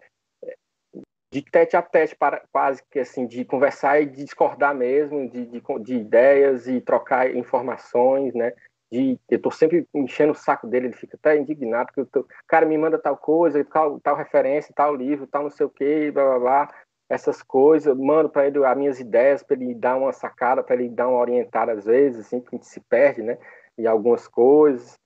[1.31, 5.45] de tete a tete, para, quase que assim, de conversar e de discordar mesmo, de,
[5.45, 8.53] de, de ideias e trocar informações, né?
[8.89, 12.65] De, eu tô sempre enchendo o saco dele, ele fica até indignado, que o cara
[12.65, 16.23] me manda tal coisa, tal, tal referência, tal livro, tal não sei o que, blá
[16.23, 16.75] blá blá,
[17.09, 20.89] essas coisas, mando para ele as minhas ideias, para ele dar uma sacada, para ele
[20.89, 23.37] dar uma orientada às vezes, assim, que a gente se perde, né?
[23.77, 24.97] E algumas coisas.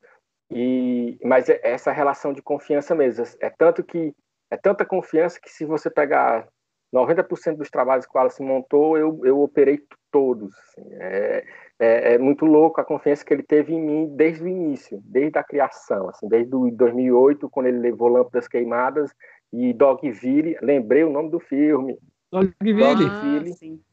[0.51, 3.25] E, mas é essa relação de confiança mesmo.
[3.39, 4.13] É tanto que
[4.49, 6.47] é tanta confiança que se você pegar
[6.93, 9.79] 90% dos trabalhos que o Wallace montou, eu, eu operei
[10.11, 10.53] todos.
[10.57, 10.93] Assim.
[10.95, 11.45] É,
[11.79, 15.39] é, é, muito louco a confiança que ele teve em mim desde o início, desde
[15.39, 19.11] a criação, assim, desde 2008, quando ele levou Lâmpadas Queimadas
[19.53, 21.97] e Dogville, lembrei o nome do filme.
[22.29, 22.83] Dogville.
[22.83, 23.51] Dogville.
[23.51, 23.91] Ah,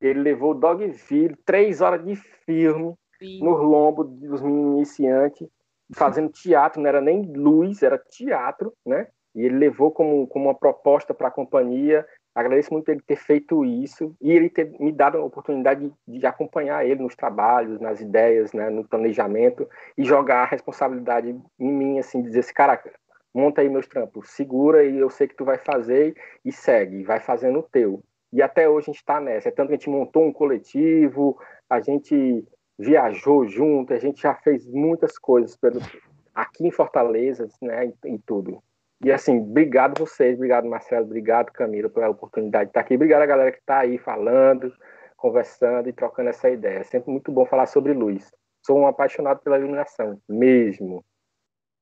[0.00, 3.40] ele levou Dogville, três horas de filme, sim.
[3.40, 5.48] no lombo dos iniciantes,
[5.94, 9.06] fazendo teatro, não era nem luz, era teatro, né?
[9.34, 12.06] e ele levou como, como uma proposta para a companhia.
[12.34, 16.26] Agradeço muito ele ter feito isso e ele ter me dado a oportunidade de, de
[16.26, 21.98] acompanhar ele nos trabalhos, nas ideias, né, no planejamento e jogar a responsabilidade em mim,
[21.98, 22.82] assim, dizer assim, cara,
[23.34, 26.14] monta aí meus trampos, segura e eu sei que tu vai fazer
[26.44, 28.02] e segue, vai fazendo o teu.
[28.32, 29.50] E até hoje a gente está nessa.
[29.50, 31.38] É tanto que a gente montou um coletivo,
[31.68, 32.46] a gente
[32.78, 35.80] viajou junto, a gente já fez muitas coisas pelo,
[36.34, 38.62] aqui em Fortaleza, né, e, e tudo.
[39.04, 42.94] E assim, obrigado vocês, obrigado Marcelo, obrigado Camila pela oportunidade de estar aqui.
[42.94, 44.72] Obrigado a galera que está aí falando,
[45.16, 46.78] conversando e trocando essa ideia.
[46.78, 48.30] É sempre muito bom falar sobre luz.
[48.64, 51.04] Sou um apaixonado pela iluminação, mesmo.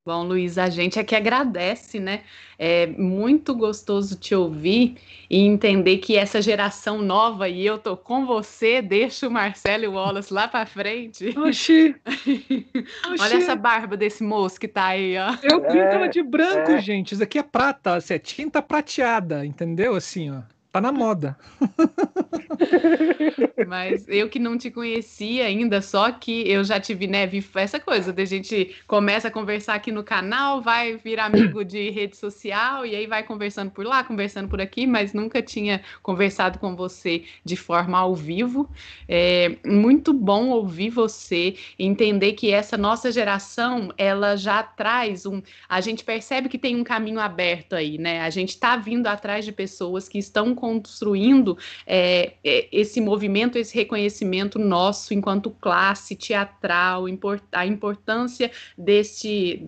[0.05, 2.23] Bom, Luiz, a gente é que agradece, né?
[2.59, 4.97] É muito gostoso te ouvir
[5.29, 9.89] e entender que essa geração nova, e eu tô com você, deixa o Marcelo e
[9.89, 11.39] o Wallace lá para frente.
[11.39, 11.95] Oxi.
[13.21, 15.37] Olha essa barba desse moço que tá aí, ó.
[15.43, 16.81] Eu pinto ela de branco, é.
[16.81, 17.13] gente.
[17.13, 19.95] Isso aqui é prata, assim, é tinta prateada, entendeu?
[19.95, 20.41] Assim, ó.
[20.73, 21.37] Tá na moda.
[23.67, 27.81] Mas eu que não te conhecia ainda, só que eu já tive, né, vi essa
[27.81, 32.87] coisa, a gente começa a conversar aqui no canal, vai virar amigo de rede social
[32.87, 37.25] e aí vai conversando por lá, conversando por aqui, mas nunca tinha conversado com você
[37.45, 38.71] de forma ao vivo.
[39.09, 45.81] É muito bom ouvir você, entender que essa nossa geração, ela já traz um, a
[45.81, 48.21] gente percebe que tem um caminho aberto aí, né?
[48.21, 51.57] A gente tá vindo atrás de pessoas que estão construindo
[51.87, 57.07] é, é, esse movimento, esse reconhecimento nosso enquanto classe teatral,
[57.53, 59.67] a importância desse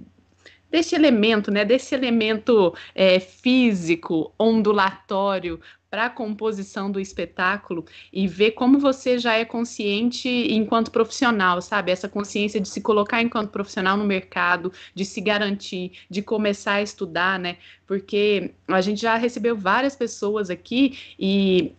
[0.72, 8.52] desse elemento, né, desse elemento é, físico, ondulatório, para a composição do espetáculo e ver
[8.52, 11.92] como você já é consciente enquanto profissional, sabe?
[11.92, 16.82] Essa consciência de se colocar enquanto profissional no mercado, de se garantir, de começar a
[16.82, 17.58] estudar, né?
[17.86, 21.74] Porque a gente já recebeu várias pessoas aqui e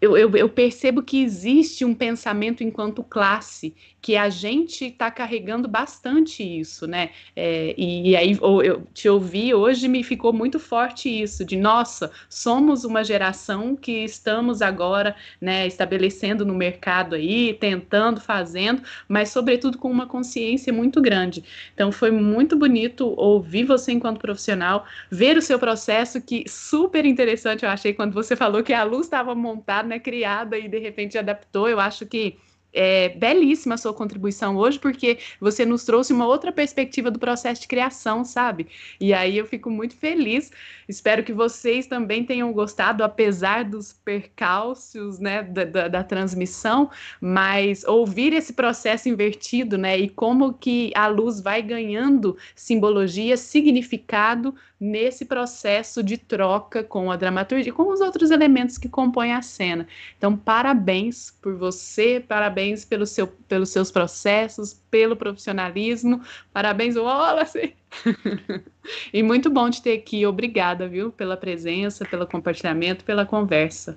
[0.00, 3.72] eu, eu, eu, percebo que existe um pensamento enquanto classe
[4.02, 7.10] que a gente está carregando bastante isso, né?
[7.36, 12.10] É, e, e, aí eu te ouvi hoje me ficou muito forte isso de nossa,
[12.28, 19.78] somos uma geração que estamos agora, né, estabelecendo no mercado aí, tentando, fazendo, mas sobretudo
[19.78, 21.44] com uma consciência muito grande.
[21.72, 27.64] Então foi muito bonito ouvir você enquanto profissional, ver o seu processo que super interessante
[27.64, 31.16] eu achei quando você falou que a luz estava montada, né, criada e de repente
[31.16, 31.68] adaptou.
[31.68, 32.36] Eu acho que
[32.72, 37.60] é belíssima a sua contribuição hoje, porque você nos trouxe uma outra perspectiva do processo
[37.60, 38.68] de criação, sabe?
[39.00, 40.50] E aí eu fico muito feliz.
[40.88, 46.90] Espero que vocês também tenham gostado, apesar dos percalços, né, da, da, da transmissão,
[47.20, 54.54] mas ouvir esse processo invertido, né, e como que a luz vai ganhando simbologia, significado
[54.82, 59.86] nesse processo de troca com a dramaturgia, com os outros elementos que compõem a cena.
[60.18, 66.20] Então, parabéns por você, parabéns pelo seu, pelos seus processos, pelo profissionalismo,
[66.52, 67.76] parabéns, Wallace!
[69.14, 73.96] e muito bom te ter aqui, obrigada, viu, pela presença, pelo compartilhamento, pela conversa.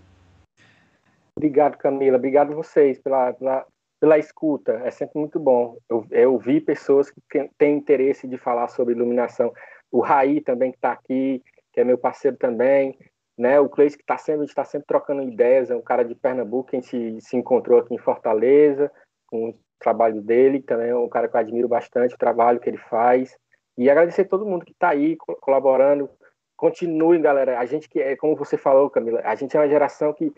[1.36, 3.66] Obrigado, Camila, obrigado vocês pela, pela,
[4.00, 8.94] pela escuta, é sempre muito bom eu ouvir pessoas que têm interesse de falar sobre
[8.94, 9.52] iluminação
[9.92, 11.42] o Raí também que está aqui,
[11.72, 12.98] que é meu parceiro também,
[13.38, 13.60] né?
[13.60, 16.78] O Cleis que está sempre, está sempre trocando ideias, é um cara de Pernambuco, que
[16.78, 18.92] gente se encontrou aqui em Fortaleza,
[19.28, 22.70] com o trabalho dele, também é um cara que eu admiro bastante o trabalho que
[22.70, 23.38] ele faz.
[23.78, 26.10] E agradecer a todo mundo que está aí colaborando.
[26.56, 27.60] Continuem, galera.
[27.60, 30.34] A gente que é, como você falou, Camila, a gente é uma geração que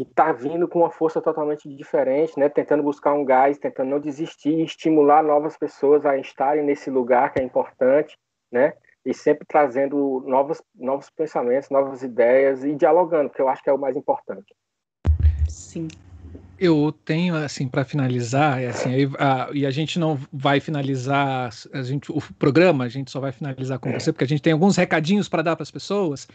[0.00, 2.48] está vindo com uma força totalmente diferente, né?
[2.48, 7.40] Tentando buscar um gás, tentando não desistir, estimular novas pessoas a estarem nesse lugar que
[7.40, 8.18] é importante,
[8.52, 8.74] né?
[9.04, 13.72] e sempre trazendo novos, novos pensamentos, novas ideias e dialogando, que eu acho que é
[13.72, 14.54] o mais importante.
[15.48, 15.88] Sim.
[16.58, 21.82] Eu tenho, assim, para finalizar, é assim, a, e a gente não vai finalizar a
[21.82, 23.98] gente, o programa, a gente só vai finalizar com é.
[23.98, 26.28] você, porque a gente tem alguns recadinhos para dar para as pessoas,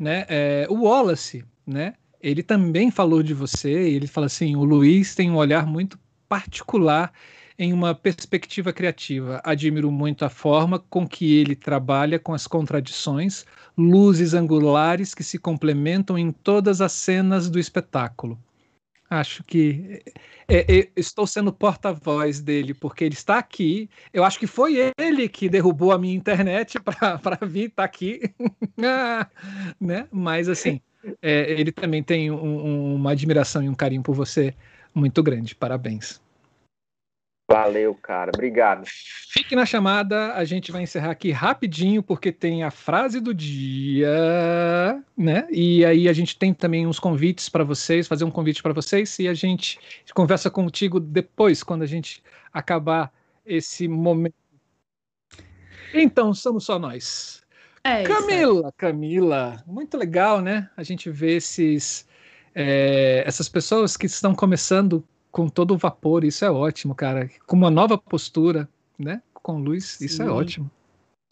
[0.00, 0.24] né?
[0.28, 1.94] É, o Wallace, né?
[2.18, 7.12] Ele também falou de você, ele fala assim, o Luiz tem um olhar muito particular
[7.58, 9.40] em uma perspectiva criativa.
[9.44, 13.44] Admiro muito a forma com que ele trabalha com as contradições,
[13.76, 18.38] luzes angulares que se complementam em todas as cenas do espetáculo.
[19.08, 20.02] Acho que
[20.48, 23.88] é, é, estou sendo porta-voz dele, porque ele está aqui.
[24.12, 26.78] Eu acho que foi ele que derrubou a minha internet
[27.22, 28.20] para vir estar tá aqui.
[29.80, 30.08] né?
[30.10, 30.80] Mas, assim,
[31.22, 34.54] é, ele também tem um, um, uma admiração e um carinho por você
[34.94, 35.54] muito grande.
[35.54, 36.23] Parabéns.
[37.46, 38.30] Valeu, cara.
[38.32, 38.84] Obrigado.
[38.86, 44.08] Fique na chamada, a gente vai encerrar aqui rapidinho, porque tem a frase do dia,
[45.16, 45.46] né?
[45.50, 49.18] E aí a gente tem também uns convites para vocês, fazer um convite para vocês,
[49.18, 49.78] e a gente
[50.14, 52.22] conversa contigo depois, quando a gente
[52.52, 53.12] acabar
[53.44, 54.34] esse momento.
[55.92, 57.42] Então, somos só nós.
[57.84, 60.70] É Camila, Camila, muito legal, né?
[60.74, 62.08] A gente vê esses,
[62.54, 67.28] é, essas pessoas que estão começando com todo o vapor, isso é ótimo, cara.
[67.44, 69.20] Com uma nova postura, né?
[69.34, 70.04] Com luz, Sim.
[70.04, 70.70] isso é ótimo.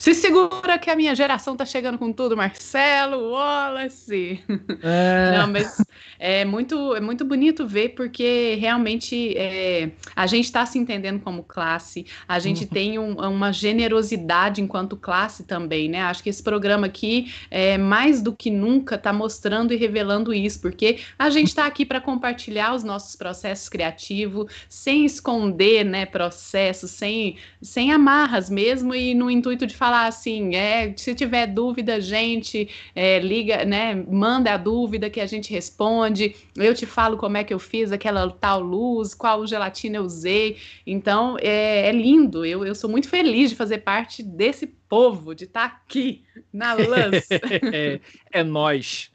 [0.03, 4.43] Se segura que a minha geração tá chegando com tudo, Marcelo, Wallace.
[4.83, 5.31] É.
[5.39, 5.77] Não, mas
[6.19, 11.45] é muito, é muito bonito ver porque realmente é, a gente está se entendendo como
[11.45, 12.71] classe, a gente uhum.
[12.71, 16.03] tem um, uma generosidade enquanto classe também, né?
[16.03, 20.61] Acho que esse programa aqui, é, mais do que nunca, está mostrando e revelando isso,
[20.61, 26.91] porque a gente está aqui para compartilhar os nossos processos criativos, sem esconder, né, processos,
[26.91, 32.01] sem, sem amarras mesmo, e no intuito de falar falar assim, é, se tiver dúvida,
[32.01, 36.35] gente, é, liga, né, manda a dúvida que a gente responde.
[36.57, 40.57] Eu te falo como é que eu fiz aquela tal luz, qual gelatina eu usei.
[40.87, 42.43] Então, é, é lindo.
[42.43, 46.73] Eu, eu sou muito feliz de fazer parte desse povo, de estar tá aqui na
[46.73, 47.29] luz.
[47.31, 48.01] é,
[48.33, 49.11] é nós.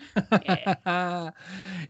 [0.46, 1.34] É.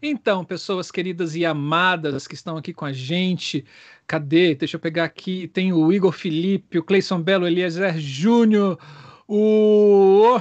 [0.02, 3.66] então, pessoas queridas e amadas que estão aqui com a gente,
[4.08, 4.54] Cadê?
[4.54, 5.46] Deixa eu pegar aqui.
[5.48, 8.78] Tem o Igor Felipe, o Cleison Belo, Eliezer Júnior,
[9.28, 10.40] o.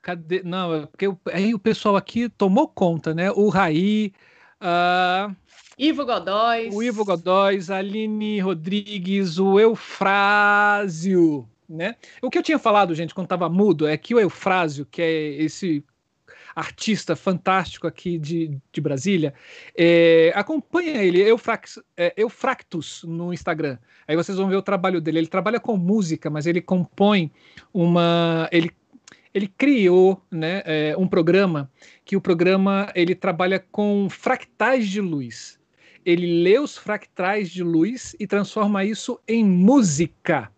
[0.00, 0.42] Cadê?
[0.42, 3.30] Não, é porque aí o pessoal aqui tomou conta, né?
[3.30, 4.14] O Raí.
[4.62, 5.36] Uh...
[5.78, 6.74] Ivo Godóis.
[6.74, 11.46] O Ivo Godóis, Aline Rodrigues, o Eufrásio.
[11.68, 11.96] Né?
[12.22, 15.12] O que eu tinha falado, gente, quando estava mudo, é que o Eufrásio, que é
[15.42, 15.84] esse
[16.54, 19.32] artista fantástico aqui de, de Brasília.
[19.76, 23.78] É, acompanha ele, Eufrax, é, Eufractus, no Instagram.
[24.06, 25.18] Aí vocês vão ver o trabalho dele.
[25.18, 27.30] Ele trabalha com música, mas ele compõe
[27.72, 28.48] uma.
[28.52, 28.70] Ele,
[29.34, 31.70] ele criou né, é, um programa
[32.04, 35.58] que o programa ele trabalha com fractais de luz.
[36.04, 40.50] ele lê os fractais de luz e transforma isso em música.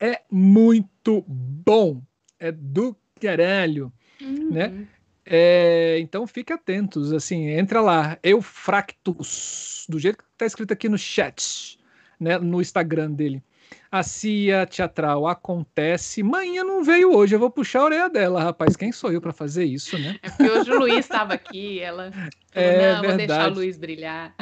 [0.00, 2.00] É muito bom.
[2.38, 4.50] É do caralho, Uhum.
[4.52, 4.86] né?
[5.24, 10.98] É, então fique atentos, assim, entra lá, Eufractus, do jeito que está escrito aqui no
[10.98, 11.78] chat,
[12.18, 13.42] né, no Instagram dele.
[13.90, 16.22] A CIA Teatral acontece.
[16.22, 18.74] Manhã não veio hoje, eu vou puxar a orelha dela, rapaz.
[18.74, 20.18] Quem sou eu para fazer isso, né?
[20.22, 22.10] É porque hoje o Luiz estava aqui, ela
[22.54, 23.50] É não, vou deixar verdade.
[23.50, 24.34] o Luiz brilhar.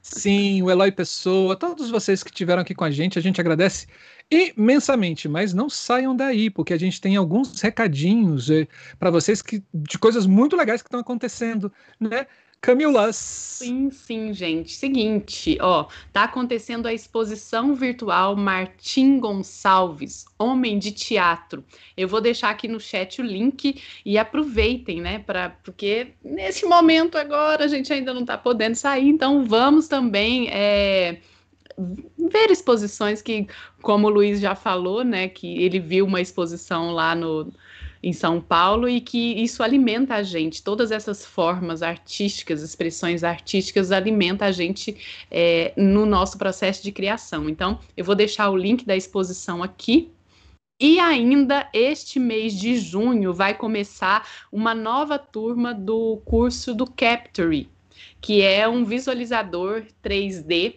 [0.00, 3.86] Sim, o Eloy Pessoa, todos vocês que estiveram aqui com a gente, a gente agradece
[4.30, 8.48] imensamente, mas não saiam daí, porque a gente tem alguns recadinhos
[8.98, 12.26] para vocês que, de coisas muito legais que estão acontecendo, né?
[12.64, 13.16] Camilas.
[13.16, 14.72] Sim, sim, gente.
[14.72, 21.62] Seguinte, ó, tá acontecendo a exposição virtual Martim Gonçalves, Homem de Teatro.
[21.94, 27.18] Eu vou deixar aqui no chat o link e aproveitem, né, para porque nesse momento
[27.18, 31.18] agora a gente ainda não tá podendo sair, então vamos também é,
[31.76, 33.46] ver exposições que,
[33.82, 37.52] como o Luiz já falou, né, que ele viu uma exposição lá no
[38.04, 40.62] em São Paulo e que isso alimenta a gente.
[40.62, 44.94] Todas essas formas artísticas, expressões artísticas, alimenta a gente
[45.30, 47.48] é, no nosso processo de criação.
[47.48, 50.10] Então, eu vou deixar o link da exposição aqui.
[50.78, 57.70] E ainda este mês de junho vai começar uma nova turma do curso do Capture,
[58.20, 60.74] que é um visualizador 3D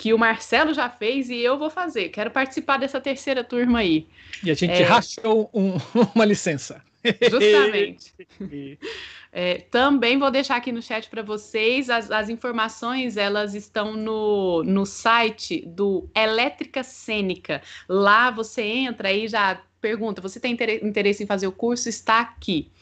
[0.00, 2.08] que o Marcelo já fez e eu vou fazer.
[2.08, 4.06] Quero participar dessa terceira turma aí.
[4.42, 4.82] E a gente É.
[4.82, 5.76] rachou um-
[6.16, 6.82] uma licença.
[7.30, 8.14] Justamente.
[9.32, 14.64] É, também vou deixar aqui no chat para vocês as, as informações, elas estão no,
[14.64, 17.62] no site do Elétrica Cênica.
[17.88, 21.88] Lá você entra e já pergunta: você tem intere- interesse em fazer o curso?
[21.88, 22.72] Está aqui.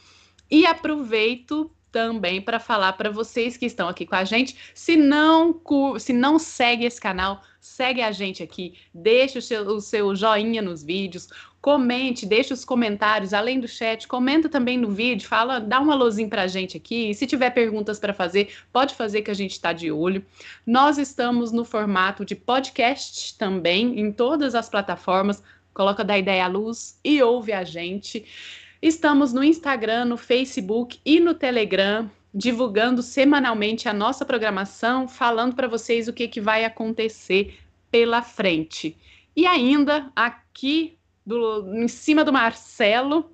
[0.51, 5.61] E aproveito também para falar para vocês que estão aqui com a gente, se não,
[5.99, 10.63] se não segue esse canal, segue a gente aqui, deixa o seu, o seu joinha
[10.63, 11.29] nos vídeos,
[11.61, 16.29] comente, deixa os comentários, além do chat, comenta também no vídeo, fala, dá um alôzinho
[16.29, 17.11] pra gente aqui.
[17.11, 20.25] E se tiver perguntas para fazer, pode fazer que a gente está de olho.
[20.67, 25.43] Nós estamos no formato de podcast também, em todas as plataformas.
[25.75, 28.25] Coloca da ideia à luz e ouve a gente.
[28.81, 35.67] Estamos no Instagram, no Facebook e no Telegram, divulgando semanalmente a nossa programação, falando para
[35.67, 37.59] vocês o que, que vai acontecer
[37.91, 38.97] pela frente.
[39.35, 40.97] E ainda aqui
[41.27, 43.33] do, em cima do Marcelo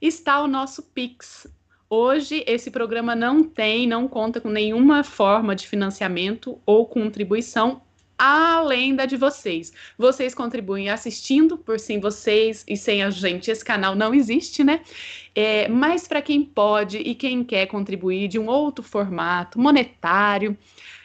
[0.00, 1.46] está o nosso Pix.
[1.90, 7.82] Hoje esse programa não tem, não conta com nenhuma forma de financiamento ou contribuição
[8.20, 9.72] além da de vocês.
[9.96, 14.82] Vocês contribuem assistindo, por sem vocês e sem a gente esse canal não existe, né?
[15.34, 20.56] É, mas para quem pode e quem quer contribuir de um outro formato monetário,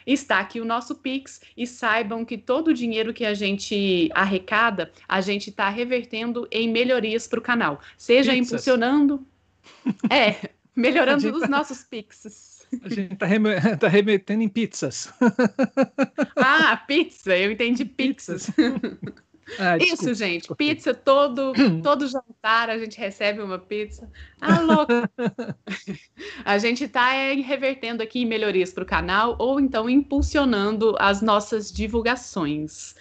[0.06, 4.92] está aqui o nosso Pix e saibam que todo o dinheiro que a gente arrecada,
[5.08, 8.46] a gente está revertendo em melhorias para o canal, seja Pizzas.
[8.46, 9.26] impulsionando,
[10.10, 12.55] é, melhorando os nossos Pixes.
[12.82, 15.12] A gente tá, reme- tá remetendo em pizzas.
[16.36, 18.50] Ah, pizza, eu entendi Pixes.
[19.58, 20.56] Ah, Isso, desculpa, gente, desculpa.
[20.58, 24.10] pizza todo, todo jantar a gente recebe uma pizza.
[24.40, 24.92] Ah, louco!
[26.44, 31.72] a gente está revertendo aqui em melhorias para o canal ou então impulsionando as nossas
[31.72, 32.96] divulgações.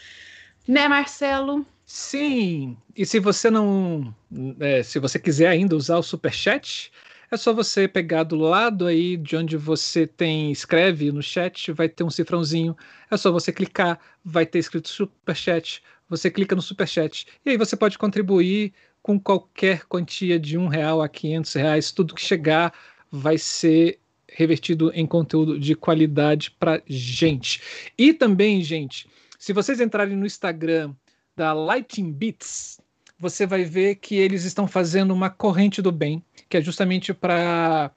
[0.67, 1.65] Né, Marcelo?
[1.85, 4.13] Sim, e se você não,
[4.59, 6.91] é, se você quiser ainda usar o superchat,
[7.29, 11.89] é só você pegar do lado aí de onde você tem escreve no chat, vai
[11.89, 12.75] ter um cifrãozinho,
[13.09, 17.27] é só você clicar, vai ter escrito superchat, você clica no superchat.
[17.45, 22.15] E aí você pode contribuir com qualquer quantia de um real a 500 reais, tudo
[22.15, 22.73] que chegar
[23.11, 27.61] vai ser revertido em conteúdo de qualidade para gente.
[27.97, 29.07] E também, gente,
[29.37, 30.93] se vocês entrarem no Instagram
[31.35, 32.79] da Lighting Beats,
[33.25, 37.89] você vai ver que eles estão fazendo uma corrente do bem, que é justamente para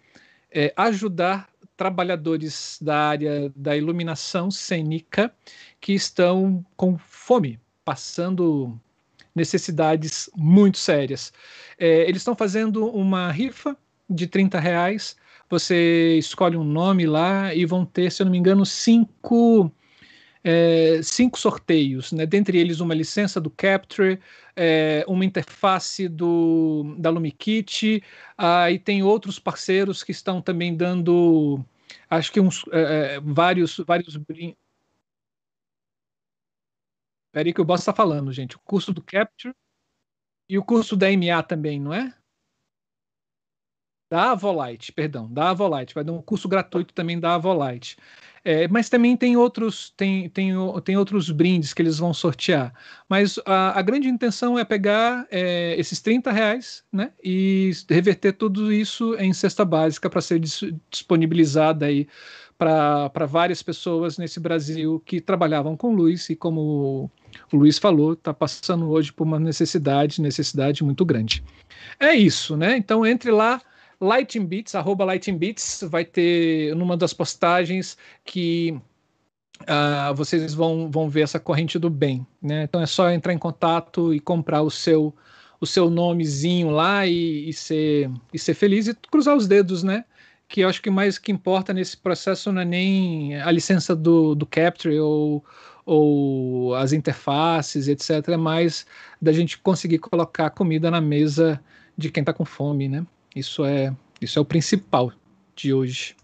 [0.51, 5.31] é, ajudar trabalhadores da área da iluminação cênica
[5.79, 8.81] que estão com fome, passando
[9.35, 11.31] necessidades muito sérias.
[11.79, 13.77] É, eles estão fazendo uma rifa
[14.09, 15.15] de 30 reais.
[15.51, 19.71] Você escolhe um nome lá e vão ter, se eu não me engano, cinco
[20.45, 22.27] é, cinco sorteios, né?
[22.27, 24.21] dentre eles uma licença do Capture,
[24.57, 28.03] é, uma interface do, da LumiKit,
[28.37, 31.65] ah, e tem outros parceiros que estão também dando,
[32.11, 34.57] acho que uns é, vários, vários brin...
[37.33, 38.57] Peraí que o boss está falando, gente.
[38.57, 39.55] O curso do Capture
[40.49, 42.15] e o curso da MA também, não é?
[44.11, 45.95] Da Avolite, perdão, da Avolite.
[45.95, 47.97] Vai dar um curso gratuito também da Avolite.
[48.45, 50.53] É, mas também tem outros, tem, tem,
[50.83, 52.73] tem outros brindes que eles vão sortear.
[53.09, 58.73] Mas a, a grande intenção é pegar é, esses 30 reais né, e reverter tudo
[58.73, 60.61] isso em cesta básica para ser dis,
[60.91, 62.09] disponibilizada aí
[62.57, 67.11] para várias pessoas nesse Brasil que trabalhavam com luz e como
[67.53, 71.45] o Luiz falou, está passando hoje por uma necessidade, necessidade muito grande.
[72.01, 72.77] É isso, né?
[72.77, 73.61] Então entre lá
[74.01, 78.81] Lighting Beats, arroba Lighting Beats, vai ter numa das postagens que
[79.63, 82.27] uh, vocês vão, vão ver essa corrente do bem.
[82.41, 82.65] Né?
[82.65, 85.15] Então é só entrar em contato e comprar o seu
[85.61, 90.05] o seu nomezinho lá e, e, ser, e ser feliz e cruzar os dedos, né?
[90.47, 94.35] Que eu acho que mais que importa nesse processo não é nem a licença do,
[94.35, 95.45] do Capture ou,
[95.85, 98.29] ou as interfaces, etc.
[98.29, 98.87] É mais
[99.21, 101.61] da gente conseguir colocar comida na mesa
[101.97, 103.05] de quem está com fome, né?
[103.35, 105.13] Isso é, isso é o principal
[105.55, 106.17] de hoje.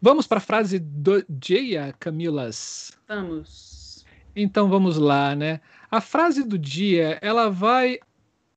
[0.00, 2.92] Vamos para a frase do dia, Camilas?
[3.06, 4.04] Vamos.
[4.34, 5.60] Então vamos lá, né?
[5.90, 7.98] A frase do dia, ela vai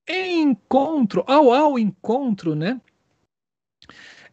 [0.07, 2.79] em encontro, ao ao encontro, né?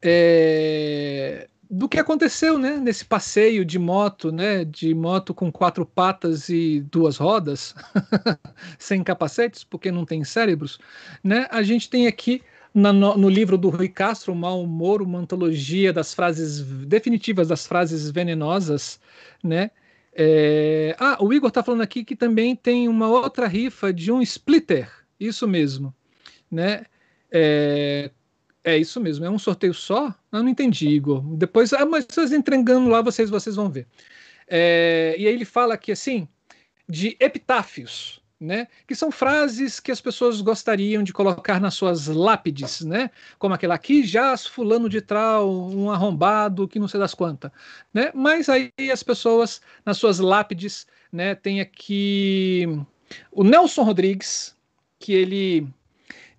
[0.00, 2.76] É, do que aconteceu, né?
[2.76, 4.64] Nesse passeio de moto, né?
[4.64, 7.74] De moto com quatro patas e duas rodas,
[8.78, 10.78] sem capacetes, porque não tem cérebros,
[11.24, 11.46] né?
[11.50, 12.42] A gente tem aqui
[12.74, 18.10] no, no, livro do Rui Castro, Mal Humor, uma antologia das frases definitivas das frases
[18.10, 18.98] venenosas,
[19.42, 19.70] né?
[20.14, 20.94] É...
[20.98, 24.90] Ah, o Igor está falando aqui que também tem uma outra rifa de um splitter,
[25.18, 25.94] isso mesmo,
[26.50, 26.84] né?
[27.30, 28.10] É,
[28.64, 30.14] é isso mesmo, é um sorteio só?
[30.30, 31.20] Eu não entendi, Igor.
[31.36, 33.86] Depois, ah, mas vocês entregando lá, vocês, vocês vão ver.
[34.46, 36.28] É, e aí ele fala aqui assim
[36.88, 38.66] de epitáfios, né?
[38.86, 43.10] Que são frases que as pessoas gostariam de colocar nas suas lápides, né?
[43.38, 47.52] Como aquela aqui, já fulano de tal, um arrombado, que não sei das quantas,
[47.94, 48.10] né?
[48.14, 51.34] Mas aí as pessoas nas suas lápides, né?
[51.36, 52.66] Tem aqui
[53.30, 54.56] o Nelson Rodrigues,
[54.98, 55.68] que ele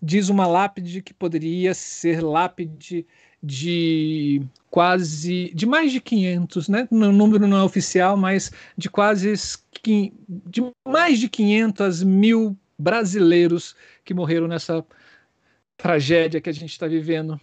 [0.02, 3.08] diz uma lápide que poderia ser lápide
[3.44, 4.42] de
[4.72, 6.88] quase de mais de 500, né?
[6.90, 9.34] O número não é oficial, mas de quase
[9.84, 13.76] de mais de 500 mil brasileiros
[14.06, 14.86] que morreram nessa
[15.76, 17.40] tragédia que a gente está vivendo.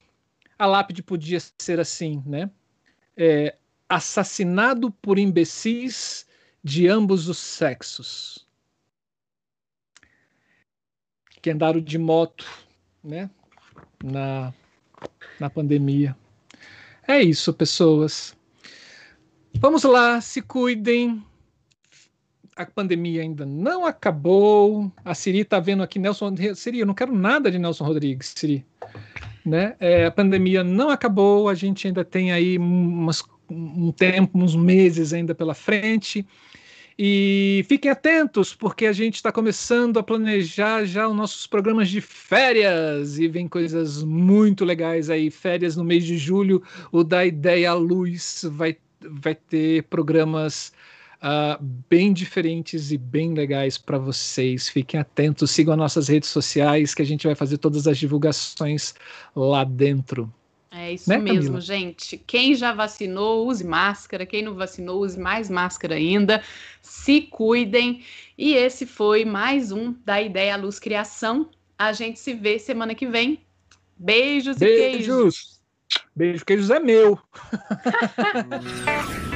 [0.58, 2.50] A lápide podia ser assim, né?
[3.16, 3.54] É,
[3.86, 6.26] assassinado por imbecis
[6.64, 8.46] de ambos os sexos
[11.42, 12.46] que andaram de moto,
[13.02, 13.30] né?
[14.02, 14.52] Na
[15.38, 16.16] na pandemia.
[17.06, 18.36] É isso, pessoas.
[19.58, 21.22] Vamos lá, se cuidem.
[22.54, 24.92] A pandemia ainda não acabou.
[25.04, 26.34] A Siri está vendo aqui, Nelson.
[26.54, 28.64] Siri, eu não quero nada de Nelson Rodrigues, Siri.
[29.44, 29.74] Né?
[29.80, 35.12] É, a pandemia não acabou, a gente ainda tem aí umas, um tempo, uns meses
[35.12, 36.26] ainda pela frente.
[37.02, 41.98] E fiquem atentos, porque a gente está começando a planejar já os nossos programas de
[41.98, 45.30] férias e vem coisas muito legais aí.
[45.30, 46.62] Férias no mês de julho,
[46.92, 50.74] o da Ideia Luz vai, vai ter programas
[51.22, 54.68] uh, bem diferentes e bem legais para vocês.
[54.68, 58.94] Fiquem atentos, sigam nossas redes sociais, que a gente vai fazer todas as divulgações
[59.34, 60.30] lá dentro.
[60.72, 61.60] É isso né, mesmo, Camila?
[61.60, 62.16] gente.
[62.16, 64.24] Quem já vacinou, use máscara.
[64.24, 66.42] Quem não vacinou, use mais máscara ainda.
[66.80, 68.04] Se cuidem.
[68.38, 71.50] E esse foi mais um da Ideia Luz Criação.
[71.76, 73.40] A gente se vê semana que vem.
[73.96, 74.58] Beijos, Beijos.
[74.58, 75.60] e queijos.
[76.14, 77.18] Beijo, queijos é meu.